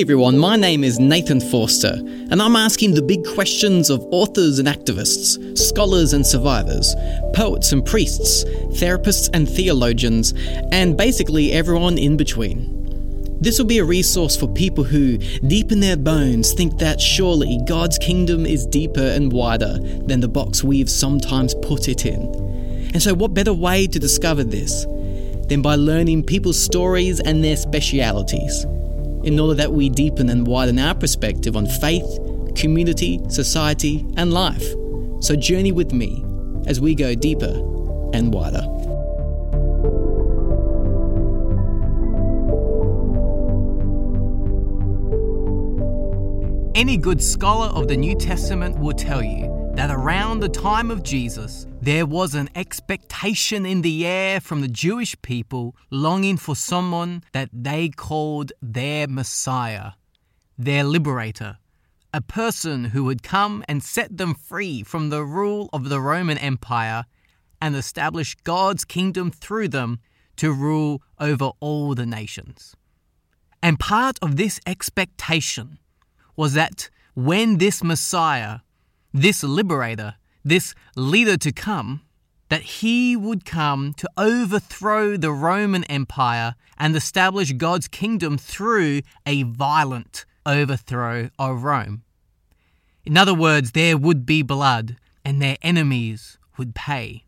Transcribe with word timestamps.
Hey 0.00 0.04
everyone, 0.04 0.38
my 0.38 0.56
name 0.56 0.82
is 0.82 0.98
Nathan 0.98 1.42
Forster, 1.42 1.92
and 1.92 2.40
I'm 2.40 2.56
asking 2.56 2.94
the 2.94 3.02
big 3.02 3.22
questions 3.34 3.90
of 3.90 4.02
authors 4.10 4.58
and 4.58 4.66
activists, 4.66 5.58
scholars 5.58 6.14
and 6.14 6.26
survivors, 6.26 6.94
poets 7.34 7.72
and 7.72 7.84
priests, 7.84 8.44
therapists 8.80 9.28
and 9.34 9.46
theologians, 9.46 10.32
and 10.72 10.96
basically 10.96 11.52
everyone 11.52 11.98
in 11.98 12.16
between. 12.16 13.36
This 13.42 13.58
will 13.58 13.66
be 13.66 13.76
a 13.76 13.84
resource 13.84 14.38
for 14.38 14.48
people 14.48 14.84
who, 14.84 15.18
deep 15.18 15.70
in 15.70 15.80
their 15.80 15.98
bones, 15.98 16.54
think 16.54 16.78
that 16.78 16.98
surely 16.98 17.60
God's 17.68 17.98
kingdom 17.98 18.46
is 18.46 18.64
deeper 18.64 19.04
and 19.04 19.30
wider 19.30 19.80
than 20.06 20.20
the 20.20 20.28
box 20.28 20.64
we've 20.64 20.88
sometimes 20.88 21.54
put 21.56 21.88
it 21.88 22.06
in. 22.06 22.22
And 22.94 23.02
so, 23.02 23.12
what 23.12 23.34
better 23.34 23.52
way 23.52 23.86
to 23.88 23.98
discover 23.98 24.44
this 24.44 24.86
than 25.48 25.60
by 25.60 25.74
learning 25.74 26.24
people's 26.24 26.58
stories 26.58 27.20
and 27.20 27.44
their 27.44 27.58
specialities? 27.58 28.64
In 29.24 29.38
order 29.38 29.54
that 29.54 29.72
we 29.72 29.88
deepen 29.88 30.30
and 30.30 30.46
widen 30.46 30.78
our 30.78 30.94
perspective 30.94 31.56
on 31.56 31.66
faith, 31.66 32.18
community, 32.54 33.20
society, 33.28 34.04
and 34.16 34.32
life. 34.32 34.66
So 35.20 35.36
journey 35.36 35.72
with 35.72 35.92
me 35.92 36.24
as 36.66 36.80
we 36.80 36.94
go 36.94 37.14
deeper 37.14 37.52
and 38.14 38.32
wider. 38.32 38.62
Any 46.74 46.96
good 46.96 47.22
scholar 47.22 47.66
of 47.66 47.88
the 47.88 47.96
New 47.96 48.16
Testament 48.16 48.78
will 48.78 48.94
tell 48.94 49.22
you 49.22 49.72
that 49.74 49.90
around 49.90 50.40
the 50.40 50.48
time 50.48 50.90
of 50.90 51.02
Jesus, 51.02 51.66
there 51.82 52.04
was 52.04 52.34
an 52.34 52.50
expectation 52.54 53.64
in 53.64 53.80
the 53.80 54.06
air 54.06 54.40
from 54.40 54.60
the 54.60 54.68
Jewish 54.68 55.20
people 55.22 55.74
longing 55.90 56.36
for 56.36 56.54
someone 56.54 57.22
that 57.32 57.48
they 57.52 57.88
called 57.88 58.52
their 58.60 59.08
Messiah, 59.08 59.92
their 60.58 60.84
liberator, 60.84 61.56
a 62.12 62.20
person 62.20 62.86
who 62.86 63.04
would 63.04 63.22
come 63.22 63.64
and 63.66 63.82
set 63.82 64.18
them 64.18 64.34
free 64.34 64.82
from 64.82 65.08
the 65.08 65.24
rule 65.24 65.70
of 65.72 65.88
the 65.88 66.00
Roman 66.00 66.36
Empire 66.36 67.06
and 67.62 67.74
establish 67.74 68.34
God's 68.44 68.84
kingdom 68.84 69.30
through 69.30 69.68
them 69.68 70.00
to 70.36 70.52
rule 70.52 71.02
over 71.18 71.50
all 71.60 71.94
the 71.94 72.06
nations. 72.06 72.74
And 73.62 73.78
part 73.78 74.18
of 74.20 74.36
this 74.36 74.60
expectation 74.66 75.78
was 76.36 76.52
that 76.54 76.90
when 77.14 77.58
this 77.58 77.82
Messiah 77.82 78.60
this 79.12 79.42
liberator, 79.42 80.14
this 80.44 80.74
leader 80.96 81.36
to 81.36 81.52
come, 81.52 82.02
that 82.48 82.62
he 82.62 83.16
would 83.16 83.44
come 83.44 83.94
to 83.94 84.08
overthrow 84.16 85.16
the 85.16 85.32
Roman 85.32 85.84
Empire 85.84 86.54
and 86.76 86.94
establish 86.96 87.52
God's 87.52 87.88
kingdom 87.88 88.38
through 88.38 89.02
a 89.24 89.44
violent 89.44 90.24
overthrow 90.44 91.30
of 91.38 91.62
Rome. 91.62 92.02
In 93.04 93.16
other 93.16 93.34
words, 93.34 93.72
there 93.72 93.96
would 93.96 94.26
be 94.26 94.42
blood 94.42 94.96
and 95.24 95.40
their 95.40 95.56
enemies 95.62 96.38
would 96.56 96.74
pay. 96.74 97.24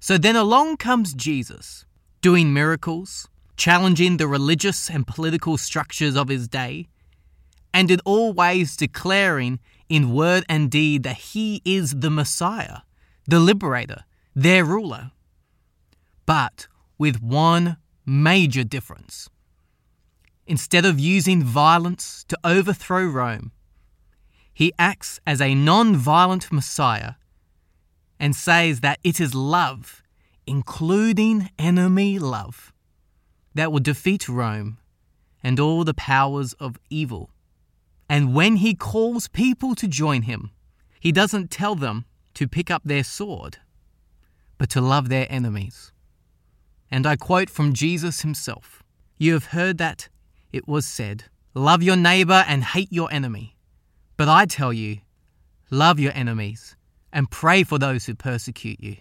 So 0.00 0.18
then 0.18 0.36
along 0.36 0.78
comes 0.78 1.14
Jesus, 1.14 1.84
doing 2.20 2.52
miracles, 2.52 3.28
challenging 3.56 4.16
the 4.16 4.26
religious 4.26 4.90
and 4.90 5.06
political 5.06 5.56
structures 5.56 6.16
of 6.16 6.28
his 6.28 6.48
day, 6.48 6.88
and 7.72 7.90
in 7.90 8.00
all 8.04 8.32
ways 8.32 8.76
declaring 8.76 9.60
in 9.92 10.14
word 10.14 10.42
and 10.48 10.70
deed 10.70 11.02
that 11.02 11.18
he 11.18 11.60
is 11.66 12.00
the 12.00 12.08
Messiah, 12.08 12.78
the 13.28 13.38
liberator, 13.38 14.04
their 14.34 14.64
ruler. 14.64 15.10
But 16.24 16.66
with 16.96 17.22
one 17.22 17.76
major 18.06 18.64
difference. 18.64 19.28
Instead 20.46 20.86
of 20.86 20.98
using 20.98 21.42
violence 21.42 22.24
to 22.28 22.38
overthrow 22.42 23.04
Rome, 23.04 23.52
he 24.54 24.72
acts 24.78 25.20
as 25.26 25.42
a 25.42 25.54
non 25.54 25.94
violent 25.94 26.50
Messiah 26.50 27.14
and 28.18 28.34
says 28.34 28.80
that 28.80 28.98
it 29.04 29.20
is 29.20 29.34
love, 29.34 30.02
including 30.46 31.50
enemy 31.58 32.18
love, 32.18 32.72
that 33.54 33.70
will 33.70 33.80
defeat 33.80 34.26
Rome 34.26 34.78
and 35.42 35.60
all 35.60 35.84
the 35.84 35.92
powers 35.92 36.54
of 36.54 36.78
evil. 36.88 37.28
And 38.12 38.34
when 38.34 38.56
he 38.56 38.74
calls 38.74 39.26
people 39.26 39.74
to 39.74 39.88
join 39.88 40.22
him, 40.22 40.50
he 41.00 41.12
doesn't 41.12 41.50
tell 41.50 41.74
them 41.74 42.04
to 42.34 42.46
pick 42.46 42.70
up 42.70 42.82
their 42.84 43.04
sword, 43.04 43.56
but 44.58 44.68
to 44.68 44.82
love 44.82 45.08
their 45.08 45.26
enemies. 45.30 45.92
And 46.90 47.06
I 47.06 47.16
quote 47.16 47.48
from 47.48 47.72
Jesus 47.72 48.20
himself 48.20 48.82
You 49.16 49.32
have 49.32 49.46
heard 49.46 49.78
that 49.78 50.10
it 50.52 50.68
was 50.68 50.84
said, 50.84 51.24
Love 51.54 51.82
your 51.82 51.96
neighbor 51.96 52.44
and 52.46 52.62
hate 52.62 52.92
your 52.92 53.10
enemy. 53.10 53.56
But 54.18 54.28
I 54.28 54.44
tell 54.44 54.74
you, 54.74 54.98
love 55.70 55.98
your 55.98 56.12
enemies 56.14 56.76
and 57.14 57.30
pray 57.30 57.62
for 57.62 57.78
those 57.78 58.04
who 58.04 58.14
persecute 58.14 58.78
you. 58.78 58.98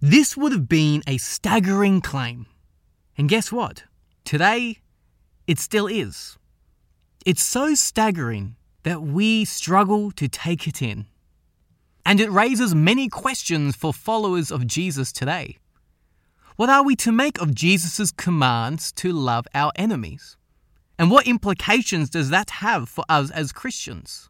This 0.00 0.38
would 0.38 0.52
have 0.52 0.70
been 0.70 1.02
a 1.06 1.18
staggering 1.18 2.00
claim. 2.00 2.46
And 3.18 3.28
guess 3.28 3.52
what? 3.52 3.84
Today, 4.24 4.78
it 5.46 5.58
still 5.58 5.86
is. 5.86 6.38
It's 7.24 7.42
so 7.42 7.74
staggering 7.74 8.56
that 8.82 9.00
we 9.00 9.46
struggle 9.46 10.10
to 10.10 10.28
take 10.28 10.68
it 10.68 10.82
in. 10.82 11.06
And 12.04 12.20
it 12.20 12.30
raises 12.30 12.74
many 12.74 13.08
questions 13.08 13.74
for 13.74 13.94
followers 13.94 14.50
of 14.50 14.66
Jesus 14.66 15.10
today. 15.10 15.56
What 16.56 16.68
are 16.68 16.84
we 16.84 16.94
to 16.96 17.10
make 17.10 17.40
of 17.40 17.54
Jesus' 17.54 18.12
commands 18.12 18.92
to 18.92 19.10
love 19.10 19.46
our 19.54 19.72
enemies? 19.74 20.36
And 20.98 21.10
what 21.10 21.26
implications 21.26 22.10
does 22.10 22.28
that 22.28 22.50
have 22.50 22.90
for 22.90 23.04
us 23.08 23.30
as 23.30 23.52
Christians? 23.52 24.28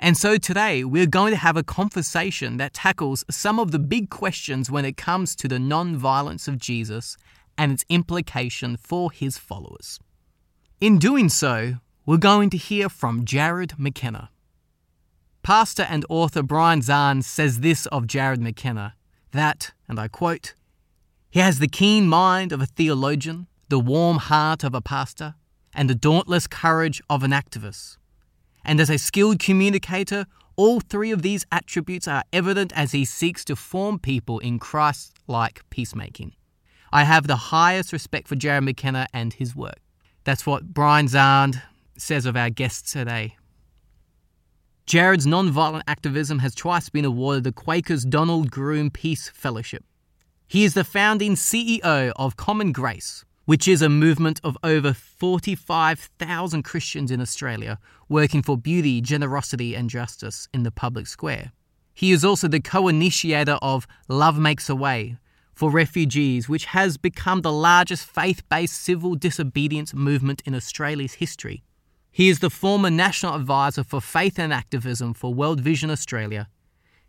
And 0.00 0.16
so 0.16 0.38
today 0.38 0.82
we're 0.82 1.06
going 1.06 1.30
to 1.30 1.38
have 1.38 1.56
a 1.56 1.62
conversation 1.62 2.56
that 2.56 2.74
tackles 2.74 3.24
some 3.30 3.60
of 3.60 3.70
the 3.70 3.78
big 3.78 4.10
questions 4.10 4.68
when 4.68 4.84
it 4.84 4.96
comes 4.96 5.36
to 5.36 5.46
the 5.46 5.60
non 5.60 5.96
violence 5.96 6.48
of 6.48 6.58
Jesus 6.58 7.16
and 7.56 7.70
its 7.70 7.84
implication 7.88 8.76
for 8.76 9.12
his 9.12 9.38
followers. 9.38 10.00
In 10.80 10.98
doing 10.98 11.28
so, 11.28 11.76
we're 12.04 12.16
going 12.16 12.50
to 12.50 12.56
hear 12.56 12.88
from 12.88 13.24
Jared 13.24 13.78
McKenna. 13.78 14.30
Pastor 15.42 15.86
and 15.88 16.04
author 16.08 16.42
Brian 16.42 16.80
Zahnd 16.80 17.24
says 17.24 17.60
this 17.60 17.86
of 17.86 18.06
Jared 18.06 18.40
McKenna 18.40 18.94
that, 19.32 19.72
and 19.88 19.98
I 19.98 20.08
quote, 20.08 20.54
he 21.30 21.40
has 21.40 21.58
the 21.58 21.68
keen 21.68 22.08
mind 22.08 22.52
of 22.52 22.60
a 22.60 22.66
theologian, 22.66 23.46
the 23.68 23.78
warm 23.78 24.18
heart 24.18 24.64
of 24.64 24.74
a 24.74 24.82
pastor, 24.82 25.34
and 25.72 25.88
the 25.88 25.94
dauntless 25.94 26.46
courage 26.46 27.00
of 27.08 27.22
an 27.22 27.30
activist. 27.30 27.96
And 28.64 28.80
as 28.80 28.90
a 28.90 28.98
skilled 28.98 29.38
communicator, 29.38 30.26
all 30.56 30.80
three 30.80 31.10
of 31.10 31.22
these 31.22 31.46
attributes 31.50 32.06
are 32.06 32.24
evident 32.32 32.72
as 32.76 32.92
he 32.92 33.04
seeks 33.04 33.44
to 33.46 33.56
form 33.56 33.98
people 33.98 34.38
in 34.40 34.58
Christ 34.58 35.14
like 35.26 35.62
peacemaking. 35.70 36.34
I 36.92 37.04
have 37.04 37.26
the 37.26 37.36
highest 37.36 37.92
respect 37.92 38.28
for 38.28 38.36
Jared 38.36 38.64
McKenna 38.64 39.06
and 39.14 39.32
his 39.32 39.56
work. 39.56 39.80
That's 40.24 40.44
what 40.44 40.74
Brian 40.74 41.06
Zahnd, 41.06 41.62
says 42.02 42.26
of 42.26 42.36
our 42.36 42.50
guests 42.50 42.92
today. 42.92 43.36
Jared's 44.86 45.26
non-violent 45.26 45.84
activism 45.86 46.40
has 46.40 46.54
twice 46.54 46.88
been 46.88 47.04
awarded 47.04 47.44
the 47.44 47.52
Quakers 47.52 48.04
Donald 48.04 48.50
Groom 48.50 48.90
Peace 48.90 49.28
Fellowship. 49.28 49.84
He 50.48 50.64
is 50.64 50.74
the 50.74 50.84
founding 50.84 51.34
CEO 51.34 52.12
of 52.16 52.36
Common 52.36 52.72
Grace, 52.72 53.24
which 53.44 53.68
is 53.68 53.80
a 53.80 53.88
movement 53.88 54.40
of 54.42 54.58
over 54.64 54.92
45,000 54.92 56.62
Christians 56.62 57.10
in 57.10 57.20
Australia 57.20 57.78
working 58.08 58.42
for 58.42 58.58
beauty, 58.58 59.00
generosity, 59.00 59.74
and 59.74 59.88
justice 59.88 60.48
in 60.52 60.64
the 60.64 60.70
public 60.72 61.06
square. 61.06 61.52
He 61.94 62.10
is 62.10 62.24
also 62.24 62.48
the 62.48 62.60
co 62.60 62.88
initiator 62.88 63.58
of 63.62 63.86
Love 64.08 64.38
Makes 64.38 64.68
a 64.68 64.74
Way 64.74 65.16
for 65.54 65.70
refugees, 65.70 66.48
which 66.48 66.66
has 66.66 66.96
become 66.96 67.42
the 67.42 67.52
largest 67.52 68.04
faith 68.06 68.42
based 68.48 68.74
civil 68.74 69.14
disobedience 69.14 69.94
movement 69.94 70.42
in 70.44 70.54
Australia's 70.54 71.14
history. 71.14 71.62
He 72.14 72.28
is 72.28 72.40
the 72.40 72.50
former 72.50 72.90
National 72.90 73.34
Advisor 73.34 73.82
for 73.82 73.98
Faith 73.98 74.38
and 74.38 74.52
Activism 74.52 75.14
for 75.14 75.32
World 75.32 75.60
Vision 75.60 75.90
Australia, 75.90 76.46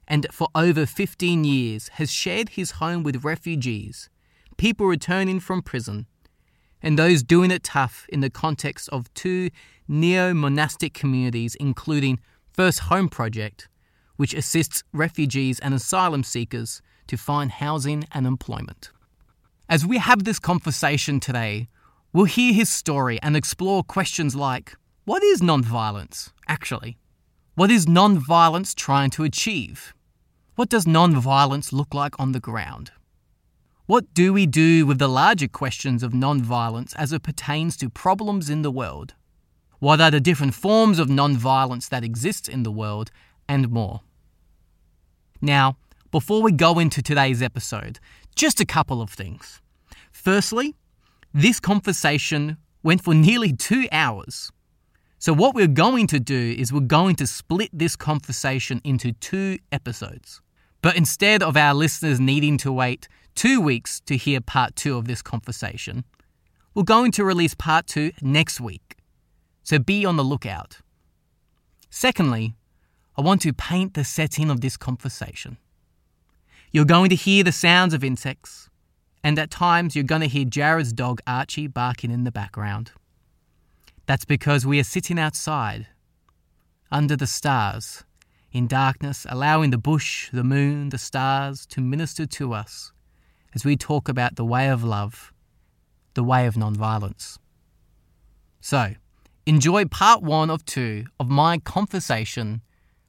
and 0.07 0.25
for 0.31 0.47
over 0.55 0.85
15 0.85 1.43
years 1.43 1.89
has 1.95 2.09
shared 2.09 2.49
his 2.49 2.71
home 2.71 3.03
with 3.03 3.25
refugees, 3.25 4.09
people 4.55 4.85
returning 4.85 5.41
from 5.41 5.61
prison, 5.61 6.05
and 6.81 6.97
those 6.97 7.21
doing 7.21 7.51
it 7.51 7.63
tough 7.63 8.05
in 8.07 8.21
the 8.21 8.29
context 8.29 8.87
of 8.93 9.13
two 9.13 9.49
neo 9.89 10.33
monastic 10.33 10.93
communities, 10.93 11.55
including 11.55 12.21
First 12.53 12.79
Home 12.79 13.09
Project, 13.09 13.67
which 14.15 14.33
assists 14.33 14.85
refugees 14.93 15.59
and 15.59 15.73
asylum 15.73 16.23
seekers 16.23 16.81
to 17.07 17.17
find 17.17 17.51
housing 17.51 18.05
and 18.13 18.25
employment. 18.25 18.89
As 19.67 19.85
we 19.85 19.97
have 19.97 20.23
this 20.23 20.39
conversation 20.39 21.19
today, 21.19 21.67
we'll 22.13 22.23
hear 22.23 22.53
his 22.53 22.69
story 22.69 23.19
and 23.21 23.35
explore 23.35 23.83
questions 23.83 24.33
like 24.33 24.75
what 25.05 25.21
is 25.21 25.41
nonviolence, 25.41 26.31
actually? 26.47 26.97
What 27.55 27.69
is 27.69 27.85
nonviolence 27.85 28.73
trying 28.73 29.09
to 29.11 29.23
achieve? 29.23 29.93
What 30.55 30.69
does 30.69 30.85
nonviolence 30.85 31.73
look 31.73 31.93
like 31.93 32.17
on 32.19 32.31
the 32.31 32.39
ground? 32.39 32.91
What 33.85 34.13
do 34.13 34.31
we 34.31 34.45
do 34.45 34.85
with 34.85 34.99
the 34.99 35.09
larger 35.09 35.49
questions 35.49 36.03
of 36.03 36.13
non-violence 36.13 36.93
as 36.95 37.11
it 37.11 37.21
pertains 37.21 37.75
to 37.77 37.89
problems 37.89 38.49
in 38.49 38.61
the 38.61 38.71
world? 38.71 39.13
What 39.79 39.99
are 39.99 40.09
the 40.09 40.21
different 40.21 40.53
forms 40.53 40.99
of 40.99 41.09
non-violence 41.09 41.89
that 41.89 42.05
exist 42.05 42.47
in 42.47 42.63
the 42.63 42.71
world, 42.71 43.11
and 43.49 43.69
more? 43.69 44.01
Now, 45.41 45.75
before 46.11 46.41
we 46.41 46.53
go 46.53 46.79
into 46.79 47.01
today's 47.01 47.41
episode, 47.41 47.99
just 48.35 48.61
a 48.61 48.65
couple 48.65 49.01
of 49.01 49.09
things. 49.09 49.59
Firstly, 50.13 50.75
this 51.33 51.59
conversation 51.59 52.55
went 52.83 53.03
for 53.03 53.13
nearly 53.13 53.51
two 53.51 53.89
hours. 53.91 54.49
So, 55.23 55.31
what 55.31 55.55
we're 55.55 55.67
going 55.67 56.07
to 56.07 56.19
do 56.19 56.53
is 56.57 56.73
we're 56.73 56.81
going 56.81 57.15
to 57.15 57.25
split 57.25 57.69
this 57.71 57.95
conversation 57.95 58.81
into 58.83 59.13
two 59.13 59.57
episodes. 59.71 60.41
But 60.81 60.97
instead 60.97 61.41
of 61.41 61.55
our 61.55 61.73
listeners 61.73 62.19
needing 62.19 62.57
to 62.57 62.73
wait 62.73 63.07
two 63.33 63.61
weeks 63.61 64.01
to 64.01 64.17
hear 64.17 64.41
part 64.41 64.75
two 64.75 64.97
of 64.97 65.07
this 65.07 65.21
conversation, 65.21 66.03
we're 66.75 66.83
going 66.83 67.13
to 67.13 67.23
release 67.23 67.55
part 67.55 67.87
two 67.87 68.11
next 68.21 68.59
week. 68.59 68.97
So 69.63 69.79
be 69.79 70.05
on 70.05 70.17
the 70.17 70.25
lookout. 70.25 70.79
Secondly, 71.89 72.55
I 73.17 73.21
want 73.21 73.39
to 73.43 73.53
paint 73.53 73.93
the 73.93 74.03
setting 74.03 74.51
of 74.51 74.59
this 74.59 74.75
conversation. 74.75 75.55
You're 76.73 76.83
going 76.83 77.09
to 77.11 77.15
hear 77.15 77.45
the 77.45 77.53
sounds 77.53 77.93
of 77.93 78.03
insects, 78.03 78.69
and 79.23 79.39
at 79.39 79.51
times 79.51 79.95
you're 79.95 80.03
going 80.03 80.19
to 80.19 80.27
hear 80.27 80.43
Jared's 80.43 80.91
dog 80.91 81.21
Archie 81.25 81.67
barking 81.67 82.11
in 82.11 82.25
the 82.25 82.31
background. 82.33 82.91
That's 84.05 84.25
because 84.25 84.65
we 84.65 84.79
are 84.79 84.83
sitting 84.83 85.17
outside, 85.17 85.87
under 86.91 87.15
the 87.15 87.27
stars, 87.27 88.03
in 88.51 88.67
darkness, 88.67 89.25
allowing 89.29 89.71
the 89.71 89.77
bush, 89.77 90.29
the 90.31 90.43
moon, 90.43 90.89
the 90.89 90.97
stars 90.97 91.65
to 91.67 91.81
minister 91.81 92.25
to 92.25 92.53
us 92.53 92.91
as 93.55 93.63
we 93.63 93.75
talk 93.75 94.09
about 94.09 94.35
the 94.35 94.45
way 94.45 94.69
of 94.69 94.83
love, 94.83 95.33
the 96.13 96.23
way 96.23 96.45
of 96.45 96.57
non-violence. 96.57 97.39
So, 98.61 98.93
enjoy 99.45 99.85
part 99.85 100.21
one 100.21 100.49
of 100.49 100.65
two 100.65 101.05
of 101.19 101.29
my 101.29 101.57
conversation 101.57 102.61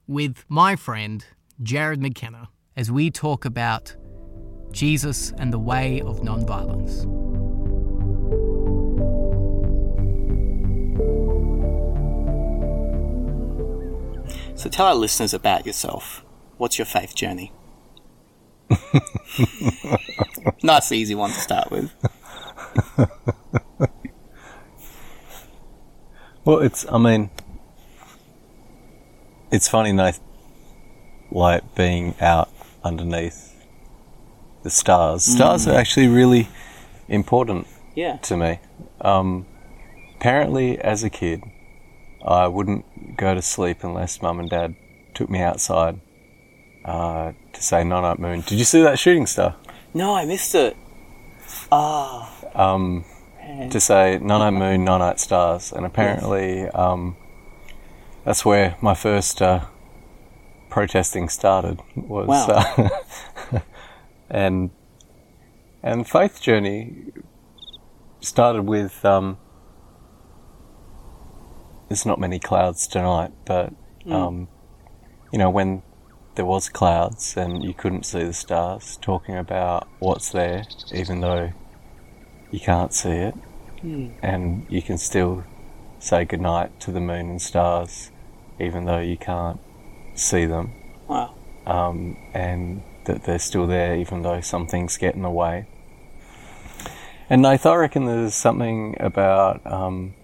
with 0.06 0.44
my 0.48 0.76
friend 0.76 1.24
Jared 1.62 2.00
McKenna 2.00 2.48
as 2.76 2.90
we 2.90 3.10
talk 3.10 3.44
about 3.44 3.94
Jesus 4.72 5.32
and 5.38 5.52
the 5.52 5.58
way 5.58 6.00
of 6.00 6.22
non-violence. 6.22 7.06
So 14.56 14.70
tell 14.70 14.86
our 14.86 14.94
listeners 14.94 15.34
about 15.34 15.66
yourself. 15.66 16.24
What's 16.56 16.78
your 16.78 16.86
faith 16.86 17.14
journey? 17.14 17.52
nice, 20.62 20.92
easy 20.92 21.14
one 21.14 21.30
to 21.30 21.36
start 21.36 21.70
with. 21.70 21.92
well, 26.44 26.60
it's, 26.60 26.86
I 26.90 26.98
mean, 26.98 27.30
it's 29.50 29.68
funny, 29.68 29.92
Nath, 29.92 30.20
like 31.30 31.74
being 31.74 32.14
out 32.20 32.48
underneath 32.82 33.52
the 34.62 34.70
stars. 34.70 35.24
Stars 35.24 35.66
are 35.66 35.74
actually 35.74 36.08
really 36.08 36.48
important 37.08 37.66
Yeah. 37.94 38.16
to 38.18 38.36
me. 38.36 38.60
Um, 39.00 39.46
apparently, 40.16 40.78
as 40.78 41.02
a 41.04 41.10
kid, 41.10 41.42
I 42.24 42.46
wouldn't 42.46 42.84
go 43.16 43.34
to 43.34 43.42
sleep 43.42 43.84
unless 43.84 44.22
mum 44.22 44.40
and 44.40 44.48
dad 44.50 44.74
took 45.14 45.28
me 45.30 45.40
outside 45.40 46.00
uh, 46.84 47.32
to 47.52 47.62
say 47.62 47.84
"No 47.84 48.00
Night 48.00 48.18
Moon." 48.18 48.40
Did 48.40 48.58
you 48.58 48.64
see 48.64 48.82
that 48.82 48.98
shooting 48.98 49.26
star? 49.26 49.56
No, 49.92 50.14
I 50.14 50.24
missed 50.24 50.54
it. 50.54 50.76
Ah, 51.70 52.32
Um, 52.54 53.04
man. 53.38 53.70
to 53.70 53.80
say 53.80 54.18
"No 54.22 54.38
Night 54.38 54.50
Moon, 54.52 54.84
No 54.84 54.98
Night 54.98 55.20
Stars," 55.20 55.72
and 55.72 55.84
apparently 55.86 56.66
um, 56.68 57.16
that's 58.24 58.44
where 58.44 58.76
my 58.80 58.94
first 58.94 59.42
uh, 59.42 59.66
protesting 60.70 61.28
started. 61.28 61.80
Was 61.94 62.28
Wow. 62.28 62.90
uh, 63.52 63.58
and 64.30 64.70
and 65.82 66.08
faith 66.08 66.40
journey 66.40 67.12
started 68.20 68.62
with 68.62 69.04
um, 69.04 69.36
there's 71.94 72.04
not 72.04 72.18
many 72.18 72.40
clouds 72.40 72.88
tonight, 72.88 73.30
but 73.44 73.72
um, 74.10 74.48
you 75.32 75.38
know 75.38 75.48
when 75.48 75.80
there 76.34 76.44
was 76.44 76.68
clouds 76.68 77.36
and 77.36 77.62
you 77.62 77.72
couldn't 77.72 78.04
see 78.04 78.24
the 78.24 78.32
stars, 78.32 78.98
talking 79.00 79.36
about 79.36 79.86
what's 80.00 80.30
there, 80.30 80.64
even 80.92 81.20
though 81.20 81.52
you 82.50 82.58
can't 82.58 82.92
see 82.92 83.10
it, 83.10 83.34
and 84.24 84.66
you 84.68 84.82
can 84.82 84.98
still 84.98 85.44
say 86.00 86.24
goodnight 86.24 86.80
to 86.80 86.90
the 86.90 86.98
moon 86.98 87.30
and 87.30 87.40
stars, 87.40 88.10
even 88.58 88.86
though 88.86 88.98
you 88.98 89.16
can't 89.16 89.60
see 90.16 90.46
them, 90.46 90.72
wow. 91.06 91.32
um, 91.64 92.16
and 92.34 92.82
that 93.04 93.22
they're 93.22 93.38
still 93.38 93.68
there, 93.68 93.94
even 93.94 94.22
though 94.22 94.40
some 94.40 94.66
things 94.66 94.96
get 94.96 95.14
in 95.14 95.22
the 95.22 95.30
way. 95.30 95.68
And 97.30 97.42
Nath, 97.42 97.64
I 97.66 97.76
reckon 97.76 98.06
there's 98.06 98.34
something 98.34 98.96
about 98.98 99.64
um, 99.64 100.14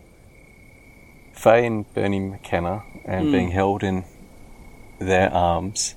Faye 1.41 1.65
and 1.65 1.91
Bernie 1.95 2.21
McKenna 2.21 2.83
and 3.07 3.33
being 3.33 3.51
held 3.51 3.83
in 3.83 4.05
their 4.99 5.33
arms 5.33 5.95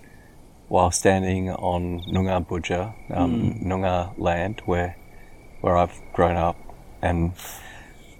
while 0.69 0.89
standing 0.89 1.49
on 1.49 1.99
Noongar 2.05 2.47
Budja, 2.47 2.93
um, 3.13 3.59
Noongar 3.61 4.17
land, 4.17 4.61
where 4.63 4.95
where 5.59 5.75
I've 5.75 5.99
grown 6.13 6.37
up, 6.37 6.55
and 7.01 7.33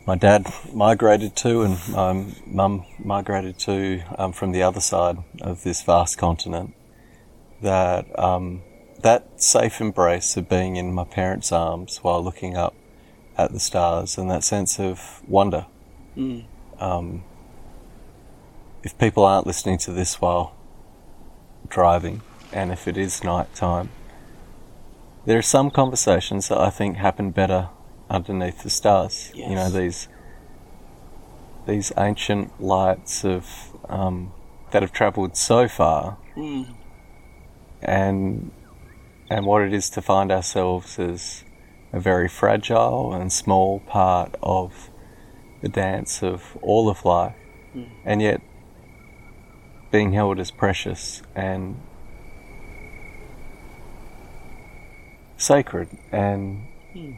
my 0.06 0.16
dad 0.16 0.48
migrated 0.74 1.34
to, 1.38 1.62
and 1.62 1.80
my 1.88 2.26
mum 2.46 2.86
migrated 3.00 3.58
to 3.60 4.04
um, 4.18 4.34
from 4.34 4.52
the 4.52 4.64
other 4.64 4.82
side 4.82 5.18
of 5.40 5.64
this 5.64 5.82
vast 5.82 6.18
continent. 6.18 6.76
That 7.62 8.20
um, 8.20 8.64
that 9.02 9.42
safe 9.42 9.80
embrace 9.80 10.36
of 10.36 10.50
being 10.50 10.76
in 10.76 10.94
my 10.94 11.06
parents' 11.06 11.54
arms 11.54 12.00
while 12.02 12.22
looking 12.22 12.58
up 12.58 12.76
at 13.38 13.54
the 13.54 13.62
stars, 13.62 14.18
and 14.18 14.30
that 14.30 14.44
sense 14.44 14.78
of 14.78 15.22
wonder. 15.26 15.68
Um, 16.84 17.24
if 18.84 18.98
people 18.98 19.24
aren't 19.24 19.48
listening 19.48 19.78
to 19.80 19.92
this 19.92 20.20
while 20.20 20.54
driving, 21.70 22.22
and 22.52 22.74
if 22.74 22.90
it 22.90 22.98
is 22.98 23.24
night 23.24 23.56
time, 23.56 23.90
there 25.26 25.38
are 25.38 25.50
some 25.58 25.72
conversations 25.72 26.50
that 26.50 26.58
I 26.58 26.70
think 26.70 26.98
happen 26.98 27.32
better 27.32 27.70
underneath 28.10 28.64
the 28.64 28.70
stars. 28.70 29.32
You 29.34 29.56
know, 29.56 29.70
these 29.70 30.10
these 31.66 31.94
ancient 31.98 32.62
lights 32.62 33.24
of 33.24 33.48
um, 33.88 34.34
that 34.72 34.82
have 34.82 34.92
travelled 34.92 35.38
so 35.38 35.70
far, 35.70 36.18
and 37.82 38.52
and 39.30 39.46
what 39.46 39.62
it 39.62 39.74
is 39.74 39.90
to 39.92 40.02
find 40.02 40.34
ourselves 40.34 41.00
as 41.00 41.46
a 41.94 42.00
very 42.02 42.28
fragile 42.28 43.14
and 43.14 43.32
small 43.32 43.80
part 43.80 44.36
of 44.44 44.90
the 45.64 45.70
dance 45.70 46.22
of 46.22 46.58
all 46.62 46.90
of 46.90 47.06
life, 47.06 47.36
mm. 47.74 47.90
and 48.04 48.22
yet 48.22 48.42
being 49.92 50.12
held 50.12 50.40
as 50.40 50.52
precious 50.52 51.22
and 51.34 51.80
sacred. 55.38 55.88
And 56.12 56.68
hmm. 56.92 57.14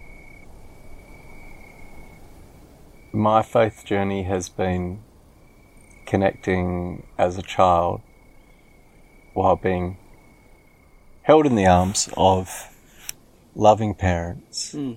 my 3.12 3.42
faith 3.42 3.84
journey 3.84 4.24
has 4.24 4.50
been 4.50 5.02
connecting 6.06 7.08
as 7.18 7.40
a 7.40 7.42
child 7.42 8.02
while 9.34 9.56
being 9.56 9.98
held 11.24 11.48
in 11.48 11.56
the 11.56 11.66
arms 11.66 12.10
of 12.16 12.70
loving 13.56 13.96
parents 13.96 14.74
hmm. 14.74 14.94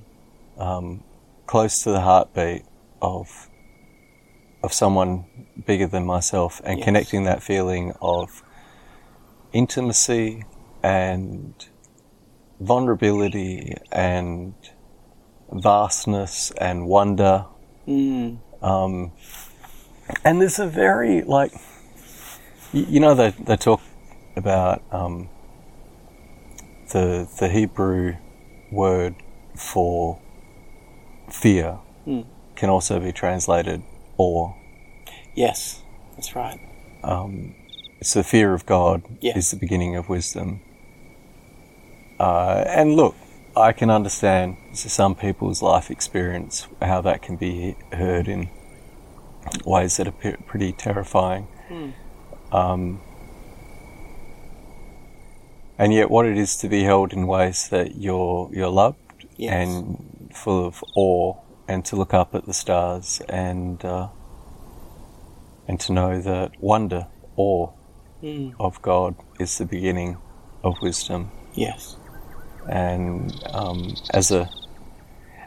um, 0.59 1.03
close 1.47 1.83
to 1.85 1.91
the 1.91 2.01
heartbeat 2.01 2.65
of 3.01 3.49
of 4.63 4.73
someone 4.73 5.25
bigger 5.67 5.87
than 5.87 6.05
myself 6.05 6.61
and 6.65 6.79
Yes. 6.79 6.85
connecting 6.85 7.25
that 7.25 7.43
feeling 7.43 7.93
of 8.03 8.43
intimacy 9.53 10.45
and 10.83 11.55
vulnerability 12.61 13.77
and 13.93 14.55
vastness 15.53 16.51
and 16.61 16.87
wonder. 16.87 17.47
Mm. 17.87 18.39
Um, 18.63 19.13
and 20.25 20.41
there's 20.41 20.59
a 20.59 20.67
very, 20.67 21.23
like, 21.23 21.53
you, 22.73 22.85
you 22.89 23.01
know, 23.01 23.15
they, 23.15 23.31
they 23.31 23.57
talk 23.57 23.81
about 24.37 24.83
um, 24.91 25.29
the, 26.93 27.29
the 27.39 27.49
Hebrew 27.49 28.17
word 28.73 29.15
for 29.55 30.19
fear. 31.31 31.79
Can 32.59 32.69
also 32.69 32.99
be 33.01 33.13
translated 33.13 33.83
awe. 34.19 34.53
Yes, 35.35 35.83
that's 36.17 36.35
right. 36.35 36.59
Um, 37.05 37.55
it's 38.01 38.13
the 38.15 38.25
fear 38.25 38.53
of 38.55 38.67
God 38.67 39.03
Yeah. 39.21 39.37
is 39.39 39.51
the 39.51 39.57
beginning 39.57 39.97
of 39.97 40.09
wisdom. 40.09 40.61
Uh, 42.19 42.65
and 42.67 42.95
look, 42.97 43.15
I 43.57 43.73
can 43.73 43.91
understand 43.91 44.57
some 44.75 45.15
people's 45.15 45.63
life 45.63 45.91
experience 45.91 46.67
how 46.83 47.01
that 47.03 47.23
can 47.23 47.37
be 47.37 47.77
heard 47.93 48.27
in 48.29 48.49
ways 49.65 49.97
that 49.97 50.09
are 50.09 50.37
pretty 50.47 50.73
terrifying. 50.73 51.47
Um, 52.53 53.01
and 55.79 55.93
yet, 55.95 56.11
what 56.11 56.27
it 56.27 56.37
is 56.37 56.57
to 56.57 56.69
be 56.69 56.83
held 56.83 57.13
in 57.13 57.27
ways 57.27 57.69
that 57.69 57.97
you're 57.97 58.51
you're 58.53 58.69
loved 58.83 58.99
Yes. 59.37 59.53
and 59.69 60.31
full 60.35 60.67
of 60.67 60.83
awe, 60.97 61.35
and 61.69 61.85
to 61.85 61.97
look 61.97 62.13
up 62.15 62.35
at 62.35 62.47
the 62.47 62.55
stars 62.55 63.21
and 63.29 63.85
uh, 63.85 64.09
and 65.69 65.79
to 65.81 65.93
know 65.93 66.21
that 66.21 66.53
wonder, 66.61 67.07
awe 67.37 67.71
Mm. 68.21 68.55
of 68.59 68.83
God 68.83 69.15
is 69.39 69.59
the 69.59 69.65
beginning 69.65 70.17
of 70.65 70.75
wisdom 70.83 71.31
Yes. 71.55 71.97
and 72.69 73.33
um, 73.53 73.95
as 74.13 74.33
a 74.33 74.51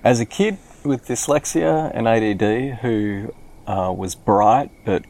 as 0.05 0.21
a 0.21 0.25
kid 0.25 0.57
with 0.85 1.05
dyslexia 1.07 1.91
and 1.93 2.07
ADD 2.07 2.79
who 2.79 3.33
uh, 3.67 3.93
was 3.95 4.15
bright 4.15 4.71
but 4.85 5.03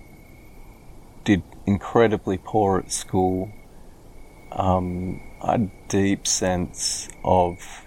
did 1.23 1.43
incredibly 1.67 2.39
poor 2.43 2.79
at 2.79 2.91
school, 2.91 3.51
um, 4.51 5.21
a 5.43 5.59
deep 5.87 6.25
sense 6.25 7.07
of 7.23 7.85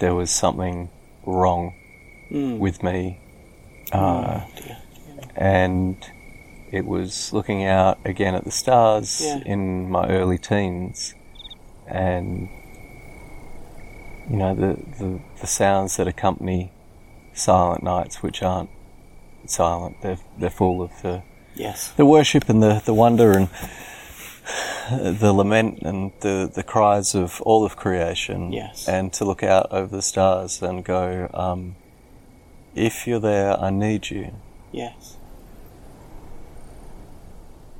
there 0.00 0.14
was 0.14 0.30
something 0.30 0.88
wrong 1.32 1.74
Mm. 2.30 2.58
with 2.58 2.82
me, 2.82 3.18
uh, 3.92 4.40
dear. 4.56 4.76
and 5.36 5.96
it 6.70 6.84
was 6.84 7.32
looking 7.32 7.64
out 7.64 7.98
again 8.04 8.34
at 8.34 8.44
the 8.44 8.50
stars 8.50 9.22
Yeah. 9.24 9.40
in 9.46 9.90
my 9.90 10.06
early 10.08 10.36
teens, 10.38 11.14
and 11.86 12.48
you 14.28 14.36
know 14.36 14.54
the, 14.54 14.76
the 14.98 15.20
the 15.40 15.46
sounds 15.46 15.96
that 15.96 16.06
accompany 16.06 16.70
silent 17.32 17.82
nights, 17.82 18.22
which 18.22 18.42
aren't 18.42 18.68
silent, 19.46 19.96
they're 20.02 20.18
they're 20.38 20.50
full 20.50 20.82
of 20.82 20.90
the 21.02 21.22
Yes. 21.54 21.92
the 21.96 22.04
worship 22.06 22.48
and 22.50 22.62
the, 22.62 22.82
the 22.84 22.94
wonder 22.94 23.32
and 23.32 23.48
the 24.90 25.32
lament 25.32 25.80
and 25.82 26.12
the, 26.20 26.50
the 26.52 26.62
cries 26.62 27.14
of 27.14 27.40
all 27.42 27.64
of 27.64 27.76
creation. 27.76 28.52
Yes. 28.52 28.88
And 28.88 29.12
to 29.14 29.24
look 29.24 29.42
out 29.42 29.68
over 29.70 29.94
the 29.96 30.02
stars 30.02 30.62
and 30.62 30.84
go, 30.84 31.28
um, 31.34 31.76
if 32.74 33.06
you're 33.06 33.20
there, 33.20 33.58
I 33.60 33.70
need 33.70 34.10
you. 34.10 34.32
Yes. 34.72 35.16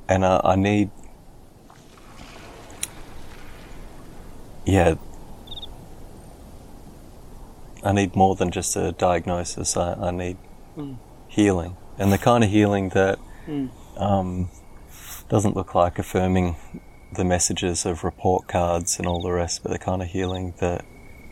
And 0.07 0.25
I, 0.25 0.41
I 0.43 0.55
need, 0.55 0.89
yeah, 4.65 4.95
I 7.83 7.91
need 7.93 8.15
more 8.15 8.35
than 8.35 8.51
just 8.51 8.75
a 8.75 8.91
diagnosis. 8.91 9.77
I, 9.77 9.93
I 9.93 10.11
need 10.11 10.37
Mm. 10.77 10.97
healing. 11.27 11.75
And 11.97 12.11
the 12.13 12.17
kind 12.17 12.43
of 12.43 12.49
healing 12.49 12.89
that 12.89 13.19
Mm. 13.47 13.69
um, 13.97 14.49
doesn't 15.29 15.55
look 15.55 15.75
like 15.75 15.99
affirming 15.99 16.55
the 17.13 17.23
messages 17.23 17.85
of 17.85 18.03
report 18.03 18.47
cards 18.47 18.97
and 18.97 19.07
all 19.07 19.21
the 19.21 19.31
rest, 19.31 19.61
but 19.63 19.71
the 19.71 19.79
kind 19.79 20.01
of 20.01 20.07
healing 20.09 20.53
that 20.59 20.83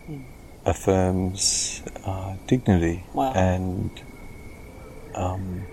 Mm. 0.10 0.24
affirms 0.66 1.82
uh, 2.06 2.36
dignity 2.48 3.04
Wow. 3.14 3.34
and 3.34 3.92
um, 5.16 5.68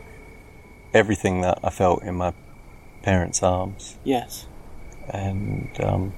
everything 0.92 1.40
that 1.42 1.58
I 1.62 1.70
felt 1.70 2.02
in 2.02 2.16
my 2.16 2.32
parents' 3.02 3.42
arms. 3.42 3.96
Yes. 4.02 4.46
And 5.08 5.68
um, 5.80 6.14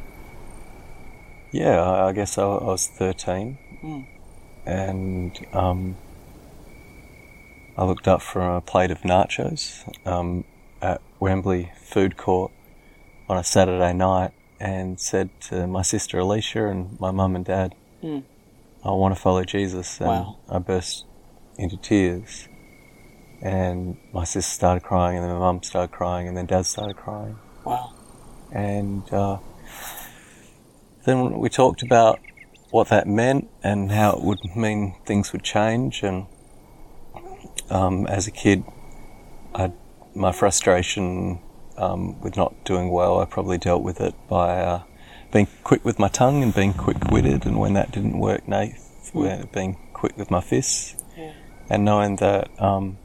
yeah, 1.53 1.83
I, 1.83 2.09
I 2.09 2.13
guess 2.13 2.39
I, 2.39 2.43
I 2.45 2.65
was 2.65 2.87
13 2.87 3.59
Mm. 3.83 4.07
and 4.65 5.47
um, 5.53 5.97
I 7.77 7.85
looked 7.85 8.09
up 8.09 8.23
for 8.23 8.57
a 8.57 8.61
plate 8.63 8.91
of 8.91 9.03
nachos 9.03 9.83
um, 10.07 10.45
at 10.81 11.03
Wembley 11.21 11.71
Food 11.87 12.17
Court 12.17 12.53
on 13.29 13.37
a 13.39 13.45
Saturday 13.45 13.93
night 13.93 14.33
and 14.59 14.99
said 15.01 15.31
to 15.43 15.67
my 15.67 15.83
sister 15.83 16.19
Alicia 16.19 16.67
and 16.67 16.99
my 17.01 17.11
mum 17.11 17.37
and 17.37 17.45
dad, 17.45 17.75
Mm. 18.03 18.23
I 18.85 18.91
want 18.91 19.15
to 19.15 19.21
follow 19.21 19.43
Jesus. 19.45 20.01
And 20.01 20.09
Wow. 20.09 20.37
I 20.49 20.59
burst 20.59 21.07
into 21.57 21.77
tears. 21.77 22.49
And 23.43 23.97
my 24.13 24.25
sister 24.25 24.53
started 24.53 24.83
crying, 24.83 25.17
and 25.17 25.25
then 25.25 25.33
my 25.33 25.39
mum 25.39 25.63
started 25.63 25.93
crying, 25.93 26.29
and 26.29 26.37
then 26.37 26.47
dad 26.47 26.67
started 26.67 26.97
crying. 26.97 27.37
Wow. 27.65 27.93
And 28.53 29.13
uh, 29.13 29.39
then 31.05 31.39
we 31.39 31.49
talked 31.49 31.83
about 31.83 32.21
what 32.71 32.89
that 32.89 33.07
meant 33.07 33.49
and 33.63 33.93
how 33.93 34.13
it 34.17 34.23
would 34.23 34.39
mean 34.55 34.95
things 35.05 35.33
would 35.33 35.43
change. 35.43 36.03
And 36.03 36.27
um, 37.71 38.07
as 38.07 38.27
a 38.27 38.31
kid, 38.31 38.65
I, 39.55 39.73
my 40.15 40.33
frustration 40.33 41.41
um, 41.79 42.21
with 42.21 42.37
not 42.37 42.53
doing 42.65 42.91
well, 42.91 43.21
I 43.21 43.25
probably 43.25 43.59
dealt 43.59 43.83
with 43.83 44.01
it 44.01 44.15
by 44.29 44.61
uh, 44.61 44.83
being 45.33 45.49
quick 45.65 45.85
with 45.85 45.99
my 45.99 46.09
tongue 46.09 46.43
and 46.43 46.55
being 46.55 46.73
quick-witted. 46.73 47.45
And 47.47 47.59
when 47.59 47.75
that 47.75 47.91
didn't 47.93 48.19
work, 48.19 48.47
Nath, 48.49 49.11
where- 49.13 49.45
being 49.53 49.77
quick 49.93 50.17
with 50.17 50.31
my 50.31 50.41
fists 50.41 50.95
Yeah. 51.17 51.33
and 51.71 51.85
knowing 51.85 52.17
that 52.17 52.49
um, 52.61 52.99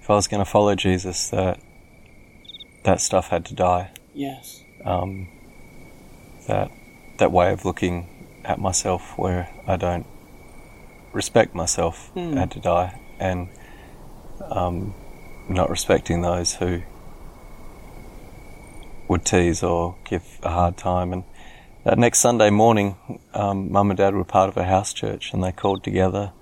if 0.00 0.10
I 0.10 0.14
was 0.14 0.26
going 0.28 0.44
to 0.44 0.50
follow 0.50 0.74
Jesus, 0.74 1.30
that 1.30 1.60
that 2.84 3.00
stuff 3.00 3.28
had 3.28 3.44
to 3.46 3.54
die 3.54 3.90
Yes. 4.12 4.62
um, 4.84 5.28
that 6.48 6.70
that 7.18 7.30
way 7.30 7.52
of 7.52 7.64
looking 7.64 8.08
at 8.44 8.58
myself 8.58 9.16
where 9.16 9.48
I 9.68 9.76
don't 9.76 10.06
respect 11.12 11.54
myself 11.54 12.10
Hmm. 12.14 12.36
had 12.36 12.50
to 12.52 12.58
die, 12.60 12.98
and 13.20 13.48
um, 14.50 14.94
not 15.48 15.70
respecting 15.70 16.22
those 16.22 16.54
who 16.54 16.82
would 19.12 19.24
tease 19.26 19.62
or 19.62 19.96
give 20.04 20.40
a 20.42 20.50
hard 20.50 20.76
time. 20.76 21.12
And 21.12 21.24
that 21.84 21.98
next 21.98 22.18
Sunday 22.20 22.50
morning, 22.50 22.96
um, 23.34 23.70
mum 23.70 23.90
and 23.90 23.98
dad 23.98 24.14
were 24.14 24.24
part 24.24 24.48
of 24.48 24.56
a 24.56 24.64
house 24.64 24.92
church, 24.92 25.32
and 25.32 25.44
they 25.44 25.52
called 25.52 25.84
together 25.84 26.32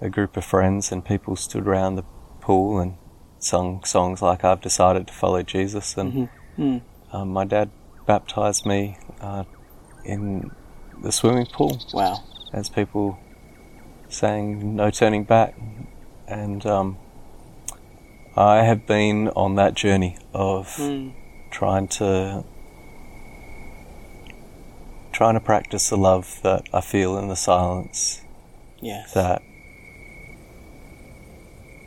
a 0.00 0.08
group 0.10 0.36
of 0.36 0.44
friends, 0.44 0.92
and 0.92 1.04
people 1.04 1.34
stood 1.36 1.66
around 1.66 1.96
the 1.96 2.04
pool 2.40 2.78
and 2.78 2.94
sung 3.38 3.82
songs 3.84 4.20
like 4.22 4.44
"I've 4.44 4.60
decided 4.60 5.06
to 5.06 5.12
follow 5.14 5.42
Jesus," 5.42 5.96
and 5.96 6.12
Mhm. 6.12 6.28
Mm. 6.58 6.80
um, 7.12 7.28
my 7.32 7.44
dad 7.44 7.70
baptized 8.06 8.66
me 8.66 8.98
uh, 9.20 9.44
in 10.04 10.50
the 11.02 11.12
swimming 11.12 11.46
pool 11.46 11.78
Wow. 11.94 12.18
as 12.52 12.68
people 12.68 13.18
sang 14.08 14.76
No 14.76 14.90
Turning 14.90 15.24
Back. 15.24 15.54
And 16.28 16.64
um, 16.66 16.96
I 18.36 18.62
have 18.62 18.86
been 18.86 19.28
on 19.28 19.56
that 19.56 19.74
journey 19.74 20.16
of 20.32 20.66
Mm. 20.78 21.12
Trying 21.50 21.88
to 21.88 22.44
trying 25.12 25.34
to 25.34 25.40
practice 25.40 25.90
the 25.90 25.96
love 25.96 26.40
that 26.42 26.62
I 26.72 26.80
feel 26.80 27.18
in 27.18 27.28
the 27.28 27.36
silence 27.36 28.22
Yes. 28.80 29.12
that 29.12 29.42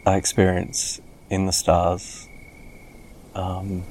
I 0.05 0.15
experience 0.17 1.01
in 1.29 1.45
the 1.47 1.51
stars, 1.53 2.27
um, 3.33 3.83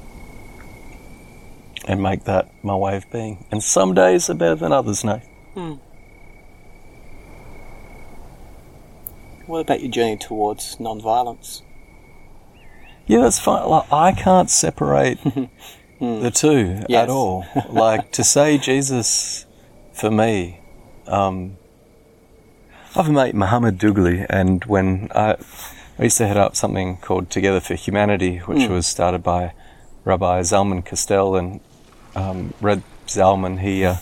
and 1.88 2.00
make 2.00 2.24
that 2.24 2.52
my 2.62 2.76
way 2.76 2.96
of 2.96 3.10
being. 3.10 3.44
And 3.50 3.62
some 3.64 3.94
days 3.94 4.30
are 4.30 4.34
better 4.34 4.54
than 4.54 4.72
others, 4.72 5.02
no. 5.02 5.20
Mm. 5.56 5.80
What 9.46 9.60
about 9.60 9.80
your 9.80 9.90
journey 9.90 10.16
towards 10.16 10.78
non-violence? 10.78 11.62
Yeah, 13.06 13.20
that's 13.22 13.38
fine. 13.38 13.68
Like, 13.68 13.92
I 13.92 14.12
can't 14.12 14.48
separate 14.50 15.18
the 16.00 16.30
two 16.34 16.74
Hmm. 16.74 16.82
Yes. 16.88 17.02
at 17.04 17.08
all. 17.10 17.44
Like 17.68 18.10
to 18.12 18.24
say 18.24 18.58
Jesus 18.70 19.46
for 19.92 20.10
me. 20.10 20.60
Um, 21.06 21.56
I 22.94 23.02
have 23.02 23.08
a 23.08 23.12
mate, 23.12 23.34
Muhammad 23.34 23.78
Dugli, 23.78 24.26
and 24.28 24.64
when 24.66 25.08
I, 25.14 25.36
I 25.98 26.02
used 26.04 26.18
to 26.18 26.26
head 26.26 26.36
up 26.36 26.56
something 26.56 26.98
called 26.98 27.30
Together 27.30 27.60
for 27.60 27.74
Humanity, 27.74 28.38
which 28.38 28.64
Hmm. 28.66 28.72
was 28.72 28.86
started 28.86 29.22
by 29.22 29.52
Rabbi 30.04 30.40
Zalman 30.42 30.84
Kastel 30.84 31.36
and 31.38 31.60
um, 32.14 32.52
Red 32.60 32.82
Zalman. 33.06 33.60
He 33.60 33.84
uh, 33.84 33.96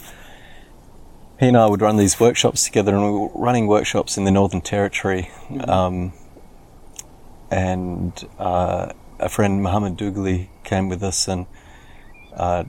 he 1.39 1.47
and 1.49 1.57
I 1.57 1.67
would 1.67 1.81
run 1.81 1.97
these 1.97 2.19
workshops 2.21 2.65
together, 2.65 2.95
and 2.95 3.05
we 3.05 3.11
were 3.11 3.29
running 3.35 3.67
workshops 3.67 4.19
in 4.19 4.25
the 4.25 4.31
Northern 4.31 4.61
Territory. 4.61 5.31
Um, 5.67 6.13
and 7.51 8.13
uh, 8.39 8.93
a 9.19 9.29
friend, 9.29 9.63
Muhammad 9.63 9.97
Dugli, 9.97 10.49
came 10.65 10.89
with 10.89 11.03
us, 11.03 11.29
and 11.29 11.47
uh, 12.35 12.65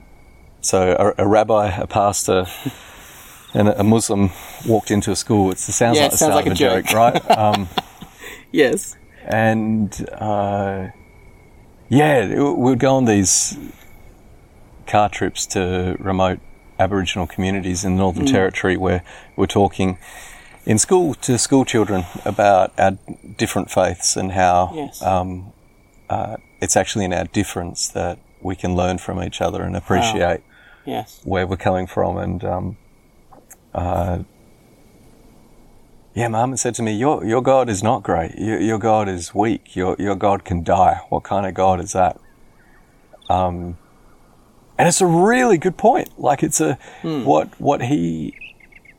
so 0.60 1.14
a, 1.18 1.24
a 1.24 1.26
rabbi, 1.26 1.68
a 1.68 1.86
pastor, 1.86 2.46
and 3.54 3.68
a, 3.68 3.84
Muslim 3.84 4.30
walked 4.66 4.90
into 4.90 5.10
a 5.10 5.16
school. 5.16 5.50
It's, 5.50 5.68
it 5.68 5.72
sounds 5.72 5.96
Yeah, 5.98 6.04
like 6.04 6.12
it 6.14 6.16
sounds 6.16 6.34
like 6.34 6.46
a 6.46 6.54
joke, 6.54 6.86
joke. 6.86 6.94
right? 6.94 7.30
Um, 7.38 7.68
Yes. 8.50 8.96
and 9.24 10.06
uh, 10.12 10.88
yeah, 11.88 12.28
we 12.28 12.52
would 12.52 12.78
go 12.78 12.96
on 12.96 13.06
these 13.06 13.56
car 14.86 15.08
trips 15.08 15.46
to 15.46 15.96
remote 15.98 16.40
Aboriginal 16.78 17.26
communities 17.26 17.84
in 17.84 17.92
the 17.92 17.98
Northern 17.98 18.26
Territory 18.26 18.76
where 18.76 19.02
we're 19.36 19.46
talking 19.46 19.96
in 20.64 20.78
school 20.78 21.14
to 21.14 21.38
school 21.38 21.64
children 21.64 22.04
about 22.24 22.72
our 22.78 22.92
different 23.36 23.70
faiths 23.70 24.16
and 24.16 24.32
how 24.32 24.70
Yes. 24.74 25.02
um, 25.02 25.52
uh, 26.08 26.36
it's 26.60 26.76
actually 26.76 27.04
in 27.04 27.12
our 27.12 27.24
difference 27.24 27.88
that 27.88 28.18
we 28.40 28.54
can 28.56 28.74
learn 28.74 28.98
from 28.98 29.22
each 29.22 29.40
other 29.40 29.62
and 29.62 29.76
appreciate 29.76 30.40
Yes. 30.84 31.20
where 31.24 31.46
we're 31.46 31.56
coming 31.56 31.86
from. 31.86 32.16
And 32.18 32.44
um, 32.44 32.76
uh, 33.74 34.18
yeah, 36.14 36.28
Mum 36.28 36.56
said 36.56 36.74
to 36.74 36.82
me, 36.82 36.92
"Your 36.92 37.24
your 37.24 37.40
God 37.42 37.70
is 37.70 37.82
not 37.82 38.02
great. 38.02 38.34
Your, 38.36 38.60
your 38.60 38.78
God 38.78 39.08
is 39.08 39.34
weak. 39.34 39.74
Your 39.74 39.96
your 39.98 40.14
God 40.14 40.44
can 40.44 40.62
die. 40.62 41.00
What 41.08 41.22
kind 41.22 41.46
of 41.46 41.54
God 41.54 41.80
is 41.80 41.92
that?" 41.92 42.18
Um, 43.30 43.78
and 44.76 44.88
it's 44.88 45.00
a 45.00 45.06
really 45.06 45.56
good 45.56 45.78
point. 45.78 46.10
Like 46.18 46.42
it's 46.42 46.60
a 46.60 46.78
what 47.02 47.48
what 47.60 47.82
he 47.82 48.34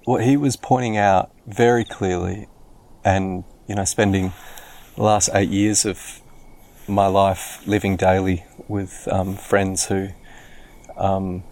what 0.06 0.24
he 0.24 0.36
was 0.38 0.56
pointing 0.56 0.98
out 0.98 1.30
very 1.46 1.84
clearly, 1.86 2.48
and 3.04 3.44
you 3.68 3.76
know, 3.76 3.86
spending 3.86 4.34
the 4.96 5.04
last 5.04 5.30
eight 5.34 5.50
years 5.50 5.86
of 5.86 6.22
my 6.88 7.08
life 7.08 7.66
living 7.66 7.96
daily 7.96 8.46
with 8.68 9.08
um, 9.12 9.36
friends 9.36 9.86
who 9.86 10.10
um, 10.98 11.44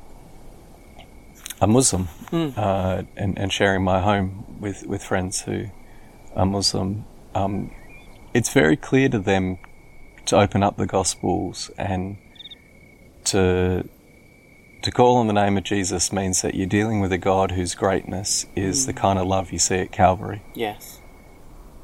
are 1.62 1.68
Muslim 1.68 2.08
uh, 2.32 3.04
and, 3.16 3.38
and 3.38 3.52
sharing 3.52 3.84
my 3.84 4.00
home 4.00 4.60
with, 4.60 4.86
with 4.86 5.04
friends 5.04 5.42
who 5.42 5.66
are 6.36 6.46
Muslim, 6.46 7.06
um, 7.36 7.72
it's 8.34 8.52
very 8.52 8.76
clear 8.76 9.10
to 9.10 9.20
them 9.20 9.58
to 10.26 10.38
open 10.38 10.64
up 10.64 10.78
the 10.78 10.86
Gospels 10.86 11.72
and 11.78 12.18
to 13.26 13.88
to 14.82 14.92
call 14.92 15.18
on 15.18 15.28
the 15.28 15.34
name 15.34 15.58
of 15.58 15.64
Jesus 15.64 16.12
means 16.12 16.42
that 16.42 16.56
you're 16.56 16.68
dealing 16.68 17.00
with 17.02 17.12
a 17.12 17.18
God 17.18 17.52
whose 17.52 17.76
greatness 17.76 18.46
is 18.56 18.86
the 18.86 18.94
kind 18.94 19.20
of 19.20 19.28
love 19.28 19.52
you 19.52 19.60
see 19.60 19.76
at 19.76 19.92
Calvary 19.92 20.42
Yes. 20.56 21.00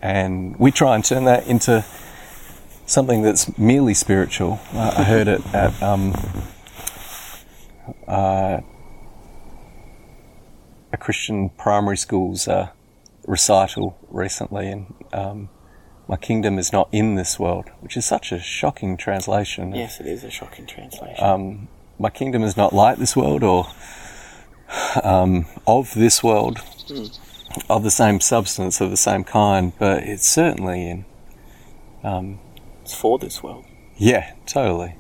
and 0.02 0.56
we 0.58 0.72
try 0.72 0.96
and 0.96 1.04
turn 1.06 1.26
that 1.26 1.46
into 1.48 1.86
something 2.86 3.22
that's 3.22 3.58
merely 3.58 3.94
spiritual. 3.94 4.60
Uh, 4.74 4.94
I 4.98 5.04
heard 5.04 5.28
it 5.28 5.42
at 5.54 5.82
um, 5.84 6.14
uh, 8.08 8.62
a 10.94 10.98
Christian 10.98 11.50
primary 11.50 11.98
school's 11.98 12.48
uh, 12.48 12.70
recital 13.28 13.98
recently, 14.10 14.70
and 14.70 14.94
um, 15.12 15.50
"My 16.08 16.16
kingdom 16.16 16.58
is 16.58 16.72
not 16.72 16.88
in 16.94 17.16
this 17.16 17.38
world," 17.38 17.66
which 17.82 17.98
is 17.98 18.06
such 18.06 18.32
a 18.32 18.40
shocking 18.40 18.96
translation. 18.96 19.76
Yes, 19.76 20.00
it 20.00 20.06
is 20.08 20.24
a 20.24 20.32
shocking 20.32 20.66
translation. 20.66 21.22
Um, 21.24 21.68
my 22.00 22.10
kingdom 22.10 22.44
is 22.44 22.56
not 22.58 22.74
like 22.74 22.98
this 22.98 23.16
world 23.16 23.44
or 23.44 23.68
um, 25.04 25.46
of 25.66 25.94
this 25.94 26.24
world, 26.24 26.60
of 27.70 27.84
the 27.84 27.92
same 27.92 28.20
substance, 28.20 28.82
of 28.82 28.90
the 28.90 28.98
same 28.98 29.24
kind, 29.24 29.74
but 29.80 30.04
it's 30.04 30.28
certainly 30.28 30.90
in. 30.90 31.06
Um, 32.04 32.40
it's 32.84 32.94
for 32.94 33.18
this 33.18 33.42
world. 33.44 33.66
yeah, 33.98 34.34
totally. 34.46 34.96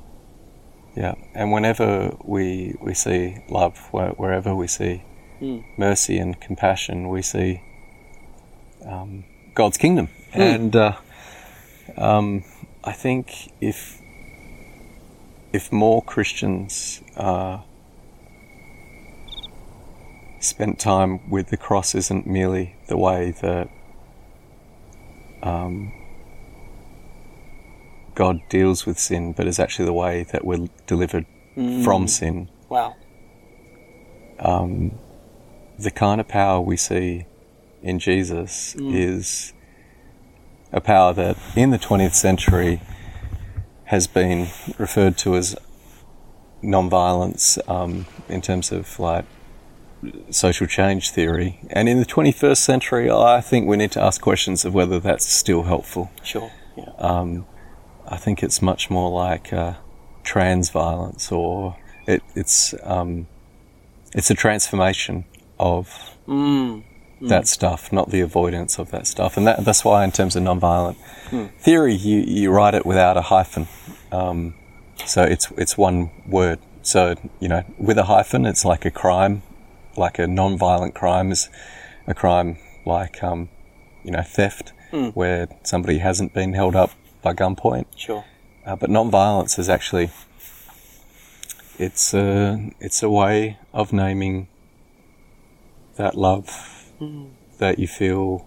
Yeah, 0.96 1.14
and 1.36 1.52
whenever 1.52 2.18
we 2.24 2.76
we 2.82 2.94
see 2.96 3.38
love, 3.50 3.78
wherever 3.92 4.56
we 4.56 4.68
see 4.68 5.04
Mm. 5.40 5.64
mercy 5.78 6.18
and 6.18 6.40
compassion, 6.42 7.10
we 7.10 7.22
see 7.22 7.62
um, 8.84 9.24
God's 9.54 9.78
kingdom. 9.78 10.10
And 10.34 10.76
uh, 10.76 10.94
um, 11.96 12.44
I 12.84 12.92
think 12.94 13.52
if 13.62 13.97
if 15.54 15.72
more 15.72 16.02
Christians 16.02 17.02
uh, 17.16 17.60
spent 20.40 20.80
time 20.80 21.30
with 21.30 21.50
the 21.50 21.58
cross, 21.58 21.96
isn't 21.96 22.28
merely 22.28 22.76
the 22.88 22.98
way 22.98 23.32
that 23.42 23.70
um, 25.42 25.94
God 28.16 28.42
deals 28.50 28.86
with 28.86 29.00
sin, 29.00 29.34
but 29.34 29.48
is 29.48 29.60
actually 29.60 29.86
the 29.86 29.94
way 29.94 30.24
that 30.24 30.44
we're 30.44 30.68
delivered 30.86 31.26
from 31.84 32.08
sin. 32.08 32.50
Wow. 32.70 32.96
Um, 34.40 35.00
the 35.80 35.92
kind 35.92 36.22
of 36.22 36.28
power 36.28 36.60
we 36.60 36.78
see 36.78 37.26
in 37.82 38.00
Jesus 38.00 38.76
is 38.76 39.54
a 40.72 40.82
power 40.82 41.14
that 41.14 41.38
in 41.56 41.70
the 41.70 41.80
20th 41.80 42.14
century 42.14 42.82
has 43.88 44.08
been 44.08 44.48
referred 44.78 45.18
to 45.18 45.36
as 45.36 45.56
non-violence 46.62 47.60
um, 47.68 48.06
in 48.30 48.42
terms 48.42 48.72
of 48.72 49.00
like 49.00 49.26
social 50.30 50.68
change 50.68 51.12
theory. 51.12 51.60
And 51.70 51.90
in 51.90 52.00
the 52.00 52.06
21st 52.06 52.58
century, 52.58 53.10
I 53.10 53.42
think 53.42 53.68
we 53.68 53.78
need 53.78 53.92
to 53.92 54.02
ask 54.02 54.22
questions 54.22 54.66
of 54.66 54.74
whether 54.74 55.00
that's 55.00 55.26
still 55.26 55.64
helpful. 55.64 56.12
Sure. 56.24 56.52
Yeah. 56.78 56.92
Um, 56.98 57.46
I 58.08 58.18
think 58.18 58.44
it's 58.44 58.62
much 58.62 58.90
more 58.90 59.10
like 59.10 59.52
uh, 59.52 59.74
trans 60.24 60.70
violence, 60.70 61.32
or 61.32 61.76
it, 62.08 62.22
it's 62.36 62.74
um, 62.84 63.28
it's 64.14 64.30
a 64.30 64.36
transformation 64.36 65.26
of 65.60 66.18
Mm. 66.28 66.84
That 67.22 67.48
stuff, 67.48 67.92
not 67.92 68.10
the 68.10 68.22
avoidance 68.22 68.78
of 68.78 68.92
that 68.92 69.08
stuff. 69.08 69.38
And 69.38 69.48
that, 69.48 69.64
that's 69.66 69.84
why, 69.84 70.04
in 70.04 70.12
terms 70.12 70.36
of 70.36 70.44
nonviolent 70.44 70.98
theory, 71.60 71.94
you, 71.94 72.20
you 72.20 72.52
write 72.52 72.76
it 72.76 72.86
without 72.86 73.18
a 73.18 73.22
hyphen. 73.22 73.68
Um, 74.12 74.54
so 75.06 75.24
it's 75.24 75.52
it's 75.58 75.78
one 75.78 76.12
word. 76.28 76.60
So 76.82 77.16
you 77.40 77.48
know, 77.48 77.64
with 77.78 77.98
a 77.98 78.06
hyphen, 78.06 78.46
it's 78.46 78.64
like 78.66 78.86
a 78.86 78.92
crime, 78.92 79.42
like 79.96 80.20
a 80.20 80.28
non-violent 80.28 80.96
crime 80.96 81.32
is 81.32 81.50
a 82.06 82.14
crime 82.14 82.58
like 82.86 83.24
um, 83.24 83.50
you 84.04 84.12
know 84.12 84.22
theft, 84.22 84.74
where 85.14 85.48
somebody 85.64 86.00
hasn't 86.00 86.34
been 86.34 86.54
held 86.54 86.76
up 86.76 86.92
by 87.22 87.34
gunpoint. 87.34 87.86
Sure. 87.96 88.26
Uh, 88.66 88.76
but 88.76 88.90
non-violence 88.90 89.58
is 89.58 89.70
actually 89.70 90.10
it's 91.80 92.14
a 92.14 92.72
it's 92.80 93.04
a 93.04 93.10
way 93.10 93.58
of 93.74 93.94
naming 93.94 94.48
that 95.96 96.16
love 96.16 96.77
that 97.60 97.80
you 97.80 97.88
feel 97.88 98.46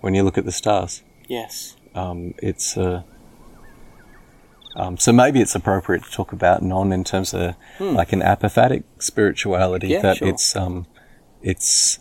when 0.00 0.14
you 0.14 0.22
look 0.22 0.38
at 0.38 0.44
the 0.44 0.52
stars. 0.52 1.02
Yes. 1.28 1.76
Um, 1.94 2.34
it's 2.38 2.76
uh, 2.76 3.02
um, 4.76 4.96
so 4.96 5.12
maybe 5.12 5.40
it's 5.40 5.54
appropriate 5.54 6.04
to 6.04 6.10
talk 6.10 6.32
about 6.32 6.62
non 6.62 6.92
in 6.92 7.04
terms 7.04 7.34
of 7.34 7.54
like 7.80 8.12
an 8.12 8.20
apophatic 8.20 8.84
spirituality 8.98 9.88
Hmm. 9.88 9.92
Yeah, 9.92 10.02
that 10.02 10.16
sure. 10.18 10.28
it's 10.28 10.56
um, 10.56 10.86
it's 11.42 11.98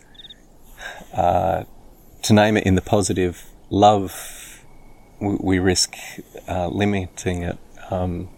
uh, 1.13 1.63
to 2.23 2.33
name 2.33 2.57
it 2.57 2.65
in 2.65 2.75
the 2.75 2.81
positive 2.81 3.45
love 3.69 4.63
we, 5.19 5.37
we 5.39 5.59
risk 5.59 5.95
uh, 6.47 6.67
limiting 6.67 7.43
it 7.43 7.57
um, 7.89 8.29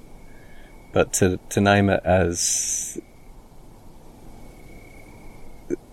but 0.94 1.14
to, 1.14 1.40
to 1.50 1.62
name 1.62 1.90
it 1.90 2.02
as 2.04 3.00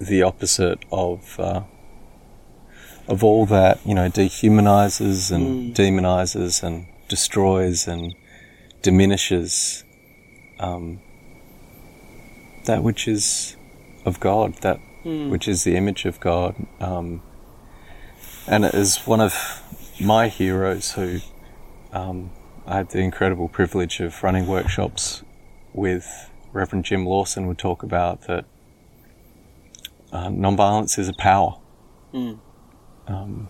the 0.01 0.23
opposite 0.23 0.79
of 0.91 1.39
uh, 1.39 1.63
of 3.07 3.25
all 3.25 3.47
that 3.47 3.85
you 3.87 3.95
know 3.95 4.09
dehumanizes 4.09 5.33
and 5.33 5.75
demonizes 5.75 6.63
and 6.63 6.87
destroys 7.09 7.89
and 7.89 8.15
diminishes 8.83 9.85
um, 10.61 11.01
that 12.65 12.83
which 12.83 13.09
is 13.09 13.57
of 14.05 14.21
God, 14.21 14.55
that 14.57 14.79
which 15.05 15.49
is 15.49 15.65
the 15.65 15.77
image 15.77 16.05
of 16.05 16.21
God. 16.21 16.55
Um, 16.81 17.23
and 18.47 18.65
it 18.65 18.75
is 18.75 18.99
one 19.07 19.21
of 19.21 19.35
my 20.01 20.29
heroes 20.29 20.93
who 20.93 21.21
um, 21.93 22.31
I 22.67 22.77
had 22.77 22.91
the 22.91 23.01
incredible 23.01 23.49
privilege 23.49 24.01
of 24.01 24.23
running 24.23 24.47
workshops 24.47 25.23
with 25.73 26.31
Reverend 26.53 26.85
Jim 26.85 27.07
Lawson. 27.07 27.47
Would 27.47 27.59
talk 27.59 27.83
about 27.83 28.23
that 28.23 28.45
uh, 30.13 30.29
nonviolence 30.29 30.99
is 30.99 31.09
a 31.09 31.13
power. 31.15 31.59
Um, 32.15 33.49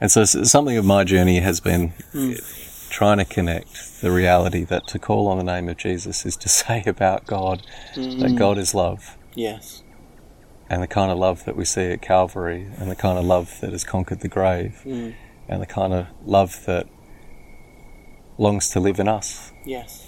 and 0.00 0.10
so 0.10 0.24
something 0.24 0.76
of 0.76 0.84
my 0.84 1.04
journey 1.04 1.40
has 1.40 1.60
been 1.60 1.92
trying 2.90 3.18
to 3.18 3.24
connect 3.24 4.00
the 4.00 4.10
reality 4.10 4.64
that 4.64 4.86
to 4.88 4.98
call 4.98 5.28
on 5.28 5.38
the 5.38 5.44
name 5.44 5.68
of 5.68 5.76
Jesus 5.76 6.24
is 6.24 6.36
to 6.38 6.48
say 6.60 6.82
about 6.86 7.26
God 7.26 7.62
that 7.96 8.34
God 8.36 8.58
is 8.58 8.74
love 8.74 9.16
Yes. 9.34 9.82
and 10.68 10.82
the 10.82 10.86
kind 10.86 11.10
of 11.12 11.18
love 11.18 11.44
that 11.44 11.56
we 11.56 11.64
see 11.64 11.92
at 11.92 12.02
Calvary 12.02 12.68
and 12.78 12.90
the 12.90 12.96
kind 12.96 13.18
of 13.18 13.24
love 13.24 13.58
that 13.60 13.72
has 13.72 13.84
conquered 13.84 14.20
the 14.20 14.28
grave 14.28 14.82
Mm. 14.84 15.14
and 15.48 15.60
the 15.62 15.66
kind 15.66 15.92
of 15.92 16.06
love 16.24 16.64
that 16.66 16.86
longs 18.38 18.70
to 18.70 18.80
live 18.80 18.98
in 18.98 19.06
us. 19.08 19.52
Yes. 19.66 20.06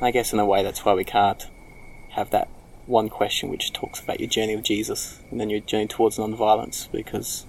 I 0.00 0.10
guess 0.12 0.32
in 0.32 0.38
a 0.38 0.46
way 0.46 0.62
that's 0.62 0.84
why 0.84 0.94
we 0.94 1.04
can't 1.04 1.48
have 2.16 2.30
that 2.30 2.48
one 2.86 3.08
question 3.08 3.50
which 3.50 3.72
talks 3.72 4.00
about 4.00 4.20
your 4.20 4.28
journey 4.28 4.56
with 4.56 4.64
Jesus 4.64 5.20
and 5.30 5.38
then 5.38 5.50
your 5.50 5.60
journey 5.60 5.86
towards 5.86 6.18
non-violence 6.18 6.88
because 6.90 7.44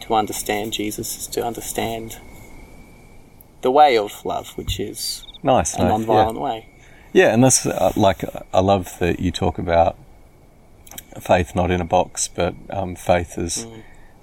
to 0.00 0.14
understand 0.14 0.72
Jesus 0.72 1.16
is 1.16 1.26
to 1.28 1.44
understand 1.44 2.18
the 3.62 3.70
way 3.70 3.96
of 3.96 4.24
love, 4.24 4.48
which 4.56 4.80
is 4.80 5.24
Nice. 5.42 5.74
a 5.74 5.78
no, 5.78 5.88
non-violent 5.90 6.40
way. 6.40 6.66
Yeah, 7.12 7.32
and 7.32 7.44
that's 7.44 7.64
uh, 7.64 7.92
like 7.96 8.24
I 8.52 8.60
love 8.60 8.98
that 8.98 9.20
you 9.20 9.30
talk 9.30 9.58
about 9.58 9.96
faith 11.20 11.54
not 11.54 11.70
in 11.70 11.80
a 11.80 11.84
box, 11.84 12.28
but 12.28 12.54
um, 12.70 12.96
faith 12.96 13.38
as 13.38 13.66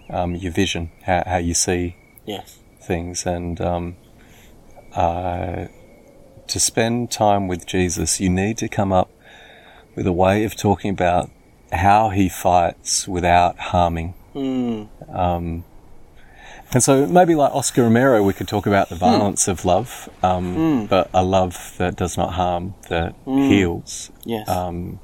um, 0.10 0.36
your 0.36 0.52
vision, 0.52 0.92
how, 1.04 1.24
how 1.26 1.38
you 1.38 1.54
see 1.54 1.96
Yes. 2.26 2.60
things, 2.82 3.26
and 3.26 3.60
um, 3.62 3.96
uh, 4.94 5.66
to 6.48 6.60
spend 6.60 7.12
time 7.12 7.48
with 7.48 7.66
Jesus, 7.66 8.20
you 8.20 8.30
need 8.30 8.58
to 8.58 8.68
come 8.68 8.92
up 8.92 9.10
with 9.96 10.08
a 10.08 10.12
way 10.12 10.44
of 10.44 10.56
talking 10.56 10.92
about 10.92 11.30
how 11.72 12.10
he 12.10 12.30
fights 12.30 13.08
without 13.08 13.58
harming. 13.60 14.14
Mm. 14.36 14.88
Um, 15.14 15.64
and 16.72 16.82
so 16.82 17.06
maybe 17.06 17.36
like 17.36 17.54
Oscar 17.54 17.84
Romero, 17.84 18.24
we 18.24 18.34
could 18.34 18.48
talk 18.48 18.66
about 18.66 18.90
the 18.90 18.96
violence 18.96 19.48
of 19.48 19.64
love, 19.64 20.10
um, 20.24 20.88
but 20.88 21.10
a 21.14 21.24
love 21.24 21.76
that 21.78 21.96
does 21.96 22.18
not 22.18 22.34
harm, 22.34 22.74
that 22.90 23.14
heals. 23.26 24.12
Yes. 24.26 24.48
Um, 24.50 25.00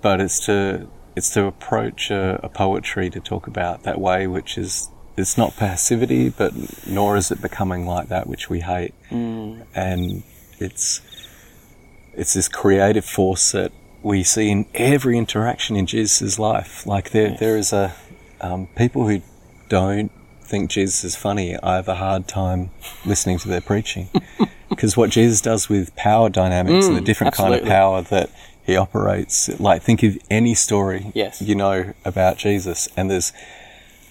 but 0.00 0.20
it's 0.20 0.44
to 0.46 0.88
it's 1.14 1.30
to 1.30 1.44
approach 1.46 2.10
a, 2.10 2.40
a 2.42 2.48
poetry 2.48 3.10
to 3.10 3.20
talk 3.20 3.46
about 3.46 3.82
that 3.82 4.00
way, 4.00 4.26
which 4.26 4.56
is 4.56 4.88
it's 5.16 5.36
not 5.36 5.56
passivity, 5.56 6.30
but 6.30 6.52
nor 6.86 7.16
is 7.16 7.30
it 7.30 7.42
becoming 7.42 7.86
like 7.86 8.08
that 8.08 8.26
which 8.26 8.48
we 8.48 8.60
hate, 8.60 8.94
Mm. 9.10 9.66
and 9.74 10.22
it's 10.58 11.02
it's 12.14 12.34
this 12.34 12.48
creative 12.48 13.04
force 13.04 13.52
that 13.52 13.72
we 14.02 14.22
see 14.22 14.50
in 14.50 14.66
every 14.74 15.16
interaction 15.16 15.76
in 15.76 15.86
Jesus' 15.86 16.38
life. 16.38 16.86
Like 16.86 17.10
there, 17.10 17.28
Yes. 17.30 17.40
there 17.40 17.56
is 17.56 17.72
a 17.72 17.94
um, 18.40 18.66
people 18.76 19.06
who 19.08 19.22
don't 19.68 20.10
think 20.42 20.70
Jesus 20.70 21.04
is 21.04 21.16
funny. 21.16 21.56
I 21.62 21.76
have 21.76 21.88
a 21.88 21.94
hard 21.94 22.26
time 22.28 22.70
listening 23.06 23.38
to 23.38 23.48
their 23.48 23.60
preaching 23.60 24.08
because 24.68 24.96
what 24.96 25.10
Jesus 25.10 25.40
does 25.40 25.68
with 25.68 25.94
power 25.96 26.28
dynamics 26.28 26.86
and 26.86 26.96
the 26.96 27.00
Mm, 27.00 27.04
different 27.04 27.34
kind 27.34 27.54
of 27.54 27.64
power 27.64 28.02
that 28.02 28.30
he 28.64 28.76
operates. 28.76 29.48
Like 29.60 29.82
think 29.82 30.02
of 30.02 30.18
any 30.30 30.54
story 30.54 31.10
Yes. 31.14 31.40
you 31.40 31.54
know 31.54 31.94
about 32.04 32.36
Jesus, 32.38 32.88
and 32.96 33.10
there's 33.10 33.32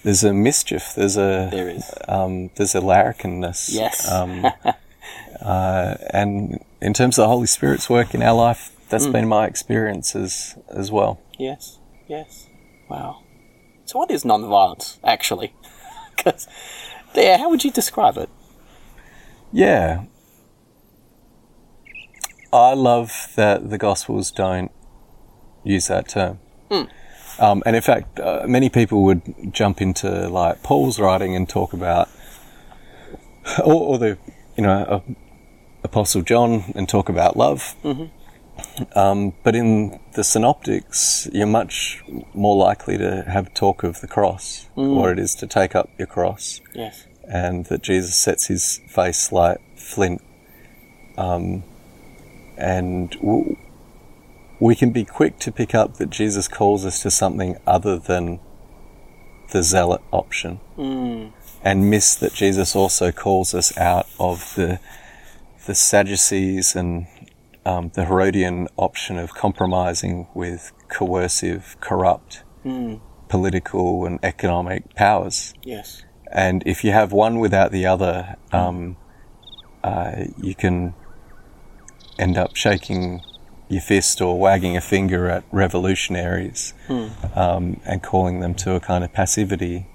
there's 0.02 0.24
a 0.24 0.32
mischief. 0.32 0.94
There's 0.96 1.16
a 1.16 1.48
There 1.52 1.68
is. 1.68 1.84
um, 2.08 2.50
there's 2.56 2.74
a 2.74 2.80
larrikindness. 2.80 3.68
Yes. 3.72 4.10
Um, 4.10 4.46
uh, 5.40 5.94
and 6.10 6.58
in 6.82 6.92
terms 6.92 7.18
of 7.18 7.22
the 7.24 7.28
Holy 7.28 7.46
Spirit's 7.46 7.88
work 7.88 8.14
in 8.14 8.22
our 8.22 8.34
life, 8.34 8.70
that's 8.88 9.06
Mm. 9.06 9.12
been 9.12 9.28
my 9.28 9.46
experience 9.46 10.14
as, 10.14 10.56
as 10.68 10.90
well. 10.90 11.20
Yes. 11.38 11.78
Yes. 12.08 12.46
Wow. 12.90 13.22
So 13.86 13.98
what 13.98 14.10
is 14.10 14.24
nonviolence 14.24 14.98
actually? 15.04 15.54
Because, 16.16 16.46
yeah, 17.14 17.38
how 17.38 17.48
would 17.50 17.64
you 17.64 17.70
describe 17.72 18.16
it? 18.16 18.28
Yeah. 19.50 20.04
I 22.52 22.74
love 22.74 23.32
that 23.34 23.70
the 23.70 23.78
Gospels 23.78 24.30
don't 24.30 24.70
use 25.64 25.88
that 25.88 26.08
term. 26.08 26.38
Um, 27.38 27.62
and 27.64 27.74
in 27.74 27.82
fact, 27.82 28.20
uh, 28.20 28.44
many 28.46 28.68
people 28.68 29.02
would 29.04 29.22
jump 29.52 29.80
into 29.80 30.28
like 30.28 30.62
Paul's 30.62 31.00
writing 31.00 31.34
and 31.34 31.48
talk 31.48 31.72
about, 31.72 32.08
or, 33.64 33.72
or 33.74 33.98
the, 33.98 34.18
you 34.56 34.62
know, 34.62 34.82
uh, 34.82 35.00
Apostle 35.92 36.22
John 36.22 36.72
and 36.74 36.88
talk 36.88 37.10
about 37.10 37.36
love. 37.36 37.74
Um, 38.94 39.34
but 39.42 39.54
in 39.54 40.00
the 40.14 40.24
synoptics, 40.24 41.28
you're 41.34 41.46
much 41.46 42.02
more 42.32 42.56
likely 42.56 42.96
to 42.96 43.24
have 43.28 43.52
talk 43.52 43.82
of 43.82 44.00
the 44.00 44.06
cross, 44.08 44.68
what 44.74 45.10
it 45.10 45.18
is 45.18 45.34
to 45.34 45.46
take 45.46 45.74
up 45.74 45.90
your 45.98 46.06
cross 46.06 46.62
Yes. 46.74 47.04
and 47.28 47.66
that 47.66 47.82
Jesus 47.82 48.16
sets 48.16 48.46
his 48.46 48.80
face 48.88 49.32
like 49.32 49.58
flint. 49.76 50.22
Um, 51.18 51.62
and 52.56 53.10
w- 53.20 53.56
we 54.60 54.74
can 54.74 54.92
be 54.92 55.04
quick 55.04 55.38
to 55.40 55.52
pick 55.52 55.74
up 55.74 55.98
that 55.98 56.08
Jesus 56.08 56.48
calls 56.48 56.86
us 56.86 57.02
to 57.02 57.10
something 57.10 57.58
other 57.66 57.98
than 57.98 58.40
the 59.50 59.62
zealot 59.62 60.00
option, 60.10 60.58
Mm. 60.78 61.32
and 61.62 61.90
miss 61.90 62.14
that 62.14 62.32
Jesus 62.32 62.74
also 62.74 63.12
calls 63.12 63.52
us 63.52 63.76
out 63.76 64.06
of 64.18 64.54
the 64.56 64.78
the 65.66 65.74
Sadducees 65.74 66.74
and 66.76 67.06
um, 67.64 67.90
the 67.94 68.04
Herodian 68.06 68.68
option 68.76 69.18
of 69.18 69.34
compromising 69.34 70.26
with 70.34 70.72
coercive, 70.88 71.76
corrupt 71.80 72.42
Mm. 72.64 73.00
political 73.28 74.06
and 74.06 74.20
economic 74.22 74.94
powers 74.94 75.52
Yes. 75.64 76.04
and 76.30 76.62
if 76.64 76.84
you 76.84 76.92
have 76.92 77.10
one 77.12 77.40
without 77.40 77.72
the 77.72 77.84
other, 77.86 78.36
um, 78.52 78.96
uh, 79.82 80.24
you 80.40 80.54
can 80.54 80.94
end 82.20 82.38
up 82.38 82.54
shaking 82.54 83.20
your 83.68 83.80
fist 83.82 84.20
or 84.20 84.38
wagging 84.38 84.76
a 84.76 84.80
finger 84.80 85.28
at 85.28 85.42
revolutionaries 85.50 86.72
um, 87.34 87.80
and 87.84 88.00
calling 88.02 88.38
them 88.40 88.54
to 88.54 88.74
a 88.76 88.80
kind 88.80 89.02
of 89.02 89.12
passivity, 89.12 89.88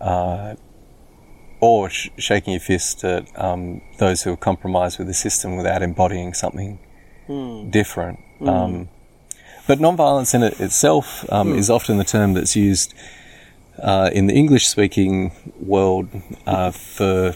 uh, 0.00 0.54
or 1.60 1.90
sh- 1.90 2.08
shaking 2.18 2.52
your 2.52 2.60
fist 2.60 3.04
at 3.04 3.26
um, 3.40 3.80
those 3.98 4.22
who 4.22 4.30
have 4.30 4.40
compromised 4.40 4.98
with 4.98 5.06
the 5.08 5.14
system 5.14 5.56
without 5.56 5.82
embodying 5.82 6.34
something 6.34 6.78
Mm. 7.28 7.70
different. 7.70 8.20
Um, 8.40 8.88
but 9.66 9.78
nonviolence 9.80 10.34
in 10.34 10.42
it 10.42 10.58
itself 10.60 11.30
um, 11.30 11.54
is 11.54 11.68
often 11.68 11.98
the 11.98 12.04
term 12.04 12.32
that's 12.32 12.56
used 12.56 12.94
uh, 13.82 14.08
in 14.14 14.28
the 14.28 14.32
English 14.34 14.66
speaking 14.66 15.32
world 15.60 16.08
uh, 16.46 16.70
for 16.70 17.34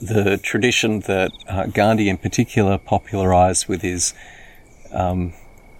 the 0.00 0.38
tradition 0.42 1.00
that 1.00 1.30
uh, 1.48 1.66
Gandhi 1.66 2.08
in 2.08 2.18
particular 2.18 2.78
popularized 2.78 3.68
with 3.68 3.82
his 3.82 4.12
um, 4.92 5.34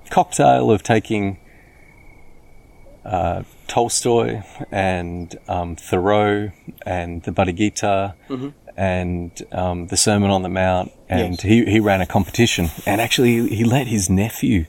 cocktail 0.09 0.71
of 0.71 0.85
taking 0.85 1.39
uh, 3.05 3.43
Tolstoy 3.75 4.43
and 4.73 5.39
um, 5.49 5.77
Thoreau 5.77 6.51
and 6.85 7.23
the 7.23 7.31
Bhagavad 7.31 7.57
Gita 7.57 8.15
and 8.77 9.31
um, 9.53 9.87
the 9.87 9.97
Sermon 9.97 10.31
on 10.31 10.43
the 10.43 10.49
Mount, 10.49 10.91
and 11.09 11.33
Yes. 11.35 11.43
he, 11.43 11.65
he 11.67 11.79
ran 11.81 12.01
a 12.01 12.07
competition, 12.07 12.69
and 12.85 13.01
actually 13.01 13.49
he 13.49 13.63
let 13.65 13.87
his 13.87 14.11
nephew 14.11 14.65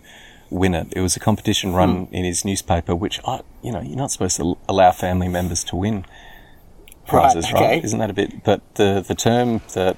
win 0.52 0.76
it. 0.76 0.88
It 0.96 1.02
was 1.02 1.16
a 1.16 1.20
competition 1.20 1.74
run 1.74 2.08
in 2.12 2.24
his 2.26 2.46
newspaper, 2.46 2.94
which 2.96 3.20
I, 3.26 3.42
you 3.64 3.72
know, 3.72 3.82
you're 3.82 3.98
not 3.98 4.12
supposed 4.12 4.38
to 4.38 4.56
allow 4.70 4.92
family 4.92 5.30
members 5.30 5.64
to 5.66 5.76
win 5.76 6.06
prizes, 7.08 7.52
right? 7.54 7.64
okay. 7.64 7.82
Isn't 7.84 8.00
that 8.00 8.10
a 8.10 8.14
bit? 8.14 8.44
But 8.44 8.62
the 8.76 9.04
the 9.08 9.16
term 9.16 9.62
that 9.74 9.98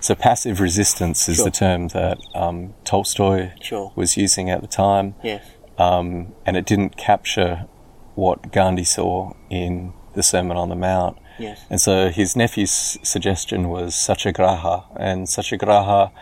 so 0.00 0.14
passive 0.16 0.58
resistance 0.60 1.28
is 1.28 1.36
Sure. 1.36 1.44
the 1.44 1.50
term 1.52 1.88
that 1.88 2.18
um, 2.34 2.74
Tolstoy 2.84 3.52
Sure. 3.60 3.92
was 3.94 4.16
using 4.16 4.48
at 4.50 4.60
the 4.62 4.66
time 4.66 5.14
Yes. 5.22 5.44
um, 5.78 6.32
and 6.46 6.56
it 6.56 6.64
didn't 6.66 6.96
capture 6.96 7.66
what 8.14 8.52
Gandhi 8.52 8.84
saw 8.84 9.34
in 9.48 9.92
the 10.14 10.22
Sermon 10.22 10.56
on 10.56 10.68
the 10.68 10.76
Mount. 10.76 11.18
Yes. 11.38 11.64
And 11.70 11.80
so 11.80 12.10
his 12.10 12.36
nephew's 12.36 12.98
suggestion 13.02 13.68
was 13.68 13.94
Satyagraha, 13.94 14.84
and 14.96 15.28
Satyagraha 15.28 16.12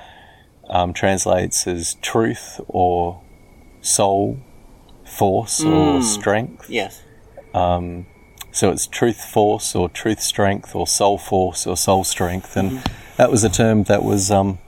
um, 0.69 0.93
translates 0.93 1.67
as 1.67 1.95
truth 2.03 2.61
or 2.69 3.21
soul, 3.81 4.39
force 5.05 5.65
or 5.65 6.03
strength. 6.03 6.71
Yes. 6.71 7.03
So 8.51 8.71
it's 8.71 8.87
truth 8.87 9.25
force 9.25 9.75
or 9.75 9.89
truth 9.89 10.21
strength 10.21 10.75
or 10.75 10.87
soul 10.87 11.19
force 11.19 11.67
or 11.67 11.77
soul 11.77 12.05
strength, 12.05 12.57
and 12.57 12.83
that 13.17 13.31
was 13.31 13.45
a 13.45 13.49
term 13.49 13.85
that 13.85 14.03
was 14.03 14.31
um, 14.31 14.59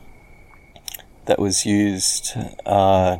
that 1.26 1.38
was 1.38 1.64
used. 1.64 2.32
Uh, 2.66 3.18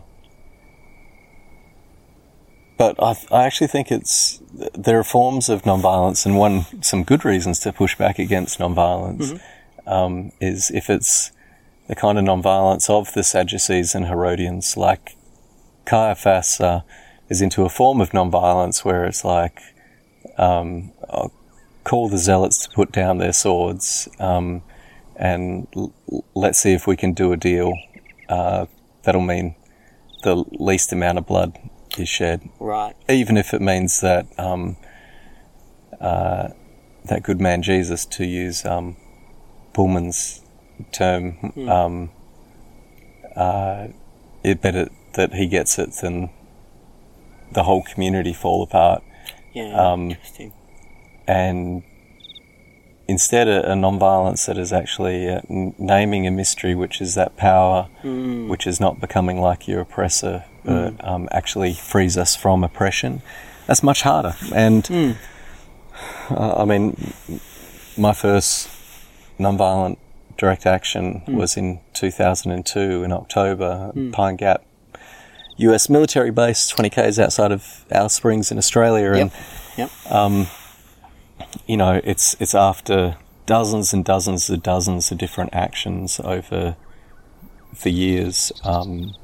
but 2.81 2.97
I, 2.99 3.15
I 3.31 3.45
actually 3.45 3.67
think 3.67 3.93
it's 3.93 4.41
there 4.75 4.99
are 4.99 5.05
forms 5.05 5.51
of 5.51 5.65
nonviolence, 5.65 6.25
and 6.25 6.39
one 6.39 6.65
some 6.83 7.05
good 7.05 7.27
reasons 7.27 7.59
to 7.61 7.75
push 7.75 7.95
back 7.95 8.19
against 8.19 8.59
nonviolence 8.59 9.39
um, 9.87 10.33
is 10.41 10.71
if 10.71 10.89
it's 10.89 11.31
the 11.89 11.95
kind 11.95 12.19
of 12.19 12.25
nonviolence 12.25 12.89
of 12.89 13.13
the 13.13 13.23
Sadducees 13.23 13.95
and 13.95 14.07
Herodians, 14.07 14.79
like 14.79 15.15
Caiaphas 15.85 16.59
uh, 16.59 16.81
is 17.29 17.43
into 17.43 17.67
a 17.67 17.69
form 17.69 18.01
of 18.01 18.13
nonviolence 18.13 18.83
where 18.83 19.05
it's 19.05 19.27
like 19.27 19.61
um, 20.39 20.91
call 21.85 22.09
the 22.09 22.17
zealots 22.17 22.67
to 22.67 22.75
put 22.75 22.93
down 22.93 23.19
their 23.19 23.35
swords 23.35 24.09
um, 24.19 24.63
and 25.17 25.67
l- 25.77 25.93
let's 26.35 26.59
see 26.59 26.73
if 26.73 26.87
we 26.87 26.97
can 26.97 27.13
do 27.13 27.31
a 27.31 27.37
deal 27.37 27.75
uh, 28.31 28.65
that'll 29.03 29.21
mean 29.21 29.55
the 30.23 30.45
least 30.53 30.95
amount 30.95 31.19
of 31.19 31.27
blood 31.27 31.59
is 31.99 32.09
shared. 32.09 32.43
Right. 32.59 32.95
even 33.09 33.37
if 33.37 33.53
it 33.55 33.61
means 33.61 34.01
that 34.01 34.27
um, 34.39 34.77
uh, 36.01 36.49
that 37.05 37.23
good 37.23 37.41
man 37.41 37.63
Jesus, 37.63 38.05
to 38.07 38.25
use 38.25 38.65
um, 38.65 38.97
Pullman's 39.73 40.43
term, 40.93 41.53
um, 41.69 42.11
uh, 43.37 43.89
it 44.45 44.61
better 44.63 44.89
that 45.15 45.35
he 45.35 45.47
gets 45.47 45.79
it 45.79 45.93
than 46.03 46.31
the 47.53 47.65
whole 47.65 47.83
community 47.83 48.33
fall 48.33 48.63
apart. 48.63 49.03
Yeah. 49.53 49.75
Um, 49.75 50.11
interesting. 50.13 50.53
and 51.27 51.83
instead 53.09 53.49
a, 53.49 53.73
a 53.73 53.75
non-violence 53.75 54.47
that 54.47 54.57
is 54.57 54.73
actually 54.73 55.29
uh, 55.29 55.41
n- 55.51 55.75
naming 55.79 56.27
a 56.29 56.31
mystery, 56.31 56.75
which 56.77 57.01
is 57.01 57.17
that 57.17 57.37
power, 57.37 57.89
which 58.05 58.67
is 58.69 58.79
not 58.79 59.01
becoming 59.01 59.41
like 59.41 59.67
your 59.67 59.81
oppressor, 59.81 60.45
but 60.65 61.03
um, 61.05 61.29
actually 61.33 61.75
frees 61.75 62.17
us 62.17 62.35
from 62.37 62.65
oppression. 62.65 63.23
That's 63.67 63.83
much 63.83 64.03
harder. 64.03 64.35
And 64.55 65.17
uh, 66.31 66.63
I 66.63 66.65
mean, 66.65 67.13
my 67.97 68.13
first 68.13 68.69
non-violent 69.39 69.99
direct 70.37 70.67
action 70.67 71.23
was 71.27 71.57
in 71.57 71.81
2002 71.95 73.05
in 73.05 73.13
October, 73.13 73.93
Pine 74.13 74.37
Gap. 74.37 74.65
US 75.59 75.91
military 75.91 76.31
base, 76.31 76.69
20 76.69 76.89
k's 76.91 77.19
outside 77.19 77.53
of 77.53 77.85
Alice 77.91 78.15
Springs 78.15 78.51
in 78.51 78.57
Australia, 78.59 79.13
and 79.13 79.31
Yep. 79.77 79.91
you 81.67 81.77
know, 81.77 82.01
it's 82.03 82.35
it's 82.41 82.55
after 82.55 83.17
dozens 83.47 83.93
and 83.93 84.05
dozens 84.05 84.49
and 84.49 84.63
dozens 84.63 85.11
of 85.13 85.19
different 85.19 85.51
actions 85.53 86.21
over 86.25 86.77
the 87.83 87.91
years 87.91 88.53
um, 88.65 89.15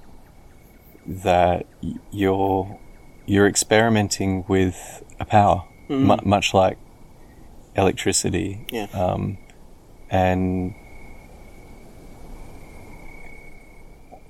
that 1.07 1.67
you're 2.11 2.79
you're 3.27 3.47
experimenting 3.47 4.45
with 4.47 5.03
a 5.19 5.25
power, 5.25 5.65
hmm. 5.89 6.05
mu- 6.05 6.17
much 6.25 6.55
like 6.55 6.79
electricity, 7.75 8.67
Yeah. 8.71 8.87
um, 8.95 9.39
and 10.11 10.75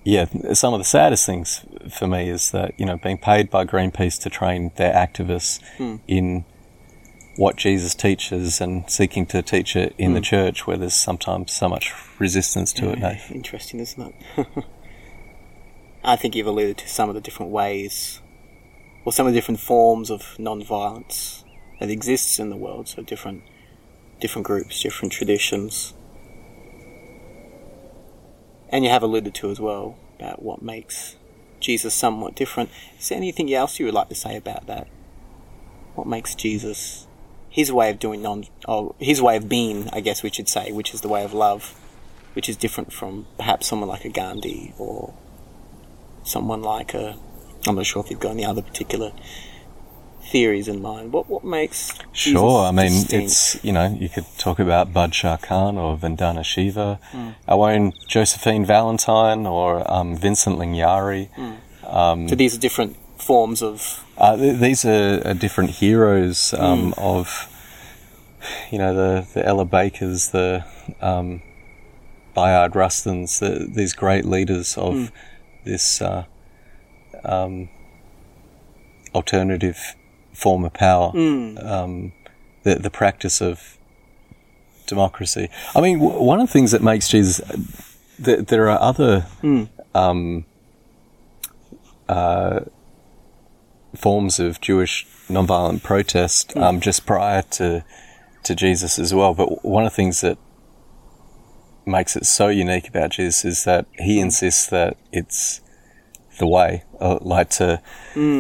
yeah, 0.05 0.27
some 0.53 0.73
of 0.73 0.81
the 0.81 0.85
saddest 0.85 1.27
things 1.27 1.67
for 1.91 2.07
me 2.07 2.29
is 2.29 2.53
that 2.53 2.79
you 2.79 2.87
know 2.87 2.97
being 2.97 3.19
paid 3.19 3.51
by 3.51 3.65
Greenpeace 3.65 4.21
to 4.23 4.31
train 4.31 4.71
their 4.77 4.93
activists 4.95 5.61
hmm. 5.77 5.97
in 6.07 6.45
what 7.37 7.57
Jesus 7.57 7.95
teaches 7.95 8.61
and 8.61 8.89
seeking 8.89 9.27
to 9.27 9.43
teach 9.43 9.77
it 9.77 9.95
in 9.99 10.15
the 10.15 10.21
hmm. 10.21 10.25
church 10.25 10.67
where 10.67 10.77
there's 10.77 10.95
sometimes 10.95 11.53
so 11.53 11.69
much 11.69 11.93
resistance 12.19 12.73
to 12.75 12.91
it. 12.91 12.99
Nath. 12.99 13.31
Interesting, 13.31 13.81
isn't 13.81 14.15
it? 14.37 14.47
I 16.09 16.15
think 16.15 16.37
you've 16.37 16.47
alluded 16.47 16.79
to 16.79 16.89
some 16.89 17.09
of 17.09 17.17
the 17.17 17.21
different 17.21 17.51
ways, 17.51 18.21
or 19.05 19.13
some 19.13 19.27
of 19.27 19.33
the 19.33 19.37
different 19.37 19.59
forms 19.59 20.09
of 20.09 20.39
non-violence 20.39 21.45
that 21.81 21.91
exists 21.91 22.39
in 22.39 22.49
the 22.49 22.57
world. 22.57 22.87
So 22.87 23.03
different, 23.03 23.43
different 24.21 24.47
groups, 24.47 24.81
different 24.81 25.13
traditions, 25.13 25.95
and 28.69 28.85
you 28.85 28.91
have 28.91 29.03
alluded 29.03 29.35
to 29.35 29.51
as 29.51 29.59
well 29.59 29.99
about 30.17 30.43
what 30.43 30.63
makes 30.63 31.17
Jesus 31.59 31.93
somewhat 31.93 32.37
different. 32.37 32.71
Is 33.01 33.09
there 33.09 33.19
anything 33.19 33.53
else 33.53 33.81
you 33.81 33.87
would 33.87 33.95
like 33.95 34.09
to 34.11 34.15
say 34.15 34.37
about 34.37 34.69
that? 34.69 34.87
What 35.97 36.07
makes 36.07 36.37
Jesus 36.37 37.09
his 37.49 37.73
way 37.73 37.91
of 37.91 37.99
doing 37.99 38.23
non, 38.23 38.45
oh, 38.69 38.95
his 39.01 39.21
way 39.21 39.37
of 39.37 39.49
being, 39.49 39.91
I 39.93 40.01
guess 40.01 40.23
we 40.23 40.31
should 40.31 40.49
say, 40.49 40.71
which 40.71 40.95
is 40.95 41.01
the 41.01 41.09
way 41.09 41.25
of 41.25 41.35
love, 41.35 41.75
which 42.35 42.49
is 42.49 42.57
different 42.57 42.93
from 42.93 43.27
perhaps 43.37 43.67
someone 43.67 43.89
like 43.89 44.05
a 44.05 44.09
Gandhi 44.09 44.73
or 44.79 45.13
someone 46.27 46.63
like 46.63 46.93
a. 46.95 47.17
I'm 47.67 47.75
not 47.77 47.87
sure 47.87 48.03
if 48.05 48.11
you've 48.11 48.21
got 48.21 48.31
any 48.33 48.45
other 48.45 48.63
particular 48.63 49.13
theories 50.31 50.69
in 50.69 50.83
mind. 50.83 51.13
What 51.13 51.29
what 51.29 51.45
makes 51.45 51.93
Sure, 52.13 52.65
I 52.67 52.71
mean, 52.73 52.91
distinct? 52.93 53.25
it's, 53.27 53.65
you 53.65 53.73
know, 53.73 53.97
you 53.99 54.09
could 54.09 54.27
talk 54.39 54.59
about 54.59 54.93
Badshah 54.93 55.41
Khan 55.43 55.79
or 55.79 55.97
Vandana 55.97 56.45
Shiva, 56.45 56.99
Hmm. 57.13 57.31
our 57.49 57.71
own 57.71 57.93
Josephine 58.09 58.65
Valentine 58.65 59.47
or 59.47 59.89
um, 59.93 60.17
Vincent 60.17 60.59
Lingiari. 60.59 61.29
so 62.29 62.35
these 62.35 62.55
are 62.57 62.61
different 62.61 62.97
forms 63.19 63.63
of 63.63 64.05
Uh, 64.19 64.37
th- 64.37 64.59
these 64.59 64.85
are, 64.85 65.23
are 65.29 65.35
different 65.35 65.71
heroes 65.71 66.53
um, 66.55 66.93
Hmm. 66.93 67.01
of, 67.01 67.49
you 68.71 68.79
know, 68.79 68.93
the, 68.95 69.27
the 69.35 69.47
Ella 69.47 69.65
Bakers, 69.65 70.31
the 70.31 70.65
um, 71.01 71.43
Bayard 72.35 72.75
Rustins, 72.75 73.39
the, 73.41 73.67
these 73.69 73.93
great 73.93 74.25
leaders 74.25 74.77
of 74.77 74.95
Hmm. 74.95 75.05
This 75.67 76.01
uh, 76.01 76.25
um, 77.25 77.69
alternative 79.15 79.95
form 80.33 80.65
of 80.65 80.73
power, 80.73 81.11
Hmm. 81.11 81.59
um, 81.59 82.13
the, 82.63 82.77
the 82.77 82.91
practice 82.91 83.41
of 83.41 83.77
democracy. 84.87 85.49
I 85.75 85.81
mean, 85.81 85.99
w- 85.99 86.23
one 86.23 86.41
of 86.41 86.47
the 86.49 86.53
things 86.53 86.71
that 86.73 86.83
makes 86.83 87.09
Jesus, 87.09 87.41
th- 88.23 88.47
there 88.47 88.71
are 88.71 88.81
other 88.81 89.21
Hmm. 89.43 89.65
um, 89.95 90.45
uh, 92.09 92.61
forms 93.95 94.39
of 94.39 94.61
Jewish 94.61 95.07
nonviolent 95.29 95.83
protest 95.83 96.57
um, 96.57 96.81
just 96.81 97.05
prior 97.07 97.43
to 97.43 97.85
to 98.45 98.55
Jesus 98.55 98.97
as 98.99 99.13
well. 99.13 99.35
But 99.35 99.65
one 99.65 99.85
of 99.85 99.91
the 99.91 99.97
things 99.97 100.21
that 100.21 100.39
makes 101.87 102.17
it 102.17 102.27
so 102.27 102.49
unique 102.49 102.89
about 102.89 103.11
Jesus 103.11 103.45
is 103.45 103.65
that 103.65 103.87
he 103.99 104.21
insists 104.21 104.67
that 104.69 104.97
it's 105.13 105.61
the 106.39 106.47
way. 106.47 106.85
Uh, 107.01 107.19
like 107.21 107.51
to 107.51 107.81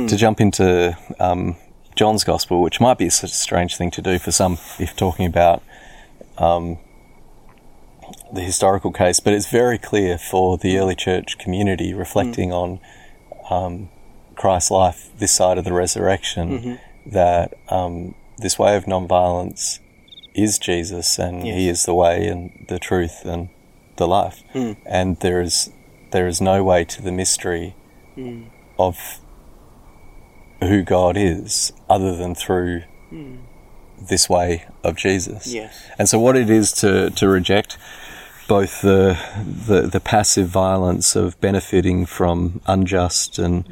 to 0.08 0.16
jump 0.16 0.40
into 0.40 0.96
um, 1.20 1.56
John's 1.94 2.24
Gospel, 2.24 2.60
which 2.62 2.80
might 2.80 2.98
be 2.98 3.06
a 3.06 3.10
strange 3.10 3.76
thing 3.76 3.90
to 3.92 4.02
do 4.02 4.18
for 4.18 4.32
some 4.32 4.58
if 4.78 4.96
talking 4.96 5.26
about 5.26 5.62
um, 6.38 6.78
the 8.32 8.40
historical 8.40 8.92
case, 8.92 9.20
but 9.20 9.32
it's 9.32 9.48
very 9.50 9.78
clear 9.78 10.18
for 10.18 10.58
the 10.58 10.78
early 10.78 10.94
church 10.94 11.38
community 11.38 11.94
reflecting 11.94 12.52
on 12.52 12.80
um, 13.50 13.88
Christ's 14.34 14.70
life 14.70 15.10
this 15.18 15.32
side 15.32 15.58
of 15.58 15.64
the 15.64 15.72
resurrection 15.72 16.50
that 17.06 17.54
um, 17.68 18.14
this 18.38 18.58
way 18.58 18.76
of 18.76 18.84
nonviolence 18.84 19.78
is 20.36 20.58
Jesus 20.58 21.18
and 21.18 21.42
he 21.42 21.68
is 21.68 21.84
the 21.84 21.94
way 21.94 22.26
and 22.26 22.66
the 22.68 22.78
truth 22.78 23.24
and 23.24 23.48
the 23.96 24.06
life. 24.06 24.42
Hmm. 24.52 24.72
And 24.84 25.18
there 25.20 25.40
is 25.40 25.70
there 26.12 26.26
is 26.26 26.40
no 26.40 26.62
way 26.62 26.84
to 26.84 27.02
the 27.02 27.12
mystery 27.12 27.74
hmm. 28.14 28.44
of 28.78 29.20
who 30.60 30.82
God 30.82 31.16
is 31.16 31.72
other 31.88 32.14
than 32.16 32.34
through 32.34 32.82
hmm. 33.08 33.36
this 34.00 34.28
way 34.28 34.66
of 34.84 34.96
Jesus. 34.96 35.52
yes, 35.52 35.90
And 35.98 36.08
so, 36.08 36.18
what 36.18 36.36
it 36.36 36.50
is 36.50 36.72
to, 36.74 37.10
to 37.10 37.28
reject 37.28 37.76
both 38.48 38.80
the, 38.82 39.18
the 39.66 39.82
the 39.82 39.98
passive 40.00 40.48
violence 40.48 41.16
of 41.16 41.40
benefiting 41.40 42.06
from 42.06 42.60
unjust 42.66 43.40
and 43.40 43.66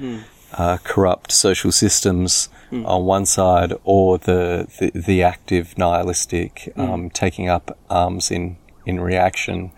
uh, 0.58 0.78
corrupt 0.84 1.32
social 1.32 1.72
systems 1.72 2.48
on 2.86 3.04
one 3.04 3.24
side, 3.26 3.72
or 3.84 4.18
the 4.18 4.66
the, 4.78 4.90
the 4.98 5.22
active 5.22 5.78
nihilistic 5.78 6.72
um, 6.76 7.10
taking 7.10 7.48
up 7.48 7.78
arms 7.88 8.30
in 8.30 8.56
in 8.86 9.00
reaction, 9.00 9.70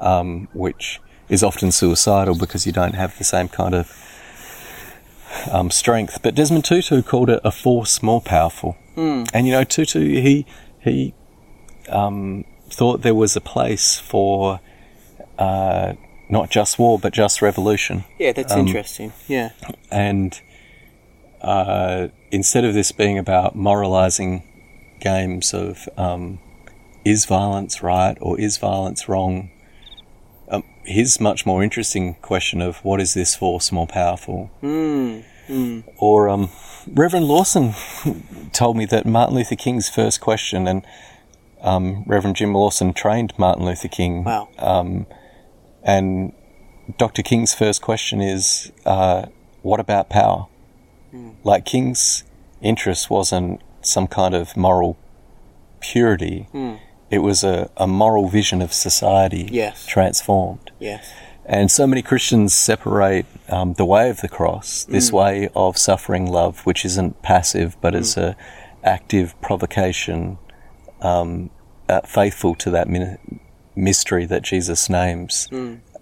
um, 0.00 0.48
which 0.52 1.00
is 1.28 1.42
often 1.42 1.72
suicidal 1.72 2.34
because 2.36 2.66
you 2.66 2.72
don't 2.72 2.94
have 2.94 3.16
the 3.18 3.24
same 3.24 3.48
kind 3.48 3.74
of 3.74 3.90
um, 5.50 5.70
strength. 5.70 6.20
But 6.22 6.34
Desmond 6.34 6.64
Tutu 6.64 7.02
called 7.02 7.30
it 7.30 7.40
a 7.44 7.50
force 7.50 8.02
more 8.02 8.20
powerful. 8.20 8.76
And 9.32 9.46
you 9.46 9.52
know, 9.52 9.64
Tutu 9.64 10.00
he 10.00 10.46
he 10.80 11.14
um, 11.88 12.44
thought 12.70 13.02
there 13.02 13.14
was 13.14 13.36
a 13.36 13.40
place 13.40 13.98
for 13.98 14.60
uh, 15.38 15.94
not 16.28 16.50
just 16.50 16.78
war 16.78 16.98
but 16.98 17.12
just 17.12 17.42
revolution. 17.42 18.04
yeah, 18.18 18.32
that's 18.32 18.52
Um, 18.52 18.60
interesting. 18.66 19.12
Yeah, 19.28 19.50
And 19.90 20.40
uh, 21.42 22.08
instead 22.30 22.64
of 22.64 22.74
this 22.74 22.92
being 22.92 23.18
about 23.18 23.54
moralizing 23.54 24.42
games 25.00 25.52
of 25.52 25.88
um, 25.96 26.38
is 27.04 27.26
violence 27.26 27.82
right 27.82 28.16
or 28.20 28.40
is 28.40 28.56
violence 28.56 29.08
wrong, 29.08 29.50
um, 30.48 30.62
his 30.84 31.20
much 31.20 31.44
more 31.44 31.62
interesting 31.62 32.14
question 32.22 32.62
of 32.62 32.78
what 32.84 33.00
is 33.00 33.12
this 33.14 33.36
force 33.36 33.70
more 33.72 33.86
powerful? 33.86 34.50
Or 35.98 36.28
um, 36.30 36.48
Reverend 36.86 37.26
Lawson 37.26 37.74
told 38.52 38.76
me 38.78 38.86
that 38.86 39.04
Martin 39.04 39.36
Luther 39.36 39.56
King's 39.56 39.90
first 39.90 40.22
question, 40.22 40.66
and 40.66 40.86
um, 41.60 42.04
Reverend 42.06 42.36
Jim 42.36 42.54
Lawson 42.54 42.94
trained 42.94 43.34
Martin 43.36 43.66
Luther 43.66 43.88
King. 43.88 44.24
wow. 44.24 44.48
And 45.84 46.32
Dr. 46.98 47.22
King's 47.22 47.54
first 47.54 47.82
question 47.82 48.20
is, 48.20 48.72
uh, 48.84 49.26
what 49.62 49.78
about 49.80 50.08
power? 50.10 50.46
Like 51.44 51.64
King's 51.64 52.24
interest 52.60 53.08
wasn't 53.08 53.60
some 53.82 54.08
kind 54.08 54.34
of 54.34 54.56
moral 54.56 54.96
purity. 55.80 56.48
It 57.10 57.18
was 57.18 57.44
a, 57.44 57.70
a 57.76 57.86
moral 57.86 58.28
vision 58.28 58.60
of 58.62 58.72
society 58.72 59.48
Yes. 59.52 59.86
transformed. 59.86 60.72
yes, 60.80 61.06
And 61.46 61.70
so 61.70 61.86
many 61.86 62.02
Christians 62.02 62.52
separate 62.54 63.26
um, 63.48 63.74
the 63.74 63.84
way 63.84 64.10
of 64.10 64.22
the 64.22 64.28
cross, 64.28 64.84
this 64.86 65.12
way 65.12 65.48
of 65.54 65.78
suffering 65.78 66.26
love, 66.26 66.60
which 66.66 66.84
isn't 66.84 67.22
passive 67.22 67.76
but 67.80 67.94
is 67.94 68.16
a 68.16 68.34
active 68.82 69.40
provocation, 69.40 70.38
um, 71.00 71.50
uh, 71.88 72.00
faithful 72.00 72.54
to 72.56 72.70
that 72.70 72.88
min- 72.88 73.18
mystery 73.76 74.24
that 74.26 74.42
Jesus 74.42 74.88
names, 74.88 75.48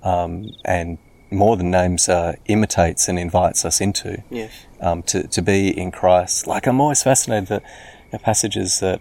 um, 0.03 0.51
and 0.65 0.99
more 1.31 1.57
than 1.57 1.71
names, 1.71 2.09
uh, 2.09 2.35
imitates 2.47 3.09
and 3.09 3.19
invites 3.19 3.65
us 3.65 3.81
into 3.81 4.23
yes, 4.31 4.53
um, 4.81 5.03
to, 5.05 5.27
to 5.29 5.41
be 5.43 5.69
in 5.77 5.91
Christ. 5.91 6.47
Like 6.47 6.67
I'm 6.67 6.81
always 6.81 7.03
fascinated 7.03 7.49
that 7.49 7.63
the 8.11 8.19
passages 8.19 8.81
that 8.81 9.01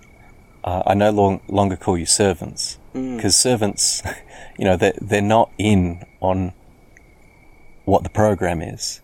uh, 0.63 0.83
I 0.85 0.93
no 0.93 1.09
long, 1.11 1.41
longer 1.47 1.75
call 1.75 1.97
you 1.97 2.05
servants 2.05 2.77
because 2.93 3.35
servants, 3.35 4.01
you 4.57 4.65
know, 4.65 4.77
they're, 4.77 4.93
they're 5.01 5.21
not 5.21 5.49
in 5.57 6.05
on 6.21 6.53
what 7.85 8.03
the 8.03 8.09
program 8.09 8.61
is. 8.61 9.01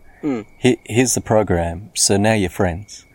Here, 0.58 0.75
here's 0.86 1.13
the 1.15 1.21
program, 1.21 1.91
so 1.93 2.17
now 2.17 2.34
you're 2.34 2.49
friends. 2.49 3.06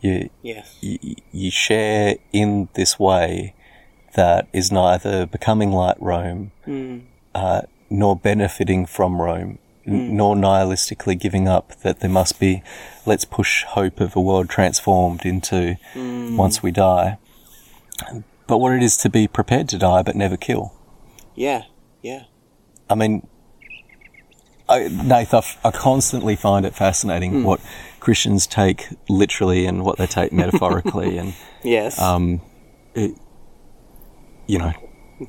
You, 0.00 0.30
Yes. 0.42 0.76
you, 0.80 1.16
you 1.32 1.50
share 1.50 2.16
in 2.32 2.68
this 2.74 2.98
way 3.00 3.54
that 4.14 4.48
is 4.52 4.70
neither 4.70 5.26
becoming 5.26 5.72
like 5.72 5.96
Rome, 6.00 6.52
uh, 7.34 7.62
nor 7.90 8.16
benefiting 8.16 8.86
from 8.86 9.20
Rome, 9.20 9.58
n- 9.86 10.16
nor 10.16 10.34
nihilistically 10.36 11.18
giving 11.18 11.48
up 11.48 11.74
that 11.82 12.00
there 12.00 12.10
must 12.10 12.38
be, 12.38 12.62
let's 13.06 13.24
push 13.24 13.64
hope 13.64 14.00
of 14.00 14.14
a 14.16 14.20
world 14.20 14.48
transformed 14.50 15.24
into 15.24 15.76
once 15.96 16.62
we 16.62 16.70
die. 16.70 17.18
But 18.46 18.58
what 18.58 18.72
it 18.72 18.82
is 18.82 18.96
to 18.98 19.08
be 19.08 19.28
prepared 19.28 19.68
to 19.70 19.78
die 19.78 20.02
but 20.02 20.14
never 20.16 20.36
kill. 20.36 20.74
Yeah. 21.34 21.62
Yeah. 22.02 22.24
I 22.90 22.94
mean, 22.94 23.26
I, 24.68 24.88
Nath, 24.88 25.34
I, 25.34 25.38
f- 25.38 25.58
I 25.64 25.70
constantly 25.70 26.36
find 26.36 26.64
it 26.66 26.74
fascinating 26.74 27.44
what 27.44 27.60
Christians 28.00 28.46
take 28.46 28.88
literally 29.08 29.66
and 29.66 29.84
what 29.84 29.98
they 29.98 30.06
take 30.06 30.32
metaphorically, 30.32 31.18
and 31.22 31.34
Yes. 31.62 31.98
um, 32.00 32.40
it, 32.94 33.14
you 34.46 34.58
know, 34.58 34.72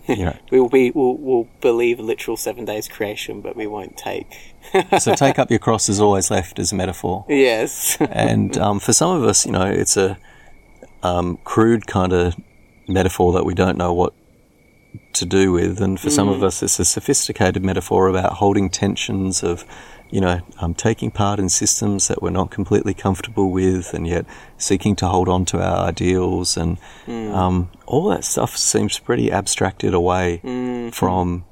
you 0.07 0.25
know. 0.25 0.37
we 0.51 0.59
will 0.59 0.69
be. 0.69 0.91
We'll, 0.91 1.17
we'll 1.17 1.47
believe 1.61 1.99
a 1.99 2.03
literal 2.03 2.37
seven 2.37 2.65
days 2.65 2.87
creation, 2.87 3.41
but 3.41 3.55
we 3.55 3.67
won't 3.67 3.97
take. 3.97 4.27
So 4.99 5.13
take 5.13 5.37
up 5.37 5.49
your 5.49 5.59
cross 5.59 5.89
is 5.89 5.99
always 5.99 6.31
left 6.31 6.57
as 6.57 6.71
a 6.71 6.75
metaphor, 6.75 7.25
yes. 7.27 7.97
and 7.99 8.57
um, 8.57 8.79
for 8.79 8.93
some 8.93 9.15
of 9.15 9.23
us, 9.23 9.45
you 9.45 9.51
know, 9.51 9.65
it's 9.65 9.97
a 9.97 10.17
um, 11.03 11.37
crude 11.43 11.85
kind 11.85 12.13
of 12.13 12.35
metaphor 12.87 13.33
that 13.33 13.45
we 13.45 13.53
don't 13.53 13.77
know 13.77 13.93
what 13.93 14.13
to 15.13 15.25
do 15.25 15.51
with, 15.51 15.81
and 15.81 15.99
for 15.99 16.09
some 16.09 16.29
of 16.29 16.43
us, 16.43 16.63
it's 16.63 16.79
a 16.79 16.85
sophisticated 16.85 17.63
metaphor 17.63 18.07
about 18.07 18.33
holding 18.33 18.69
tensions 18.69 19.43
of, 19.43 19.65
you 20.09 20.19
know, 20.21 20.41
um, 20.59 20.73
taking 20.73 21.11
part 21.11 21.39
in 21.39 21.49
systems 21.49 22.07
that 22.07 22.21
we're 22.21 22.29
not 22.29 22.51
completely 22.51 22.93
comfortable 22.93 23.51
with, 23.51 23.93
and 23.93 24.07
yet 24.07 24.25
seeking 24.57 24.95
to 24.97 25.07
hold 25.07 25.29
on 25.29 25.45
to 25.45 25.61
our 25.61 25.87
ideals, 25.87 26.57
and 26.57 26.77
um, 27.07 27.69
all 27.85 28.09
that 28.09 28.23
stuff 28.23 28.57
seems 28.57 28.99
pretty 28.99 29.31
abstracted 29.31 29.93
away 29.93 30.39
from 30.93 31.45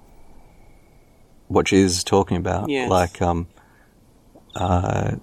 what 1.48 1.66
Jesus 1.66 1.98
is 1.98 2.04
talking 2.04 2.38
about. 2.38 2.70
Yes. 2.70 2.90
Like, 2.90 3.22
um, 3.22 3.48
uh, 4.56 5.16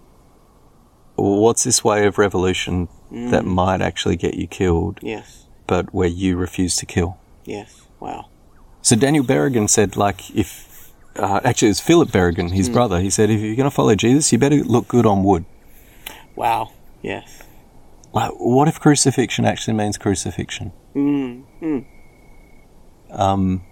what's 1.17 1.65
this 1.65 1.83
way 1.83 2.07
of 2.07 2.19
revolution 2.19 2.89
that 3.11 3.45
might 3.45 3.81
actually 3.81 4.17
get 4.17 4.35
you 4.35 4.47
killed, 4.47 5.01
yes. 5.03 5.47
but 5.67 5.93
where 5.93 6.09
you 6.09 6.37
refuse 6.37 6.77
to 6.77 6.87
kill? 6.87 7.19
Yes. 7.45 7.88
Wow. 8.01 8.27
So 8.83 8.97
Daniel 8.97 9.25
Berrigan 9.25 9.69
said, 9.69 9.97
like, 9.97 10.31
if 10.35 10.93
uh, 11.17 11.41
actually 11.45 11.69
it's 11.69 11.81
Philip 11.81 12.11
Berrigan, 12.11 12.53
his 12.53 12.69
brother. 12.69 13.01
He 13.01 13.11
said, 13.11 13.31
if 13.31 13.41
you're 13.41 13.57
going 13.57 13.69
to 13.69 13.75
follow 13.75 13.95
Jesus, 13.95 14.33
you 14.33 14.39
better 14.39 14.57
look 14.57 14.89
good 14.89 15.05
on 15.07 15.25
wood. 15.25 15.45
Wow. 16.37 16.73
Yes. 17.03 17.43
Like, 18.13 18.33
what 18.39 18.69
if 18.69 18.81
crucifixion 18.81 19.45
actually 19.45 19.75
means 19.75 19.99
crucifixion? 19.99 20.73
Mm. 20.95 21.45
Mm. 21.61 21.85
Um, 23.11 23.63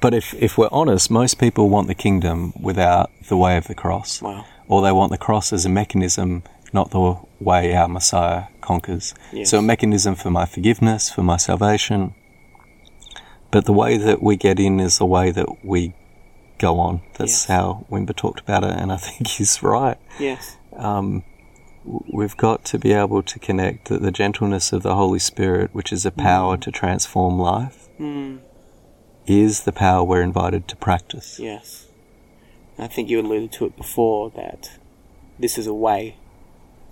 but 0.00 0.14
if 0.14 0.34
if 0.34 0.58
we're 0.58 0.68
honest, 0.72 1.10
most 1.10 1.38
people 1.38 1.68
want 1.68 1.86
the 1.88 1.94
kingdom 1.94 2.52
without 2.60 3.10
the 3.28 3.36
way 3.36 3.56
of 3.56 3.66
the 3.68 3.74
cross, 3.74 4.20
Wow. 4.20 4.44
or 4.68 4.82
they 4.82 4.92
want 4.92 5.12
the 5.12 5.18
cross 5.18 5.52
as 5.52 5.64
a 5.64 5.68
mechanism, 5.68 6.42
not 6.72 6.90
the 6.90 7.14
way 7.42 7.74
our 7.74 7.88
Messiah 7.88 8.44
conquers. 8.60 9.14
Yes. 9.32 9.50
So 9.50 9.58
a 9.58 9.62
mechanism 9.62 10.14
for 10.14 10.30
my 10.30 10.46
forgiveness, 10.46 11.10
for 11.10 11.22
my 11.22 11.36
salvation. 11.36 12.14
But 13.50 13.66
the 13.66 13.72
way 13.72 13.96
that 13.98 14.22
we 14.22 14.36
get 14.36 14.58
in 14.58 14.80
is 14.80 14.98
the 14.98 15.06
way 15.06 15.30
that 15.30 15.64
we 15.64 15.94
go 16.58 16.78
on. 16.78 17.02
That's 17.18 17.32
Yes. 17.32 17.44
how 17.46 17.84
Wimber 17.90 18.14
talked 18.16 18.40
about 18.40 18.64
it, 18.64 18.70
and 18.78 18.92
I 18.92 18.96
think 19.06 19.26
he's 19.28 19.62
right. 19.62 19.98
Yes. 20.18 20.56
Um, 20.76 21.22
we've 21.84 22.36
got 22.36 22.64
to 22.66 22.78
be 22.78 22.92
able 22.92 23.22
to 23.24 23.38
connect 23.38 23.88
that 23.88 24.00
the 24.02 24.12
gentleness 24.12 24.72
of 24.72 24.82
the 24.82 24.94
Holy 24.94 25.18
Spirit, 25.18 25.70
which 25.74 25.92
is 25.92 26.06
a 26.06 26.10
power 26.12 26.56
to 26.56 26.70
transform 26.70 27.38
life, 27.38 27.88
Mm. 28.00 28.38
is 29.26 29.60
the 29.64 29.72
power 29.72 30.02
we're 30.02 30.22
invited 30.22 30.66
to 30.68 30.76
practice. 30.76 31.38
Yes. 31.38 31.86
I 32.78 32.86
think 32.86 33.10
you 33.10 33.20
alluded 33.20 33.52
to 33.52 33.66
it 33.66 33.76
before 33.76 34.30
that 34.30 34.70
this 35.38 35.58
is 35.58 35.66
a 35.66 35.74
way. 35.74 36.16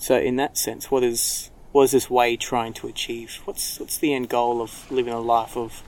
So 0.01 0.19
in 0.19 0.37
that 0.37 0.57
sense, 0.57 0.91
what 0.91 1.05
is 1.05 1.51
what 1.73 1.83
is 1.85 1.91
this 1.93 2.11
way 2.11 2.37
trying 2.37 2.73
to 2.75 2.89
achieve? 2.89 3.41
What's 3.45 3.79
what's 3.79 3.99
the 3.99 4.15
end 4.15 4.31
goal 4.31 4.63
of 4.63 4.91
living 4.91 5.13
a 5.13 5.21
life 5.21 5.57
of 5.59 5.83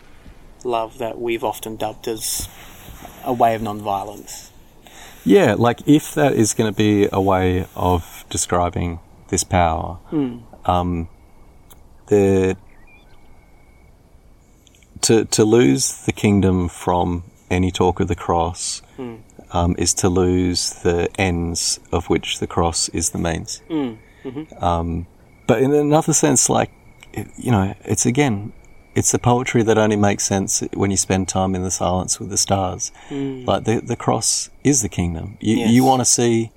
love 0.65 0.99
that 0.99 1.19
we've 1.19 1.43
often 1.43 1.77
dubbed 1.77 2.07
as 2.07 2.47
a 3.25 3.33
way 3.33 3.55
of 3.55 3.63
non-violence? 3.63 4.53
Yeah, 5.25 5.55
like 5.55 5.81
if 5.87 6.15
that 6.15 6.35
is 6.35 6.53
going 6.53 6.71
to 6.71 6.77
be 6.77 7.09
a 7.11 7.21
way 7.21 7.67
of 7.75 8.25
describing 8.29 9.01
this 9.29 9.45
power, 9.45 9.99
um, 10.67 11.09
the 12.09 12.57
to 15.01 15.25
to 15.25 15.45
lose 15.45 16.05
the 16.05 16.13
kingdom 16.13 16.69
from 16.69 17.25
any 17.51 17.71
talk 17.71 17.99
of 17.99 18.09
the 18.09 18.15
cross 18.15 18.83
um, 19.53 19.75
is 19.79 19.93
to 19.95 20.09
lose 20.09 20.71
the 20.83 21.09
ends 21.19 21.81
of 21.91 22.09
which 22.11 22.39
the 22.41 22.47
cross 22.47 22.89
is 22.91 23.11
the 23.11 23.19
means. 23.19 23.63
Um, 24.61 25.07
but 25.47 25.61
in 25.63 25.73
another 25.75 26.13
sense, 26.13 26.49
like 26.49 26.71
it- 27.13 27.29
you 27.37 27.51
know, 27.51 27.75
it's 27.85 28.07
again, 28.07 28.53
it's 28.95 29.13
a 29.15 29.19
poetry 29.19 29.63
that 29.63 29.79
only 29.79 29.97
makes 29.97 30.25
sense 30.25 30.63
when 30.75 30.91
you 30.91 30.97
spend 30.97 31.29
time 31.29 31.55
in 31.55 31.63
the 31.63 31.71
silence 31.71 32.21
with 32.21 32.31
the 32.31 32.37
stars. 32.37 32.93
Like 33.11 33.65
the 33.65 33.81
the 33.81 33.97
cross 33.97 34.51
is 34.65 34.83
the 34.83 34.89
kingdom. 34.89 35.37
You 35.41 35.57
Yes. 35.59 35.71
you 35.71 35.85
want 35.85 36.01
to 36.01 36.05
see 36.05 36.51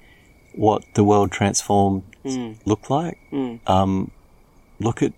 what 0.53 0.83
the 0.93 1.03
world 1.03 1.31
transformed 1.31 2.03
Mm. 2.23 2.55
looked 2.65 2.89
like. 2.89 3.17
Um, 3.67 4.11
look 4.79 5.01
at 5.03 5.13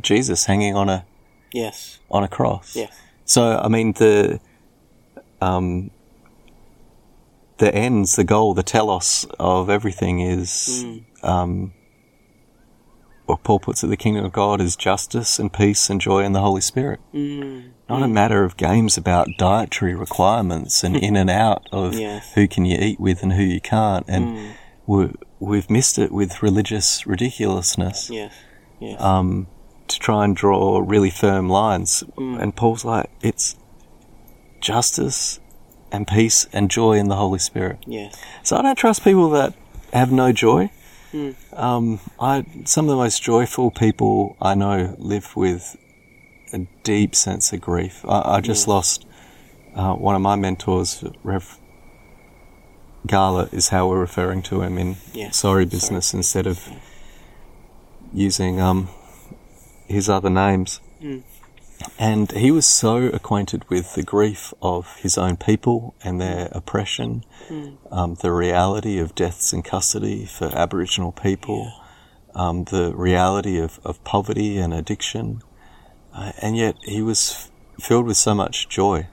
Jesus 0.00 0.44
hanging 0.46 0.76
on 0.76 0.88
a 0.88 1.04
Yes. 1.52 1.98
on 2.10 2.22
a 2.24 2.28
cross. 2.28 2.76
Yes. 2.76 2.92
So 3.24 3.58
I 3.64 3.68
mean 3.68 3.92
the 3.92 4.40
um 5.40 5.90
the 7.58 7.74
ends, 7.74 8.16
the 8.16 8.24
goal, 8.24 8.54
the 8.54 8.62
telos 8.62 9.26
of 9.38 9.68
everything 9.70 10.20
is 10.20 10.84
um 11.22 11.72
what 13.26 13.42
Paul 13.44 13.58
puts 13.60 13.84
it, 13.84 13.88
the 13.88 13.96
kingdom 13.98 14.24
of 14.24 14.32
God 14.32 14.58
is 14.58 14.74
justice 14.74 15.38
and 15.38 15.52
peace 15.52 15.90
and 15.90 16.00
joy 16.00 16.24
in 16.24 16.32
the 16.32 16.40
Holy 16.40 16.62
Spirit. 16.62 16.98
Mm. 17.12 17.72
Not 17.86 18.02
a 18.02 18.08
matter 18.08 18.42
of 18.42 18.56
games 18.56 18.96
about 18.96 19.28
dietary 19.36 19.94
requirements 19.94 20.82
and 20.82 20.96
in 21.08 21.14
and 21.14 21.28
out 21.28 21.66
of 21.70 21.92
Yes. 21.92 22.32
who 22.34 22.48
can 22.48 22.64
you 22.64 22.78
eat 22.80 22.98
with 22.98 23.22
and 23.22 23.34
who 23.34 23.42
you 23.42 23.60
can't. 23.60 24.06
And 24.08 24.54
we 24.86 25.10
we've 25.40 25.68
missed 25.68 25.98
it 25.98 26.10
with 26.10 26.42
religious 26.42 27.06
ridiculousness 27.06 28.08
Yes. 28.08 28.32
Yes. 28.80 28.98
um, 29.00 29.46
to 29.88 29.98
try 29.98 30.24
and 30.24 30.34
draw 30.34 30.78
really 30.78 31.10
firm 31.10 31.50
lines. 31.50 32.02
And 32.16 32.56
Paul's 32.56 32.84
like, 32.86 33.10
it's 33.20 33.56
justice 34.60 35.38
and 35.90 36.06
peace 36.06 36.46
and 36.52 36.70
joy 36.70 36.94
in 36.94 37.08
the 37.08 37.16
Holy 37.16 37.38
Spirit. 37.38 37.78
yes. 37.86 38.20
So 38.42 38.56
I 38.56 38.62
don't 38.62 38.76
trust 38.76 39.02
people 39.04 39.30
that 39.30 39.54
have 39.92 40.12
no 40.12 40.32
joy. 40.32 40.70
Um, 41.54 42.00
I 42.20 42.44
some 42.64 42.84
of 42.84 42.90
the 42.90 42.96
most 42.96 43.22
joyful 43.22 43.70
people 43.70 44.36
I 44.42 44.54
know 44.54 44.94
live 44.98 45.34
with 45.34 45.76
a 46.52 46.66
deep 46.82 47.14
sense 47.14 47.52
of 47.52 47.60
grief. 47.62 48.04
I, 48.06 48.36
I 48.36 48.40
just 48.42 48.68
lost 48.68 49.06
uh, 49.74 49.94
one 49.94 50.14
of 50.14 50.20
my 50.20 50.36
mentors, 50.36 51.02
Rev. 51.22 51.58
Garlett, 53.06 53.54
is 53.54 53.68
how 53.68 53.88
we're 53.88 54.00
referring 54.00 54.42
to 54.42 54.60
him 54.60 54.76
in 54.76 54.96
Yeah. 55.14 55.30
Sorry 55.30 55.64
Business 55.64 56.12
instead 56.12 56.46
of 56.46 56.68
using 58.12 58.60
um, 58.60 58.88
his 59.86 60.08
other 60.10 60.28
names. 60.30 60.80
And 61.98 62.30
he 62.32 62.50
was 62.50 62.66
so 62.66 62.96
acquainted 63.06 63.68
with 63.70 63.94
the 63.94 64.02
grief 64.02 64.52
of 64.60 64.96
his 64.96 65.16
own 65.16 65.36
people 65.36 65.94
and 66.02 66.20
their 66.20 66.48
oppression, 66.52 67.24
um, 67.90 68.16
the 68.20 68.32
reality 68.32 68.98
of 68.98 69.14
deaths 69.14 69.52
in 69.52 69.62
custody 69.62 70.26
for 70.26 70.46
Aboriginal 70.54 71.12
people, 71.12 71.72
um, 72.34 72.64
the 72.64 72.92
reality 72.94 73.58
of, 73.58 73.78
of 73.84 74.02
poverty 74.04 74.58
and 74.58 74.74
addiction. 74.74 75.40
Uh, 76.14 76.32
and 76.42 76.56
yet 76.56 76.74
he 76.82 77.00
was 77.00 77.30
f- 77.30 77.84
filled 77.84 78.06
with 78.06 78.16
so 78.16 78.34
much 78.34 78.68
joy. 78.68 79.06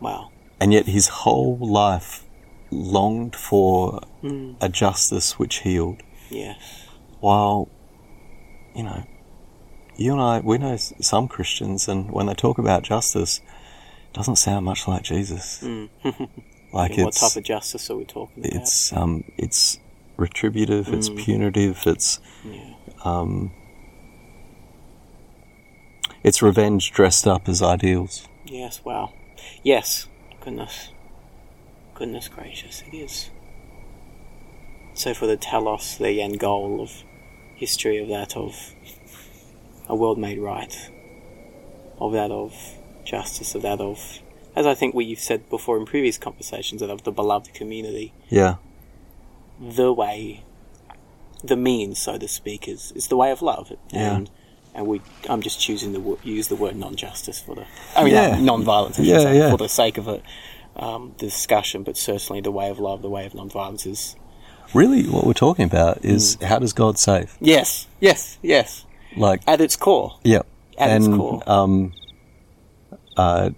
Wow. 0.00 0.30
And 0.60 0.72
yet 0.72 0.86
his 0.86 1.08
whole 1.08 1.58
life 1.58 2.24
longed 2.70 3.36
for 3.36 4.00
a 4.60 4.68
justice 4.68 5.38
which 5.38 5.56
healed. 5.60 6.02
Yes. 6.30 6.56
while 7.20 7.68
you 8.74 8.82
know 8.82 9.04
you 9.96 10.12
and 10.12 10.20
I 10.20 10.40
we 10.40 10.58
know 10.58 10.76
some 10.76 11.28
Christians 11.28 11.88
and 11.88 12.10
when 12.10 12.26
they 12.26 12.34
talk 12.34 12.58
about 12.58 12.82
justice 12.82 13.40
it 14.10 14.14
doesn't 14.14 14.36
sound 14.36 14.64
much 14.64 14.86
like 14.88 15.02
Jesus 15.02 15.62
like 16.72 16.96
what 16.96 17.14
type 17.14 17.36
of 17.36 17.42
justice 17.42 17.90
are 17.90 17.96
we 17.96 18.04
talking 18.04 18.44
about? 18.46 18.62
it's 18.62 18.92
um 18.92 19.24
it's 19.36 19.78
retributive, 20.16 20.88
it's 20.92 21.08
punitive, 21.08 21.82
it's 21.86 22.20
Yeah. 22.44 22.74
um, 23.04 23.50
it's 26.22 26.42
revenge 26.42 26.92
dressed 26.92 27.26
up 27.26 27.48
as 27.48 27.60
ideals. 27.62 28.28
Yes, 28.44 28.84
wow. 28.84 29.12
Yes. 29.64 30.06
Goodness. 30.40 30.90
Goodness 31.94 32.28
gracious, 32.28 32.82
it 32.92 32.96
is. 32.96 33.30
So 34.94 35.14
for 35.14 35.26
the 35.26 35.36
telos, 35.36 35.96
the 35.98 36.20
end 36.22 36.38
goal 36.38 36.80
of 36.80 37.02
history 37.56 37.98
of 37.98 38.08
that 38.08 38.36
of 38.36 38.74
a 39.92 39.96
world 39.96 40.18
made 40.18 40.38
right, 40.38 40.74
of 42.00 42.12
that 42.12 42.30
of 42.30 42.54
justice, 43.04 43.54
of 43.54 43.62
that 43.62 43.80
of, 43.80 43.98
as 44.56 44.66
I 44.66 44.74
think 44.74 44.94
we've 44.94 45.20
said 45.20 45.48
before 45.50 45.76
in 45.76 45.84
previous 45.84 46.16
conversations, 46.18 46.80
that 46.80 46.90
of 46.90 47.04
the 47.04 47.12
beloved 47.12 47.52
community, 47.54 48.12
Yeah, 48.30 48.54
the 49.60 49.92
way, 49.92 50.42
the 51.44 51.56
means, 51.56 52.00
so 52.00 52.16
to 52.18 52.26
speak, 52.26 52.66
is, 52.66 52.92
is 52.96 53.08
the 53.08 53.16
way 53.16 53.30
of 53.30 53.42
love. 53.42 53.72
Yeah. 53.92 54.16
And 54.16 54.30
and 54.74 54.86
we, 54.86 55.02
I'm 55.28 55.42
just 55.42 55.60
choosing 55.60 55.92
to 55.92 56.18
use 56.24 56.48
the 56.48 56.56
word 56.56 56.74
non-justice 56.76 57.40
for 57.40 57.54
the, 57.54 57.66
I 57.94 58.04
mean, 58.04 58.14
Yeah. 58.14 58.40
non-violence, 58.40 58.98
Yeah, 58.98 59.18
say, 59.18 59.36
yeah. 59.36 59.50
for 59.50 59.58
the 59.58 59.68
sake 59.68 59.98
of 59.98 60.08
it, 60.08 60.22
um, 60.76 61.12
the 61.18 61.26
discussion. 61.26 61.82
But 61.82 61.98
certainly, 61.98 62.40
the 62.40 62.50
way 62.50 62.70
of 62.70 62.78
love, 62.78 63.02
the 63.02 63.10
way 63.10 63.26
of 63.26 63.34
non-violence 63.34 63.84
is 63.84 64.16
really, 64.72 65.02
what 65.06 65.26
we're 65.26 65.34
talking 65.34 65.66
about 65.66 66.02
is 66.02 66.38
how 66.40 66.58
does 66.58 66.72
God 66.72 66.98
save? 66.98 67.36
yes, 67.38 67.86
yes, 68.00 68.38
yes, 68.40 68.86
Like, 69.16 69.42
at 69.46 69.60
its 69.60 69.76
core. 69.76 70.18
yeah, 70.24 70.42
At 70.78 70.90
and 70.90 71.04
its 71.04 71.14
core. 71.16 71.42
um, 71.46 71.92
uh, 73.16 73.50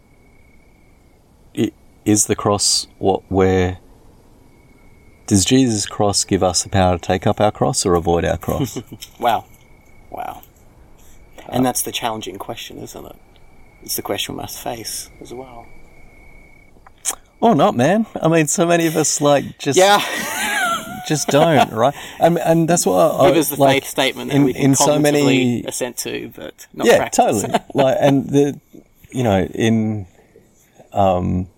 i- 1.57 1.73
is 2.05 2.27
the 2.27 2.35
cross 2.37 2.87
what 2.99 3.23
where? 3.29 3.79
Does 5.27 5.45
Jesus' 5.45 5.87
cross 5.87 6.23
give 6.25 6.43
us 6.43 6.63
the 6.65 6.69
power 6.69 6.99
to 6.99 7.01
take 7.07 7.27
up 7.27 7.41
our 7.41 7.51
cross 7.51 7.87
or 7.87 7.95
avoid 7.95 8.25
our 8.25 8.37
cross? 8.37 8.79
Wow, 9.19 9.47
wow. 10.11 10.43
And 11.49 11.65
that's 11.65 11.83
the 11.83 11.93
challenging 11.93 12.37
question, 12.37 12.79
isn't 12.79 13.07
it? 13.07 13.17
It's 13.83 13.97
the 13.97 14.03
question 14.03 14.35
we 14.35 14.41
must 14.43 14.59
face 14.63 15.11
as 15.21 15.33
well. 15.33 15.67
or 17.41 17.55
not, 17.55 17.77
man? 17.77 18.07
I 18.21 18.29
mean, 18.29 18.47
so 18.49 18.67
many 18.67 18.87
of 18.87 18.97
us 18.97 19.21
like 19.21 19.59
just 19.59 19.79
Yeah, 19.79 19.99
just 21.07 21.29
don't, 21.29 21.71
right? 21.85 21.95
And 22.21 22.39
and 22.39 22.69
that's 22.69 22.87
what 22.87 23.21
I, 23.21 23.29
give 23.29 23.37
us 23.39 23.51
the 23.51 23.57
like, 23.57 23.83
faith 23.83 23.91
statement 23.91 24.31
that 24.31 24.37
in- 24.37 24.49
in 24.51 24.75
so 24.75 24.99
many- 24.99 25.63
assent 25.65 25.97
to, 25.99 26.31
but 26.35 26.67
not 26.73 26.87
yeah, 26.87 26.97
practice. 26.99 27.43
totally. 27.43 27.59
like, 27.75 27.97
and 28.01 28.29
the, 28.31 28.61
you 29.11 29.23
know, 29.23 29.45
in, 29.45 30.07
um, 30.93 31.49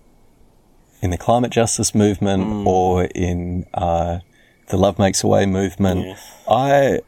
in 1.01 1.09
the 1.11 1.17
climate 1.17 1.51
justice 1.51 1.93
movement 1.93 2.43
Mm. 2.43 2.65
or 2.65 3.03
in 3.15 3.65
uh, 3.73 4.19
the 4.67 4.77
Love 4.77 4.97
Makes 4.99 5.23
a 5.23 5.27
Way 5.27 5.45
movement, 5.45 6.05
Yes. 6.05 6.31
I, 6.49 6.99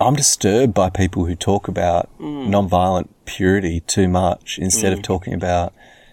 I'm 0.00 0.14
disturbed 0.14 0.74
by 0.74 0.90
people 0.90 1.24
who 1.26 1.34
talk 1.34 1.68
about 1.68 2.08
Mm. 2.18 2.48
nonviolent 2.48 3.08
purity 3.24 3.80
too 3.80 4.08
much 4.08 4.58
instead 4.60 4.92
of 4.92 5.02
talking 5.02 5.34
about 5.34 5.72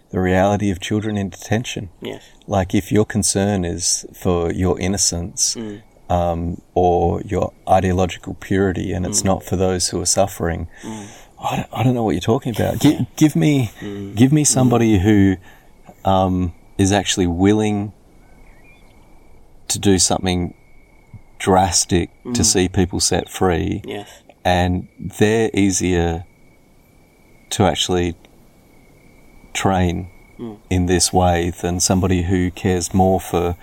the 0.09 0.19
reality 0.19 0.69
of 0.71 0.80
children 0.80 1.17
in 1.17 1.30
detention. 1.30 1.89
Yes. 2.01 2.24
Like, 2.47 2.75
if 2.75 2.91
your 2.91 3.05
concern 3.05 3.63
is 3.65 4.05
for 4.13 4.51
your 4.51 4.79
innocence 4.79 5.55
Mm. 5.55 5.81
um, 6.09 6.61
or 6.73 7.21
your 7.21 7.53
ideological 7.67 8.33
purity, 8.35 8.91
and 8.91 9.05
Mm. 9.05 9.09
it's 9.09 9.23
not 9.23 9.43
for 9.43 9.55
those 9.55 9.89
who 9.89 10.01
are 10.01 10.05
suffering, 10.05 10.67
I, 11.39 11.55
don't, 11.57 11.67
I 11.73 11.83
don't 11.83 11.93
know 11.93 12.03
what 12.03 12.11
you're 12.11 12.21
talking 12.21 12.53
about. 12.55 12.79
Gi- 12.79 13.07
give 13.15 13.35
me, 13.35 13.71
Mm. 13.81 14.15
give 14.15 14.31
me 14.33 14.43
somebody 14.43 14.99
who 14.99 15.37
um, 16.05 16.53
is 16.77 16.91
actually 16.91 17.27
willing 17.27 17.93
to 19.69 19.79
do 19.79 19.97
something 19.97 20.53
drastic 21.39 22.09
Mm. 22.25 22.33
to 22.35 22.43
see 22.43 22.67
people 22.67 22.99
set 22.99 23.29
free, 23.29 23.81
Yes. 23.85 24.09
and 24.43 24.87
they're 24.99 25.49
easier 25.53 26.25
to 27.51 27.63
actually 27.65 28.15
train 29.53 30.07
Mm. 30.39 30.57
in 30.69 30.86
this 30.88 31.13
way 31.13 31.51
than 31.51 31.79
somebody 31.79 32.23
who 32.23 32.49
cares 32.51 32.93
more 32.93 33.19
for 33.21 33.55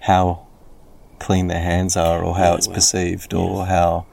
how 0.00 0.46
clean 1.18 1.46
their 1.46 1.62
hands 1.62 1.96
are 1.96 2.22
or 2.22 2.34
how 2.34 2.50
Yeah, 2.50 2.54
it's 2.56 2.66
well, 2.68 2.74
perceived 2.74 3.32
or 3.32 3.64
how 3.66 4.04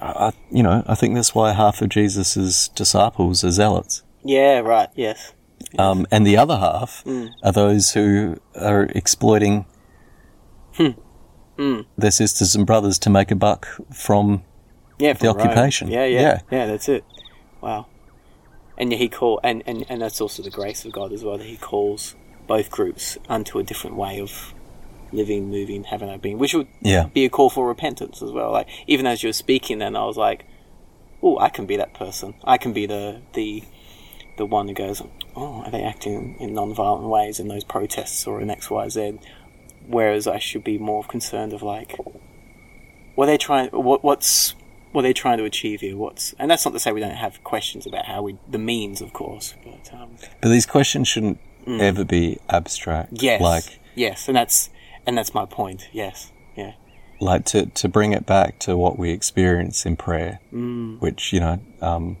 I, 0.00 0.32
you 0.50 0.62
know 0.62 0.82
I 0.88 0.94
think 0.96 1.14
that's 1.14 1.34
why 1.34 1.52
half 1.52 1.80
of 1.82 1.88
Jesus's 1.90 2.68
disciples 2.74 3.44
are 3.44 3.50
zealots 3.52 4.02
Yeah. 4.24 4.58
Right. 4.60 4.88
Yes. 4.96 5.32
um, 5.78 6.06
and 6.10 6.26
the 6.26 6.36
other 6.36 6.56
half 6.56 7.04
Mm. 7.04 7.30
are 7.44 7.52
those 7.52 7.92
who 7.92 8.36
are 8.56 8.84
exploiting 8.94 9.66
Mm. 11.58 11.84
their 11.98 12.10
sisters 12.10 12.54
and 12.56 12.66
brothers 12.66 12.98
to 13.00 13.10
make 13.10 13.30
a 13.30 13.34
buck 13.36 13.68
from 13.92 14.42
Yeah. 14.98 15.12
The 15.12 15.28
Rome. 15.28 15.36
occupation. 15.40 15.88
Yeah. 15.88 16.06
Yeah. 16.06 16.20
Yeah. 16.20 16.38
Yeah. 16.50 16.66
That's 16.66 16.88
it. 16.88 17.04
Wow. 17.60 17.86
And 18.80 18.92
he 18.92 19.08
call 19.08 19.38
and, 19.44 19.62
and 19.66 19.84
and 19.88 20.00
that's 20.00 20.20
also 20.20 20.42
the 20.42 20.50
grace 20.50 20.84
of 20.86 20.92
God 20.92 21.12
as 21.12 21.22
well 21.22 21.36
that 21.38 21.46
He 21.46 21.58
calls 21.58 22.16
both 22.46 22.70
groups 22.70 23.18
unto 23.28 23.58
a 23.58 23.62
different 23.62 23.94
way 23.94 24.20
of 24.20 24.54
living, 25.12 25.50
moving, 25.50 25.84
having 25.84 26.08
our 26.08 26.18
being, 26.18 26.38
which 26.38 26.54
would 26.54 26.66
yeah 26.80 27.04
be 27.12 27.26
a 27.26 27.30
call 27.30 27.50
for 27.50 27.68
repentance 27.68 28.22
as 28.22 28.32
well. 28.32 28.50
Like 28.50 28.68
even 28.86 29.06
as 29.06 29.22
you 29.22 29.28
were 29.28 29.34
speaking, 29.34 29.78
then 29.78 29.96
I 29.96 30.06
was 30.06 30.16
like, 30.16 30.46
"Oh, 31.22 31.38
I 31.38 31.50
can 31.50 31.66
be 31.66 31.76
that 31.76 31.92
person. 31.92 32.34
I 32.42 32.56
can 32.56 32.72
be 32.72 32.86
the 32.86 33.20
the 33.34 33.64
the 34.40 34.46
one 34.46 34.68
who 34.68 34.74
goes, 34.74 35.02
oh, 35.36 35.62
are 35.64 35.70
they 35.70 35.82
acting 35.82 36.36
in 36.40 36.54
non-violent 36.54 37.06
ways 37.06 37.38
in 37.38 37.48
those 37.48 37.62
protests 37.62 38.26
or 38.26 38.40
in 38.40 38.48
X, 38.48 38.70
Y, 38.70 38.88
Z? 38.88 39.18
Whereas 39.86 40.26
I 40.26 40.38
should 40.38 40.64
be 40.64 40.78
more 40.78 41.04
concerned 41.04 41.52
of 41.52 41.62
like, 41.62 41.94
what 43.14 43.24
are 43.24 43.32
they 43.32 43.36
trying? 43.36 43.68
What 43.70 44.02
what's 44.02 44.54
what 44.92 45.00
are 45.00 45.08
they 45.08 45.12
trying 45.12 45.38
to 45.38 45.44
achieve 45.44 45.80
here? 45.80 45.96
What's 45.96 46.34
and 46.38 46.50
that's 46.50 46.64
not 46.64 46.72
to 46.72 46.80
say 46.80 46.92
we 46.92 47.00
don't 47.00 47.10
have 47.14 47.42
questions 47.44 47.86
about 47.86 48.06
how 48.06 48.22
we 48.22 48.38
the 48.48 48.58
means, 48.58 49.00
of 49.00 49.12
course, 49.12 49.54
but 49.64 49.92
um, 49.94 50.16
but 50.40 50.48
these 50.48 50.66
questions 50.66 51.08
shouldn't 51.08 51.38
ever 51.66 52.04
be 52.04 52.38
abstract 52.48 53.14
Mm. 53.14 53.22
yes, 53.22 53.40
like 53.40 53.80
yes, 53.94 54.28
and 54.28 54.36
that's 54.36 54.70
and 55.06 55.16
that's 55.16 55.32
my 55.34 55.44
point. 55.46 55.88
Yes, 55.92 56.32
yeah, 56.56 56.72
like 57.20 57.44
to, 57.46 57.66
to 57.66 57.88
bring 57.88 58.12
it 58.12 58.26
back 58.26 58.58
to 58.60 58.76
what 58.76 58.98
we 58.98 59.10
experience 59.10 59.86
in 59.86 59.96
prayer, 59.96 60.40
mm, 60.52 60.98
which, 61.00 61.32
you 61.32 61.40
know, 61.40 61.60
um, 61.80 62.16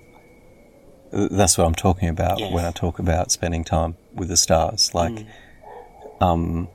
that's 1.10 1.58
what 1.58 1.66
I'm 1.66 1.74
talking 1.74 2.08
about 2.08 2.38
Yes. 2.38 2.52
when 2.52 2.64
I 2.64 2.70
talk 2.70 2.98
about 2.98 3.32
spending 3.32 3.64
time 3.64 3.96
with 4.14 4.28
the 4.28 4.36
stars. 4.36 4.94
Like, 4.94 5.26
um, 6.20 6.68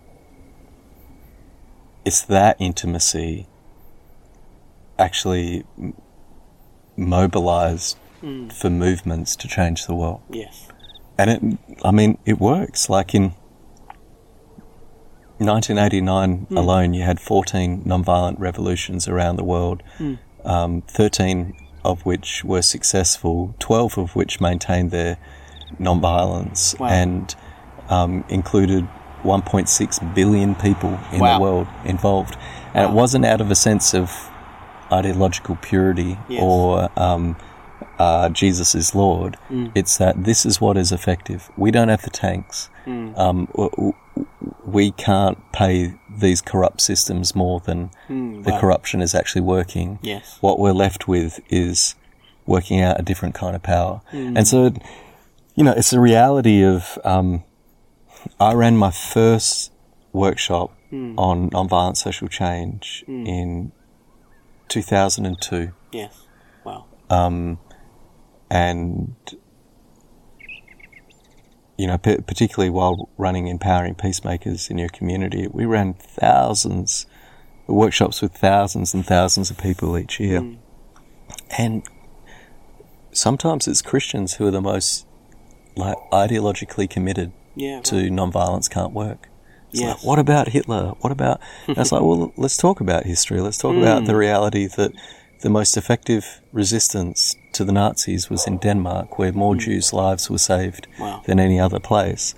it's 2.04 2.22
that 2.24 2.58
intimacy 2.60 3.48
actually 4.98 5.64
mobilized 6.98 7.98
mm, 8.24 8.52
for 8.52 8.70
movements 8.70 9.36
to 9.36 9.48
change 9.48 9.86
the 9.88 9.96
world. 9.96 10.22
yes, 10.30 10.68
And 11.18 11.30
it, 11.30 11.42
I 11.84 11.92
mean, 11.92 12.18
it 12.26 12.40
works. 12.40 12.90
Like 12.90 13.14
in 13.16 13.34
1989 15.40 16.48
Hmm. 16.50 16.58
alone, 16.58 16.94
you 16.94 17.04
had 17.04 17.20
14 17.20 17.84
nonviolent 17.86 18.40
revolutions 18.40 19.08
around 19.08 19.36
the 19.36 19.44
world, 19.44 19.84
Hmm. 19.98 20.14
um, 20.46 20.82
13 20.88 21.54
of 21.84 22.06
which 22.06 22.44
were 22.46 22.62
successful, 22.62 23.54
12 23.60 23.98
of 23.98 24.16
which 24.16 24.40
maintained 24.42 24.92
their 24.92 25.18
nonviolence 25.80 26.78
Wow. 26.80 26.88
and 26.88 27.36
um, 27.90 28.24
included 28.30 28.88
1.6 29.24 30.00
billion 30.16 30.56
people 30.56 30.98
in 31.12 31.20
Wow. 31.20 31.36
the 31.38 31.42
world 31.44 31.68
involved. 31.84 32.36
And 32.74 32.86
Wow. 32.86 32.92
it 32.92 32.96
wasn't 32.96 33.26
out 33.26 33.42
of 33.42 33.52
a 33.52 33.56
sense 33.56 33.94
of 33.94 34.10
ideological 34.92 35.58
purity 35.62 36.18
Yes. 36.30 36.42
or 36.44 36.90
um, 37.00 37.36
uh, 38.00 38.30
Jesus 38.30 38.76
is 38.76 38.94
Lord. 38.96 39.38
Mm. 39.50 39.72
It's 39.76 39.98
that 39.98 40.24
this 40.24 40.46
is 40.46 40.60
what 40.62 40.78
is 40.78 40.92
effective. 40.92 41.50
We 41.58 41.72
don't 41.72 41.90
have 41.90 42.04
the 42.04 42.10
tanks. 42.10 42.70
Mm. 42.86 43.18
Um, 43.18 43.94
we 44.66 44.92
can't 44.92 45.38
pay 45.52 45.94
these 46.10 46.42
corrupt 46.42 46.82
systems 46.82 47.36
more 47.36 47.60
than 47.62 47.90
Mm, 48.10 48.44
the 48.44 48.58
corruption 48.60 49.02
is 49.02 49.14
actually 49.16 49.42
working. 49.42 50.00
Yes. 50.02 50.38
What 50.42 50.60
we're 50.60 50.74
left 50.74 51.08
with 51.08 51.40
is 51.50 51.96
working 52.46 52.80
out 52.82 53.00
a 53.00 53.04
different 53.04 53.34
kind 53.36 53.56
of 53.56 53.64
power. 53.64 54.02
Mm. 54.12 54.38
And 54.38 54.48
so, 54.48 54.72
you 55.56 55.64
know, 55.64 55.72
it's 55.76 55.94
a 55.94 56.00
reality 56.00 56.64
of. 56.64 56.98
Um, 57.04 57.44
I 58.40 58.54
ran 58.54 58.76
my 58.78 58.92
first 58.92 59.72
workshop 60.14 60.72
Mm. 60.92 61.16
on 61.18 61.50
nonviolent 61.50 61.98
social 61.98 62.28
change 62.28 63.04
in 63.08 63.72
2002. 64.70 65.72
Yes. 65.92 66.26
Wow. 66.64 66.86
Um, 67.10 67.60
and 68.50 69.16
you 71.78 71.88
know, 71.88 71.98
p- 71.98 72.18
particularly 72.22 72.70
while 72.70 73.10
running 73.18 73.48
empowering 73.48 73.96
peacemakers 73.96 74.70
in 74.70 74.78
your 74.78 74.88
community, 74.90 75.48
we 75.52 75.66
ran 75.66 75.94
thousands 75.94 77.06
workshops 77.68 78.22
with 78.22 78.32
thousands 78.34 78.94
and 78.94 79.06
thousands 79.06 79.50
of 79.52 79.58
people 79.58 79.98
each 79.98 80.20
year, 80.20 80.40
Mm. 80.40 80.58
and 81.58 81.84
sometimes 83.12 83.68
it's 83.68 83.82
Christians 83.82 84.36
who 84.36 84.48
are 84.48 84.52
the 84.52 84.62
most 84.62 85.06
like 85.76 85.98
ideologically 86.14 86.90
committed 86.90 87.34
Yeah. 87.56 87.82
to 87.82 87.96
nonviolence 88.10 88.70
can't 88.70 88.94
work. 88.94 89.30
Yes. 89.80 89.98
like, 89.98 90.04
what 90.06 90.20
about 90.20 90.48
Hitler? 90.50 90.94
What 91.02 91.12
about? 91.12 91.40
It's 91.68 91.92
like, 91.92 92.02
well, 92.02 92.32
let's 92.38 92.58
talk 92.58 92.82
about 92.82 93.06
history. 93.06 93.40
Let's 93.42 93.58
talk 93.58 93.76
about 93.76 94.00
Hmm. 94.02 94.06
the 94.06 94.16
reality 94.16 94.68
that 94.68 94.92
the 95.42 95.50
most 95.50 95.78
effective 95.78 96.24
resistance 96.54 97.36
to 97.54 97.64
the 97.66 97.72
Nazis 97.72 98.30
was 98.30 98.48
in 98.48 98.58
Denmark, 98.58 99.18
where 99.20 99.32
more 99.34 99.56
Jews' 99.56 99.94
lives 99.94 100.30
were 100.30 100.38
saved 100.40 100.88
Hmm. 100.98 101.04
Wow. 101.04 101.22
than 101.26 101.40
any 101.40 101.60
other 101.60 101.80
place. 101.80 102.34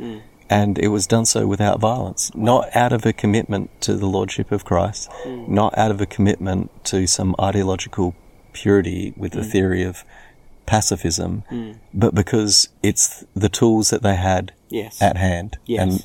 And 0.49 0.77
it 0.79 0.87
was 0.89 1.07
done 1.07 1.25
so 1.25 1.45
without 1.47 1.79
violence, 1.81 2.31
not 2.35 2.63
out 2.75 2.93
of 2.93 3.05
a 3.05 3.11
commitment 3.13 3.69
to 3.81 3.93
the 3.97 4.07
Lordship 4.07 4.51
of 4.51 4.63
Christ, 4.63 5.09
not 5.47 5.77
out 5.77 5.91
of 5.91 5.99
a 6.01 6.05
commitment 6.05 6.69
to 6.85 7.05
some 7.07 7.35
ideological 7.39 8.13
purity 8.53 9.13
with 9.17 9.33
the 9.33 9.43
theory 9.43 9.83
of 9.83 10.03
pacifism, 10.65 11.43
but 11.93 12.13
because 12.15 12.69
it's 12.83 13.23
the 13.35 13.49
tools 13.49 13.89
that 13.89 14.01
they 14.03 14.15
had 14.15 14.51
Yes. 14.69 15.01
at 15.01 15.17
hand. 15.17 15.57
Yes. 15.65 15.81
And 15.81 16.03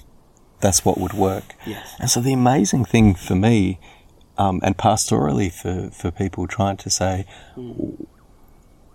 that's 0.63 0.85
what 0.85 0.97
would 0.99 1.13
work. 1.13 1.55
Yes. 1.67 1.95
And 2.01 2.09
so 2.09 2.21
the 2.21 2.33
amazing 2.33 2.87
thing 2.87 3.15
for 3.15 3.35
me, 3.35 3.79
um, 4.39 4.61
and 4.63 4.77
pastorally 4.79 5.53
for, 5.53 5.91
for 5.91 6.11
people 6.11 6.47
trying 6.47 6.79
to 6.79 6.89
say, 6.89 7.27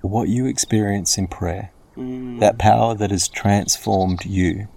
what 0.02 0.30
you 0.30 0.46
experience 0.46 1.18
in 1.18 1.28
prayer, 1.28 1.72
that 1.96 2.58
power 2.60 2.94
that 2.96 3.12
has 3.12 3.28
transformed 3.28 4.26
you, 4.26 4.68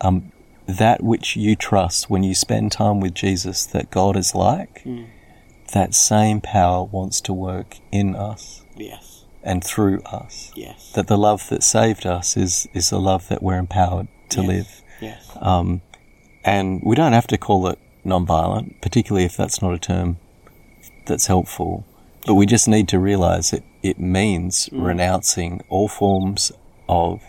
um, 0.00 0.32
that 0.66 1.02
which 1.02 1.36
you 1.36 1.56
trust 1.56 2.08
when 2.08 2.22
you 2.22 2.34
spend 2.34 2.70
time 2.72 3.00
with 3.00 3.12
Jesus 3.14 3.66
that 3.66 3.90
God 3.90 4.16
is 4.16 4.34
like, 4.34 4.84
that 5.72 5.94
same 5.94 6.40
power 6.40 6.84
wants 6.84 7.20
to 7.22 7.32
work 7.32 7.76
in 7.92 8.14
us 8.16 8.62
Yes. 8.76 9.24
and 9.42 9.62
through 9.64 10.00
us. 10.02 10.52
Yes. 10.54 10.92
That 10.94 11.06
the 11.08 11.18
love 11.18 11.48
that 11.48 11.62
saved 11.62 12.06
us 12.06 12.36
is, 12.36 12.66
is 12.72 12.90
the 12.90 13.00
love 13.00 13.28
that 13.28 13.42
we're 13.42 13.58
empowered 13.58 14.08
to 14.30 14.40
Yes. 14.42 14.48
live. 14.48 14.82
Yes. 15.00 15.30
Um, 15.40 15.82
and 16.44 16.80
we 16.82 16.96
don't 16.96 17.12
have 17.12 17.26
to 17.28 17.38
call 17.38 17.66
it 17.68 17.78
non-violent, 18.04 18.80
particularly 18.80 19.24
if 19.24 19.36
that's 19.36 19.60
not 19.60 19.74
a 19.74 19.78
term 19.78 20.18
that's 21.06 21.26
helpful. 21.26 21.84
But 22.26 22.34
we 22.34 22.46
just 22.46 22.68
need 22.68 22.88
to 22.88 22.98
realize 22.98 23.52
it, 23.52 23.64
it 23.82 23.98
means 23.98 24.68
mm. 24.68 24.84
renouncing 24.84 25.62
all 25.68 25.88
forms 25.88 26.52
of 26.88 27.22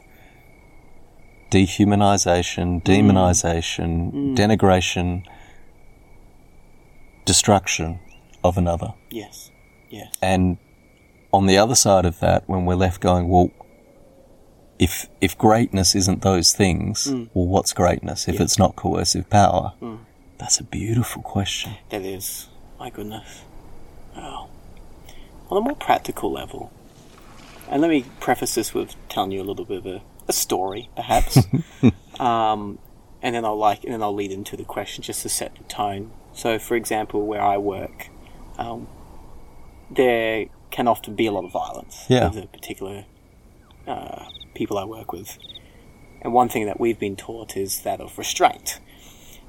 dehumanization, 1.49 2.82
mm. 2.82 2.84
demonization, 2.84 4.14
mm. 4.14 4.36
denigration, 4.36 5.26
destruction 7.26 7.99
of 8.43 8.57
another. 8.57 8.93
Yes. 9.09 9.51
Yes. 9.89 10.16
And 10.22 10.57
on 11.34 11.45
the 11.45 11.57
other 11.57 11.76
side 11.76 12.05
of 12.05 12.20
that, 12.20 12.47
when 12.47 12.66
we're 12.66 12.76
left 12.76 13.01
going, 13.01 13.30
well, 13.30 13.51
if 14.82 15.07
if 15.21 15.38
greatness 15.38 15.93
isn't 15.95 16.23
those 16.23 16.53
things, 16.53 17.07
well, 17.34 17.45
what's 17.47 17.71
greatness 17.71 18.27
if 18.27 18.41
it's 18.41 18.57
not 18.57 18.75
coercive 18.75 19.29
power? 19.29 19.73
That's 20.39 20.59
a 20.59 20.63
beautiful 20.63 21.21
question. 21.21 21.75
That 21.91 22.01
is. 22.01 22.47
My 22.79 22.89
goodness. 22.89 23.43
Wow. 24.15 24.49
On 25.51 25.57
a 25.57 25.61
more 25.61 25.75
practical 25.75 26.32
level, 26.32 26.71
and 27.69 27.79
let 27.82 27.89
me 27.89 28.05
preface 28.19 28.55
this 28.55 28.73
with 28.73 28.95
telling 29.07 29.32
you 29.32 29.41
a 29.41 29.47
little 29.51 29.65
bit 29.65 29.77
of 29.77 29.86
a, 29.86 30.01
a 30.27 30.34
story, 30.34 30.89
perhaps. 30.95 31.38
um, 32.19 32.79
and 33.21 33.36
then 33.36 33.45
I'll 33.45 33.57
like, 33.57 33.84
and 33.84 33.93
then 33.93 34.01
I'll 34.01 34.15
lead 34.15 34.32
into 34.32 34.57
the 34.57 34.63
question 34.63 35.03
just 35.03 35.21
to 35.21 35.29
set 35.29 35.55
the 35.57 35.63
tone. 35.65 36.11
So, 36.34 36.57
for 36.57 36.75
example, 36.75 37.27
where 37.27 37.41
I 37.41 37.57
work, 37.57 38.07
um, 38.57 38.88
there 39.91 40.47
can 40.71 40.88
often 40.88 41.13
be 41.15 41.27
a 41.27 41.32
lot 41.32 41.43
of 41.43 41.51
violence 41.51 42.05
Yeah. 42.09 42.29
with 42.29 42.41
the 42.41 42.47
particular 42.47 43.05
uh, 43.86 44.25
people 44.53 44.77
I 44.77 44.85
work 44.85 45.11
with. 45.11 45.37
And 46.21 46.33
one 46.33 46.49
thing 46.49 46.65
that 46.65 46.79
we've 46.79 46.99
been 46.99 47.15
taught 47.15 47.57
is 47.57 47.81
that 47.81 47.99
of 47.99 48.17
restraint. 48.17 48.79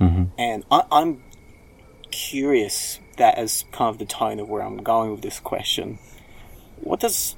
And 0.00 0.64
I, 0.68 0.82
I'm 0.90 1.22
curious 2.10 2.98
that 3.18 3.38
as 3.38 3.64
kind 3.70 3.88
of 3.88 3.98
the 3.98 4.04
tone 4.04 4.40
of 4.40 4.48
where 4.48 4.62
I'm 4.62 4.78
going 4.78 5.12
with 5.12 5.22
this 5.22 5.38
question. 5.38 5.98
What 6.80 6.98
does 7.00 7.36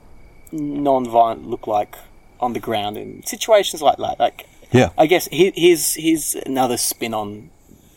non-violent 0.50 1.46
look 1.46 1.66
like 1.66 1.96
on 2.40 2.54
the 2.54 2.60
ground 2.60 2.96
in 2.96 3.22
situations 3.26 3.82
like 3.82 3.98
that? 3.98 4.18
Like, 4.18 4.46
Yeah. 4.72 4.90
I 4.96 5.04
guess 5.06 5.28
he- 5.30 5.52
here's 5.54 5.94
here's 5.94 6.34
another 6.34 6.76
spin 6.78 7.12
on 7.12 7.50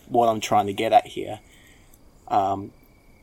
what 0.09 0.28
I'm 0.28 0.41
trying 0.41 0.68
to 0.68 0.74
get 0.74 0.91
at 0.91 1.07
here. 1.07 1.39
Um, 2.28 2.72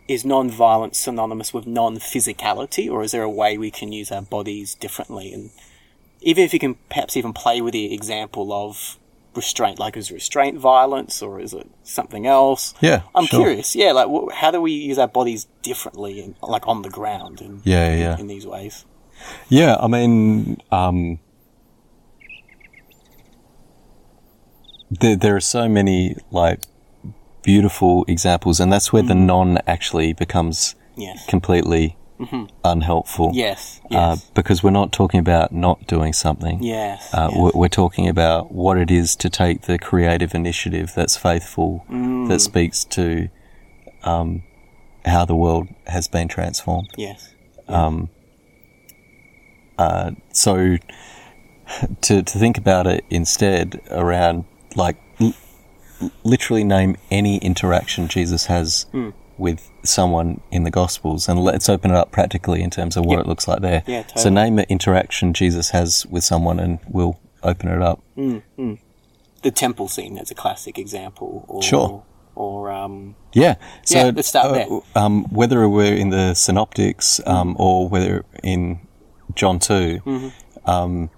is 0.08 0.24
non-violence 0.24 0.98
synonymous 0.98 1.52
with 1.54 1.66
non-physicality, 1.66 2.90
or 2.90 3.02
is 3.02 3.12
there 3.12 3.22
a 3.22 3.28
way 3.30 3.58
we 3.58 3.70
can 3.70 3.92
use 3.92 4.10
our 4.10 4.22
bodies 4.22 4.74
differently? 4.74 5.32
And 5.32 5.50
even 6.24 6.42
if 6.44 6.52
you 6.52 6.58
can 6.58 6.74
perhaps 6.88 7.16
even 7.16 7.32
play 7.32 7.60
with 7.60 7.72
the 7.72 7.94
example 7.94 8.52
of 8.52 8.98
restraint, 9.34 9.78
like 9.78 9.96
is 9.96 10.10
restraint 10.10 10.58
violence, 10.58 11.22
or 11.22 11.38
is 11.40 11.52
it 11.52 11.68
something 11.82 12.26
else? 12.26 12.74
Yeah, 12.80 13.02
I'm 13.14 13.26
sure. 13.26 13.40
curious. 13.40 13.76
Yeah, 13.76 13.92
like 13.92 14.08
wh- 14.08 14.32
how 14.34 14.50
do 14.50 14.60
we 14.60 14.72
use 14.72 14.98
our 14.98 15.08
bodies 15.08 15.46
differently, 15.62 16.34
like 16.42 16.66
on 16.66 16.82
the 16.82 16.90
ground, 16.90 17.40
and 17.40 17.60
Yeah, 17.64 17.88
in, 17.90 17.98
yeah. 17.98 18.18
in 18.18 18.26
these 18.26 18.46
ways? 18.46 18.84
Yeah, 19.48 19.76
I 19.80 19.86
mean, 19.86 20.60
um, 20.72 21.18
there, 24.90 25.16
there 25.16 25.36
are 25.36 25.40
so 25.40 25.68
many 25.68 26.16
like 26.30 26.64
beautiful 27.42 28.04
examples, 28.08 28.60
and 28.60 28.72
that's 28.72 28.92
where 28.92 29.02
the 29.02 29.14
non 29.14 29.58
actually 29.66 30.12
becomes 30.12 30.74
completely 31.28 31.96
unhelpful. 32.64 33.30
Yes. 33.34 33.80
Uh, 33.90 34.16
because 34.34 34.62
we're 34.62 34.70
not 34.70 34.92
talking 34.92 35.20
about 35.20 35.52
not 35.52 35.86
doing 35.86 36.12
something. 36.12 36.62
yes. 36.62 37.12
Uh, 37.12 37.28
yes. 37.30 37.38
we're, 37.40 37.50
we're 37.60 37.68
talking 37.68 38.08
about 38.08 38.52
what 38.52 38.78
it 38.78 38.90
is 38.90 39.16
to 39.16 39.28
take 39.28 39.62
the 39.62 39.78
creative 39.78 40.34
initiative 40.34 40.92
that's 40.94 41.16
faithful, 41.16 41.84
Mm. 41.90 42.28
that 42.28 42.40
speaks 42.40 42.84
to 42.84 43.28
um, 44.04 44.42
how 45.04 45.24
the 45.24 45.34
world 45.34 45.68
has 45.86 46.08
been 46.08 46.28
transformed. 46.28 46.88
yes. 46.96 47.30
So 50.32 50.76
to 52.02 52.22
to 52.22 52.38
think 52.38 52.58
about 52.58 52.86
it 52.86 53.04
instead 53.10 53.80
around 53.90 54.44
like 54.76 54.96
l- 55.20 55.32
literally 56.22 56.64
name 56.64 56.96
any 57.10 57.38
interaction 57.38 58.06
Jesus 58.08 58.46
has 58.46 58.86
Hmm. 58.92 59.10
With 59.38 59.70
someone 59.82 60.40
in 60.50 60.64
the 60.64 60.70
Gospels, 60.70 61.28
and 61.28 61.40
let's 61.40 61.68
open 61.68 61.90
it 61.90 61.96
up 61.96 62.10
practically 62.12 62.62
in 62.62 62.70
terms 62.70 62.96
of 62.96 63.04
what 63.04 63.14
Yeah. 63.14 63.20
it 63.20 63.26
looks 63.26 63.46
like 63.48 63.60
there. 63.60 63.82
Yeah, 63.86 64.04
So 64.16 64.30
name 64.30 64.58
an 64.58 64.66
interaction 64.68 65.32
Jesus 65.32 65.70
has 65.70 66.06
with 66.06 66.24
someone, 66.24 66.58
and 66.60 66.78
we'll 66.88 67.18
open 67.42 67.68
it 67.68 67.82
up. 67.82 68.00
The 68.16 69.50
temple 69.50 69.88
scene 69.88 70.16
is 70.18 70.30
a 70.30 70.34
classic 70.34 70.78
example. 70.78 71.44
Or, 71.48 71.62
Sure. 71.62 72.02
Or 72.34 72.70
um, 72.70 73.14
Yeah. 73.32 73.56
So 73.84 73.98
Yeah, 73.98 74.12
let's 74.14 74.28
start 74.28 74.46
uh, 74.46 74.52
there. 74.52 74.68
Um, 74.96 75.24
whether 75.24 75.68
we're 75.68 75.94
in 75.94 76.10
the 76.10 76.34
Synoptics 76.34 77.20
um, 77.26 77.54
or 77.58 77.88
whether 77.88 78.24
in 78.42 78.80
John 79.34 79.58
2 79.58 80.00
Mm-hmm. 80.04 80.70
um, 80.70 81.10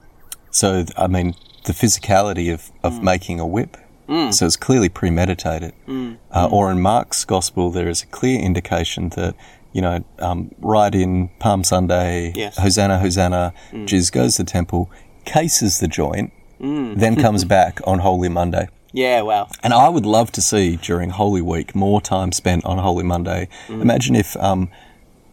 so 0.51 0.85
I 0.97 1.07
mean 1.07 1.35
the 1.65 1.73
physicality 1.73 2.53
of, 2.53 2.71
of 2.83 2.95
Mm. 2.95 3.03
making 3.03 3.41
a 3.41 3.47
whip. 3.47 3.77
So 4.09 4.47
it's 4.47 4.57
clearly 4.57 4.89
premeditated. 4.89 5.73
Mm. 5.89 6.19
Uh, 6.31 6.49
or 6.51 6.71
in 6.71 6.81
Mark's 6.81 7.25
gospel, 7.25 7.71
there 7.71 7.89
is 7.89 8.03
a 8.03 8.07
clear 8.07 8.39
indication 8.41 9.09
that 9.11 9.35
you 9.73 9.83
know 9.83 10.05
um, 10.21 10.51
right 10.61 10.95
in 10.95 11.29
Palm 11.41 11.65
Sunday, 11.65 12.33
Yes. 12.37 12.57
Mm. 12.57 12.63
Hosanna, 12.63 12.99
Hosanna, 12.99 13.53
Jesus 13.85 14.11
goes 14.11 14.37
to 14.37 14.45
the 14.45 14.51
temple, 14.51 14.91
cases 15.25 15.81
the 15.81 15.89
joint, 15.89 16.33
then 16.61 17.17
comes 17.27 17.45
back 17.45 17.81
on 17.85 17.99
Holy 17.99 18.29
Monday. 18.29 18.69
yeah. 18.93 19.23
Wow. 19.23 19.49
And 19.63 19.73
I 19.75 19.89
would 19.89 20.07
love 20.07 20.31
to 20.33 20.41
see 20.41 20.77
during 20.77 21.11
Holy 21.11 21.43
Week 21.43 21.75
more 21.75 22.01
time 22.01 22.31
spent 22.33 22.65
on 22.65 22.79
Holy 22.79 23.05
Monday. 23.05 23.49
Imagine 23.69 24.15
if 24.15 24.37
um, 24.37 24.69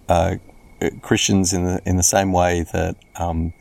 uh, 0.10 0.36
Christians, 1.02 1.54
in 1.54 1.64
the 1.66 1.82
in 1.86 1.96
the 1.98 2.04
same 2.04 2.34
way 2.34 2.64
that 2.74 2.96
um, 3.16 3.54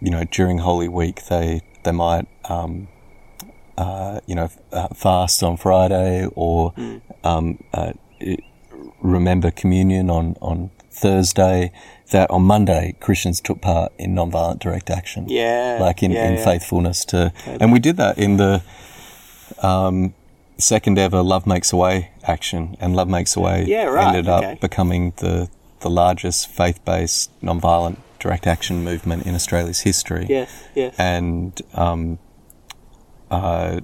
you 0.00 0.10
know 0.10 0.24
during 0.24 0.58
Holy 0.58 0.88
Week 0.88 1.24
they 1.26 1.62
they 1.84 1.92
might 1.92 2.26
um, 2.44 2.88
uh, 3.78 4.20
you 4.26 4.34
know 4.34 4.48
uh, 4.72 4.88
fast 4.88 5.42
on 5.42 5.56
Friday 5.56 6.26
or 6.34 6.74
um, 7.24 7.62
uh, 7.72 7.92
remember 9.00 9.50
communion 9.50 10.10
on 10.10 10.36
on 10.40 10.70
Thursday. 10.90 11.72
That 12.10 12.28
on 12.32 12.42
Monday 12.42 12.96
Christians 12.98 13.40
took 13.40 13.60
part 13.60 13.92
in 13.96 14.16
nonviolent 14.16 14.58
direct 14.58 14.90
action 14.90 15.28
Yeah. 15.28 15.78
like 15.80 16.02
in, 16.02 16.10
yeah, 16.10 16.26
in 16.28 16.34
yeah. 16.38 16.44
faithfulness 16.44 17.04
to 17.04 17.32
and 17.46 17.70
we 17.70 17.78
did 17.78 17.96
that 17.98 18.18
in 18.18 18.36
the 18.36 18.62
um, 19.62 20.12
second 20.58 20.98
ever 20.98 21.22
love 21.22 21.46
makes 21.46 21.72
a 21.72 21.76
way 21.76 22.10
action 22.24 22.76
and 22.80 22.96
love 22.96 23.06
makes 23.08 23.36
a 23.36 23.40
way 23.40 23.64
Yeah, 23.64 23.84
right, 23.84 24.08
ended 24.08 24.28
up 24.28 24.42
okay. 24.42 24.58
becoming 24.60 25.12
the 25.18 25.48
the 25.82 25.88
largest 25.88 26.48
faith-based 26.48 27.30
non-violent 27.40 28.00
direct 28.18 28.44
action 28.48 28.82
movement 28.82 29.24
in 29.24 29.36
australia's 29.36 29.82
history 29.82 30.26
Yes. 30.28 30.50
Yes. 30.74 30.96
and 30.98 31.62
um, 31.74 32.18
uh, 33.30 33.80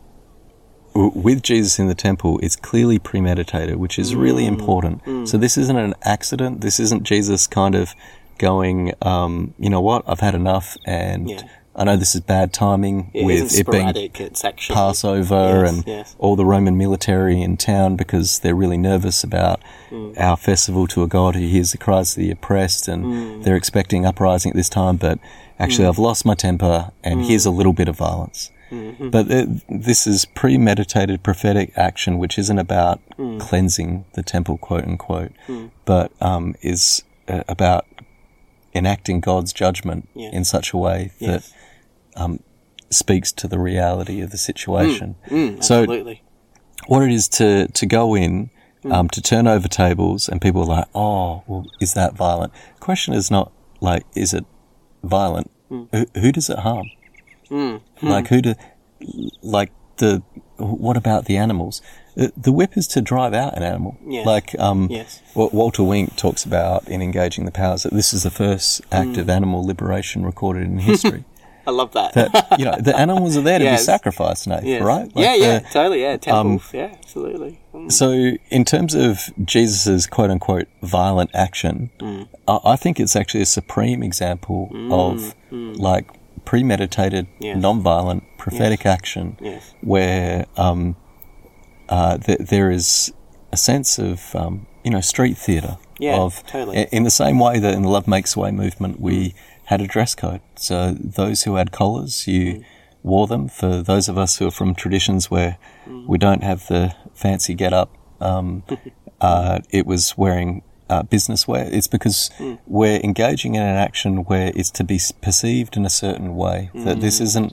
with 0.95 1.43
Jesus 1.43 1.79
in 1.79 1.89
the 1.89 1.95
temple, 1.95 2.39
it's 2.43 2.57
clearly 2.57 2.99
premeditated, 2.99 3.77
which 3.77 3.99
is 3.99 4.15
really 4.15 4.45
Mm. 4.45 4.49
important. 4.49 5.29
So 5.29 5.37
this 5.37 5.59
isn't 5.59 5.77
an 5.77 5.95
accident. 6.03 6.63
This 6.63 6.81
isn't 6.81 7.03
Jesus 7.03 7.47
kind 7.47 7.75
of 7.75 7.95
going, 8.39 8.93
um, 9.03 9.53
you 9.59 9.69
know 9.69 9.81
what, 9.81 10.03
I've 10.07 10.21
had 10.21 10.35
enough, 10.35 10.77
and 10.87 11.29
Yeah. 11.31 11.41
I 11.79 11.85
know 11.85 11.97
this 11.97 12.15
is 12.15 12.23
bad 12.23 12.55
timing 12.55 13.11
It 13.13 13.27
with 13.27 13.55
it 13.59 13.71
being 13.71 13.87
actually 13.87 14.75
Passover 14.75 15.61
Yes, 15.65 15.71
and 15.75 15.85
yes. 15.87 16.17
all 16.19 16.35
the 16.35 16.47
Roman 16.47 16.79
military 16.79 17.43
in 17.43 17.59
town 17.59 17.97
because 17.97 18.39
they're 18.39 18.55
really 18.55 18.79
nervous 18.79 19.23
about 19.23 19.61
Mm. 19.93 20.19
our 20.19 20.39
festival 20.39 20.87
to 20.89 21.03
a 21.03 21.07
God 21.07 21.35
who 21.35 21.43
hears 21.47 21.73
the 21.73 21.79
cries 21.79 22.13
of 22.13 22.17
the 22.23 22.31
oppressed 22.31 22.89
and 22.89 23.05
Mm. 23.05 23.43
they're 23.45 23.57
expecting 23.57 24.07
uprising 24.07 24.51
at 24.53 24.57
this 24.57 24.71
time, 24.71 24.97
but 24.97 25.19
actually 25.59 25.87
I've 25.87 25.99
lost 25.99 26.25
my 26.25 26.35
temper 26.35 26.93
and 27.05 27.21
Mm. 27.21 27.27
here's 27.29 27.45
a 27.45 27.51
little 27.51 27.75
bit 27.75 27.89
of 27.89 27.97
violence. 27.97 28.51
Mm-hmm. 28.71 29.11
But 29.11 29.31
it, 29.31 29.49
this 29.69 30.07
is 30.07 30.25
premeditated 30.25 31.23
prophetic 31.23 31.73
action, 31.77 32.19
which 32.19 32.39
isn't 32.39 32.59
about 32.59 33.01
Mm. 33.19 33.41
cleansing 33.41 34.05
the 34.13 34.23
temple, 34.23 34.59
quote 34.59 34.85
unquote, 34.85 35.33
but 35.87 36.13
um, 36.21 36.55
is 36.61 37.03
uh, 37.29 37.43
about 37.49 37.87
enacting 38.75 39.21
God's 39.21 39.53
judgment 39.55 40.09
Yeah. 40.15 40.29
in 40.33 40.45
such 40.45 40.73
a 40.75 40.77
way 40.77 41.13
that 41.21 41.51
Yes. 42.17 42.39
speaks 42.91 43.33
to 43.33 43.49
the 43.49 43.59
reality 43.59 44.21
of 44.21 44.31
the 44.31 44.37
situation. 44.39 45.17
Mm, 45.29 45.63
so 45.65 45.81
absolutely. 45.83 46.23
what 46.89 47.03
it 47.03 47.11
is 47.11 47.27
to, 47.29 47.69
to 47.69 47.87
go 47.87 48.15
in, 48.15 48.51
Mm. 48.85 48.93
um, 48.93 49.09
to 49.09 49.21
turn 49.23 49.47
over 49.49 49.67
tables 49.67 50.29
and 50.29 50.41
people 50.41 50.61
are 50.63 50.67
like, 50.79 50.89
oh, 50.95 51.43
well, 51.47 51.65
is 51.81 51.95
that 51.95 52.15
violent? 52.15 52.53
The 52.75 52.81
question 52.81 53.15
is 53.15 53.31
not 53.31 53.51
like, 53.81 54.05
is 54.15 54.35
it 54.35 54.45
violent? 55.03 55.51
Mm. 55.71 55.89
Who, 55.93 56.21
who 56.21 56.33
does 56.33 56.51
it 56.51 56.59
harm? 56.61 56.87
Like 58.03 58.29
who 58.29 58.43
do, 58.43 58.55
like 59.43 59.73
the, 59.99 60.23
what 60.57 60.97
about 60.97 61.25
the 61.27 61.37
animals? 61.37 61.81
The, 62.15 62.33
the 62.37 62.53
whip 62.53 62.77
is 62.77 62.87
to 62.89 63.01
drive 63.01 63.35
out 63.35 63.57
an 63.57 63.63
animal. 63.63 63.97
Yes. 64.07 64.27
Like, 64.27 64.59
um, 64.59 64.89
Yes. 64.91 65.21
what 65.35 65.53
Walter 65.53 65.83
Wink 65.83 66.17
talks 66.17 66.45
about 66.45 66.89
in 66.89 67.03
Engaging 67.03 67.45
the 67.45 67.51
Powers, 67.53 67.83
that 67.83 67.93
this 67.93 68.15
is 68.15 68.23
the 68.23 68.31
first 68.31 68.81
act 68.91 69.11
Mm. 69.11 69.19
of 69.19 69.31
animal 69.31 69.65
liberation 69.67 70.25
recorded 70.25 70.65
in 70.65 70.79
history. 70.79 71.25
I 71.67 71.73
love 71.73 71.93
that. 71.95 72.15
that, 72.15 72.59
you 72.61 72.65
know, 72.65 72.77
the 72.79 72.97
animals 72.97 73.37
are 73.37 73.41
there 73.43 73.59
to 73.59 73.65
Yes. 73.65 73.81
be 73.81 73.85
sacrificed, 73.85 74.47
Nate, 74.47 74.63
Yes. 74.65 74.83
right? 74.83 75.11
yeah, 75.17 75.27
Like 75.31 75.41
yeah, 75.41 75.59
the- 75.59 75.69
totally, 75.73 76.01
yeah. 76.03 76.17
Temples, 76.17 76.71
yeah, 76.73 76.95
absolutely. 77.03 77.59
Mm. 77.75 77.91
So, 77.91 78.13
in 78.51 78.65
terms 78.65 78.95
of 78.95 79.19
Jesus's 79.45 80.07
quote 80.07 80.31
unquote 80.31 80.69
violent 80.83 81.31
action, 81.35 81.91
Mm. 81.99 82.29
I, 82.47 82.59
I 82.65 82.77
think 82.77 83.01
it's 83.01 83.17
actually 83.17 83.43
a 83.43 83.47
supreme 83.47 84.03
example 84.05 84.71
of 84.93 85.35
like 85.51 86.07
premeditated, 86.47 87.27
Yes. 87.39 87.59
non-violent, 87.61 88.23
prophetic 88.39 88.87
action 88.87 89.37
Yes. 89.43 89.75
where 89.83 90.47
um, 90.57 90.97
uh, 91.91 92.17
th- 92.17 92.39
there 92.39 92.71
is 92.71 93.13
a 93.53 93.57
sense 93.59 93.99
of, 93.99 94.35
um, 94.35 94.67
you 94.83 94.91
know, 94.91 95.03
street 95.03 95.37
theatre. 95.37 95.77
Yeah, 95.99 96.17
of, 96.17 96.45
totally. 96.47 96.87
In 96.93 97.03
the 97.05 97.11
same 97.11 97.39
way 97.39 97.59
that 97.59 97.75
in 97.75 97.83
the 97.83 97.89
Love 97.89 98.07
Makes 98.09 98.37
Way 98.37 98.51
movement, 98.51 99.01
we 99.01 99.35
had 99.65 99.81
a 99.81 99.87
dress 99.87 100.15
code. 100.15 100.41
So 100.57 100.93
those 100.93 101.43
who 101.45 101.55
had 101.57 101.73
collars, 101.73 102.27
you 102.27 102.63
wore 103.03 103.27
them. 103.27 103.49
For 103.49 103.83
those 103.83 104.09
of 104.09 104.17
us 104.19 104.37
who 104.39 104.47
are 104.47 104.51
from 104.51 104.75
traditions 104.75 105.31
where 105.31 105.57
we 106.07 106.19
don't 106.19 106.43
have 106.43 106.67
the 106.67 106.95
fancy 107.15 107.55
get 107.55 107.73
up, 107.73 107.91
um, 108.21 108.63
uh, 109.21 109.61
it 109.71 109.87
was 109.87 110.19
wearing 110.19 110.63
uh, 110.89 111.03
business 111.03 111.47
wear. 111.49 111.69
It's 111.73 111.87
because 111.89 112.31
we're 112.67 113.01
engaging 113.01 113.55
in 113.55 113.63
an 113.63 113.77
action 113.77 114.25
where 114.25 114.53
it's 114.55 114.71
to 114.73 114.85
be 114.85 115.01
perceived 115.23 115.77
in 115.77 115.85
a 115.87 115.91
certain 115.91 116.37
way. 116.37 116.71
That 116.75 117.01
this 117.01 117.21
isn't 117.21 117.53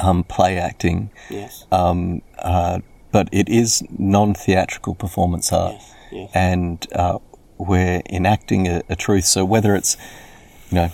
um, 0.00 0.24
play 0.24 0.58
acting, 0.58 1.10
Yes. 1.30 1.64
um, 1.72 2.22
uh, 2.38 2.80
but 3.12 3.28
it 3.32 3.48
is 3.48 3.82
non-theatrical 3.98 4.94
performance 4.94 5.52
art, 5.52 5.74
Yes, 5.74 5.94
yes. 6.12 6.30
and 6.34 6.86
uh, 6.92 7.18
we're 7.58 8.02
enacting 8.10 8.68
a, 8.68 8.82
a 8.88 8.96
truth. 8.96 9.24
So 9.24 9.44
whether 9.44 9.74
it's 9.74 9.96
you 10.70 10.76
know 10.76 10.90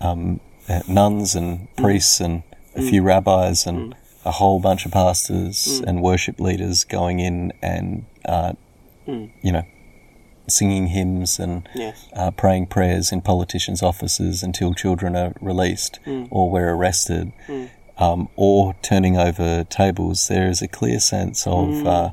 um, 0.00 0.40
uh, 0.68 0.80
nuns 0.88 1.34
and 1.34 1.68
priests 1.76 2.20
and 2.20 2.42
a 2.76 2.82
few 2.82 3.02
rabbis 3.02 3.66
and 3.66 3.94
a 4.24 4.30
whole 4.30 4.58
bunch 4.58 4.86
of 4.86 4.92
pastors 4.92 5.82
and 5.86 6.00
worship 6.02 6.40
leaders 6.40 6.82
going 6.84 7.20
in 7.20 7.52
and 7.62 8.06
uh, 8.24 8.52
you 9.06 9.52
know 9.52 9.62
singing 10.46 10.88
hymns 10.88 11.38
and 11.38 11.68
Yes. 11.74 12.08
uh, 12.14 12.30
praying 12.30 12.66
prayers 12.66 13.10
in 13.12 13.20
politicians' 13.22 13.82
offices 13.82 14.42
until 14.42 14.74
children 14.74 15.16
are 15.16 15.32
released 15.40 15.98
or 16.30 16.50
we're 16.50 16.74
arrested, 16.74 17.32
um, 17.98 18.28
or 18.36 18.74
turning 18.82 19.16
over 19.16 19.64
tables, 19.64 20.28
there 20.28 20.48
is 20.48 20.60
a 20.60 20.68
clear 20.68 21.00
sense 21.00 21.46
of 21.46 21.86
uh, 21.86 22.10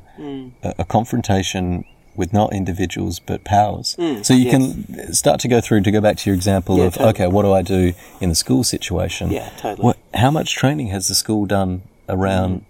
a, 0.62 0.74
a 0.78 0.84
confrontation 0.84 1.84
with 2.14 2.32
not 2.32 2.52
individuals 2.52 3.18
but 3.18 3.42
powers. 3.44 3.96
so 4.22 4.34
you 4.34 4.50
can 4.50 5.12
start 5.14 5.40
to 5.40 5.48
go 5.48 5.60
through 5.62 5.80
to 5.80 5.90
go 5.90 6.00
back 6.00 6.16
to 6.18 6.28
your 6.28 6.34
example 6.36 6.76
Yeah, 6.78 6.84
of 6.84 6.92
totally. 6.94 7.10
okay, 7.10 7.26
what 7.26 7.42
do 7.42 7.52
I 7.52 7.62
do 7.62 7.92
in 8.20 8.28
the 8.28 8.34
school 8.34 8.64
situation? 8.64 9.30
Yeah, 9.30 9.48
totally. 9.56 9.82
What, 9.84 9.98
how 10.14 10.30
much 10.30 10.54
training 10.54 10.88
has 10.88 11.08
the 11.08 11.14
school 11.14 11.46
done 11.46 11.82
around 12.10 12.64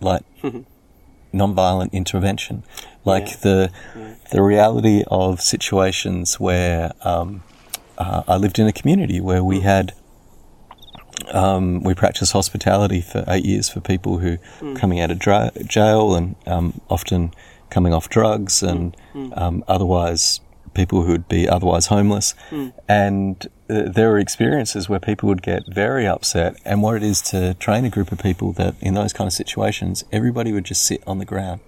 like 0.00 0.22
non-violent 1.32 1.92
intervention, 1.92 2.62
like 3.04 3.28
Yeah. 3.28 3.36
the 3.42 3.70
the 4.30 4.42
reality 4.42 5.04
of 5.08 5.40
situations 5.40 6.38
where 6.38 6.92
um, 7.02 7.42
uh, 7.96 8.22
I 8.28 8.36
lived 8.36 8.58
in 8.58 8.66
a 8.66 8.72
community 8.72 9.20
where 9.20 9.42
we 9.42 9.60
had 9.60 9.92
um, 11.32 11.82
we 11.82 11.94
practiced 11.94 12.32
hospitality 12.32 13.00
for 13.00 13.24
eight 13.28 13.44
years 13.44 13.68
for 13.68 13.80
people 13.80 14.18
who 14.18 14.38
coming 14.74 15.00
out 15.00 15.10
of 15.10 15.18
dra- 15.18 15.50
jail 15.64 16.14
and 16.14 16.36
um, 16.46 16.80
often 16.88 17.32
coming 17.70 17.92
off 17.92 18.08
drugs 18.08 18.62
and 18.62 18.96
um, 19.34 19.64
otherwise 19.68 20.40
people 20.74 21.02
who 21.02 21.12
would 21.12 21.28
be 21.28 21.48
otherwise 21.48 21.86
homeless. 21.86 22.34
And 22.88 23.44
uh, 23.68 23.82
there 23.90 24.10
were 24.10 24.18
experiences 24.18 24.88
where 24.88 25.00
people 25.00 25.28
would 25.28 25.42
get 25.42 25.64
very 25.66 26.06
upset. 26.06 26.56
And 26.64 26.82
what 26.82 26.96
it 26.96 27.02
is 27.02 27.20
to 27.22 27.54
train 27.54 27.84
a 27.84 27.90
group 27.90 28.12
of 28.12 28.18
people 28.20 28.52
that 28.52 28.74
in 28.80 28.94
those 28.94 29.12
kind 29.12 29.26
of 29.26 29.32
situations, 29.32 30.04
everybody 30.12 30.52
would 30.52 30.64
just 30.64 30.82
sit 30.82 31.02
on 31.06 31.18
the 31.18 31.24
ground. 31.24 31.60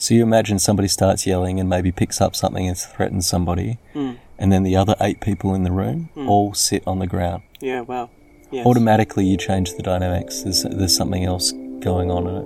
So 0.00 0.14
you 0.14 0.22
imagine 0.22 0.58
somebody 0.58 0.88
starts 0.88 1.26
yelling 1.26 1.60
and 1.60 1.68
maybe 1.68 1.92
picks 1.92 2.22
up 2.22 2.34
something 2.34 2.66
and 2.66 2.76
threatens 2.76 3.26
somebody, 3.26 3.78
hmm. 3.92 4.12
and 4.38 4.50
then 4.50 4.62
the 4.62 4.74
other 4.74 4.96
eight 4.98 5.20
people 5.20 5.54
in 5.54 5.62
the 5.62 5.70
room 5.70 6.08
hmm. 6.14 6.26
all 6.26 6.54
sit 6.54 6.82
on 6.86 7.00
the 7.00 7.06
ground. 7.06 7.42
Yeah, 7.60 7.82
wow. 7.82 8.08
Yes. 8.50 8.66
Automatically, 8.66 9.26
you 9.26 9.36
change 9.36 9.74
the 9.74 9.82
dynamics. 9.82 10.40
There's 10.40 10.62
there's 10.62 10.96
something 10.96 11.26
else 11.26 11.52
going 11.80 12.10
on 12.10 12.26
in 12.26 12.36
it. 12.36 12.44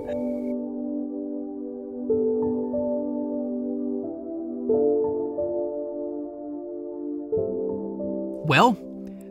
Well, 8.49 8.77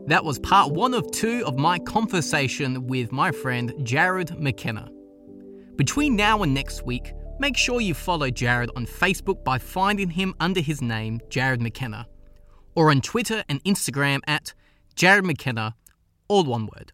that 0.06 0.24
was 0.24 0.38
part 0.38 0.72
one 0.72 0.94
of 0.94 1.10
two 1.10 1.44
of 1.44 1.58
my 1.58 1.78
conversation 1.78 2.86
with 2.86 3.12
my 3.12 3.32
friend 3.32 3.74
Jarrod 3.80 4.38
McKenna. 4.38 4.88
Between 5.76 6.16
now 6.16 6.42
and 6.42 6.54
next 6.54 6.86
week, 6.86 7.12
make 7.38 7.56
sure 7.56 7.80
you 7.80 7.94
follow 7.94 8.30
Jarrod 8.30 8.68
on 8.76 8.86
Facebook 8.86 9.44
by 9.44 9.58
finding 9.58 10.10
him 10.10 10.34
under 10.40 10.60
his 10.60 10.80
name, 10.80 11.20
Jarrod 11.28 11.60
McKenna, 11.60 12.06
or 12.74 12.90
on 12.90 13.00
Twitter 13.00 13.44
and 13.48 13.62
Instagram 13.64 14.20
at 14.26 14.54
Jarrod 14.96 15.24
McKenna, 15.24 15.74
all 16.28 16.44
one 16.44 16.66
word. 16.66 16.92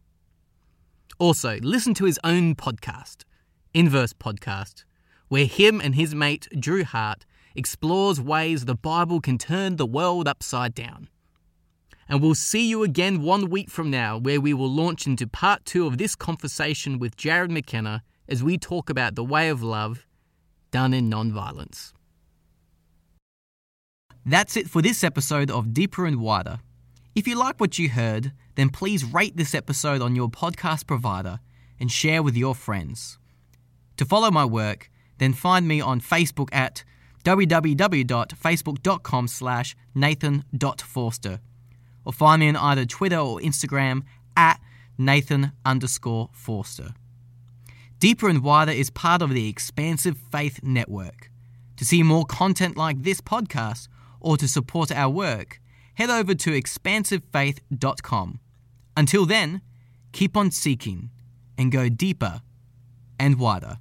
Also, 1.18 1.58
listen 1.60 1.94
to 1.94 2.04
his 2.06 2.18
own 2.24 2.54
podcast, 2.54 3.24
Inverse 3.74 4.14
Podcast, 4.14 4.84
where 5.28 5.44
him 5.44 5.80
and 5.80 5.94
his 5.94 6.14
mate 6.14 6.48
Drew 6.58 6.84
Hart 6.84 7.26
explores 7.54 8.20
ways 8.20 8.64
the 8.64 8.74
Bible 8.74 9.20
can 9.20 9.36
turn 9.36 9.76
the 9.76 9.86
world 9.86 10.26
upside 10.26 10.74
down. 10.74 11.08
And 12.08 12.20
we'll 12.20 12.34
see 12.34 12.66
you 12.66 12.82
again 12.82 13.22
one 13.22 13.50
week 13.50 13.70
from 13.70 13.90
now, 13.90 14.18
where 14.18 14.40
we 14.40 14.54
will 14.54 14.70
launch 14.70 15.06
into 15.06 15.28
part 15.28 15.64
two 15.64 15.86
of 15.86 15.98
this 15.98 16.16
conversation 16.16 16.98
with 16.98 17.16
Jarrod 17.16 17.50
McKenna 17.50 18.02
as 18.28 18.42
we 18.42 18.58
talk 18.58 18.88
about 18.90 19.14
the 19.14 19.24
way 19.24 19.48
of 19.48 19.62
love 19.62 20.06
done 20.70 20.94
in 20.94 21.08
non-violence. 21.08 21.92
That's 24.24 24.56
it 24.56 24.68
for 24.68 24.82
this 24.82 25.02
episode 25.02 25.50
of 25.50 25.72
Deeper 25.72 26.06
and 26.06 26.20
Wider. 26.20 26.58
If 27.14 27.26
you 27.26 27.36
like 27.36 27.58
what 27.58 27.78
you 27.78 27.88
heard, 27.88 28.32
then 28.54 28.68
please 28.68 29.04
rate 29.04 29.36
this 29.36 29.54
episode 29.54 30.02
on 30.02 30.14
your 30.14 30.28
podcast 30.28 30.86
provider 30.86 31.40
and 31.78 31.90
share 31.90 32.22
with 32.22 32.36
your 32.36 32.54
friends. 32.54 33.18
To 33.96 34.04
follow 34.04 34.30
my 34.30 34.44
work, 34.44 34.90
then 35.18 35.32
find 35.32 35.66
me 35.66 35.80
on 35.80 36.00
Facebook 36.00 36.48
at 36.52 36.84
www.facebook.com 37.24 39.28
slash 39.28 39.76
nathan.forster 39.94 41.40
or 42.04 42.12
find 42.12 42.40
me 42.40 42.48
on 42.48 42.56
either 42.56 42.86
Twitter 42.86 43.18
or 43.18 43.40
Instagram 43.40 44.02
at 44.36 44.60
Nathan 44.96 45.52
underscore 45.64 46.30
Forster. 46.32 46.94
Deeper 48.00 48.30
and 48.30 48.42
Wider 48.42 48.72
is 48.72 48.88
part 48.88 49.20
of 49.20 49.28
the 49.28 49.46
Expansive 49.46 50.16
Faith 50.16 50.60
Network. 50.62 51.30
To 51.76 51.84
see 51.84 52.02
more 52.02 52.24
content 52.24 52.74
like 52.74 53.02
this 53.02 53.20
podcast 53.20 53.88
or 54.20 54.38
to 54.38 54.48
support 54.48 54.90
our 54.90 55.10
work, 55.10 55.60
head 55.96 56.08
over 56.08 56.34
to 56.34 56.50
expansivefaith.com. 56.50 58.40
Until 58.96 59.26
then, 59.26 59.60
keep 60.12 60.34
on 60.34 60.50
seeking 60.50 61.10
and 61.58 61.70
go 61.70 61.90
deeper 61.90 62.40
and 63.18 63.38
wider. 63.38 63.76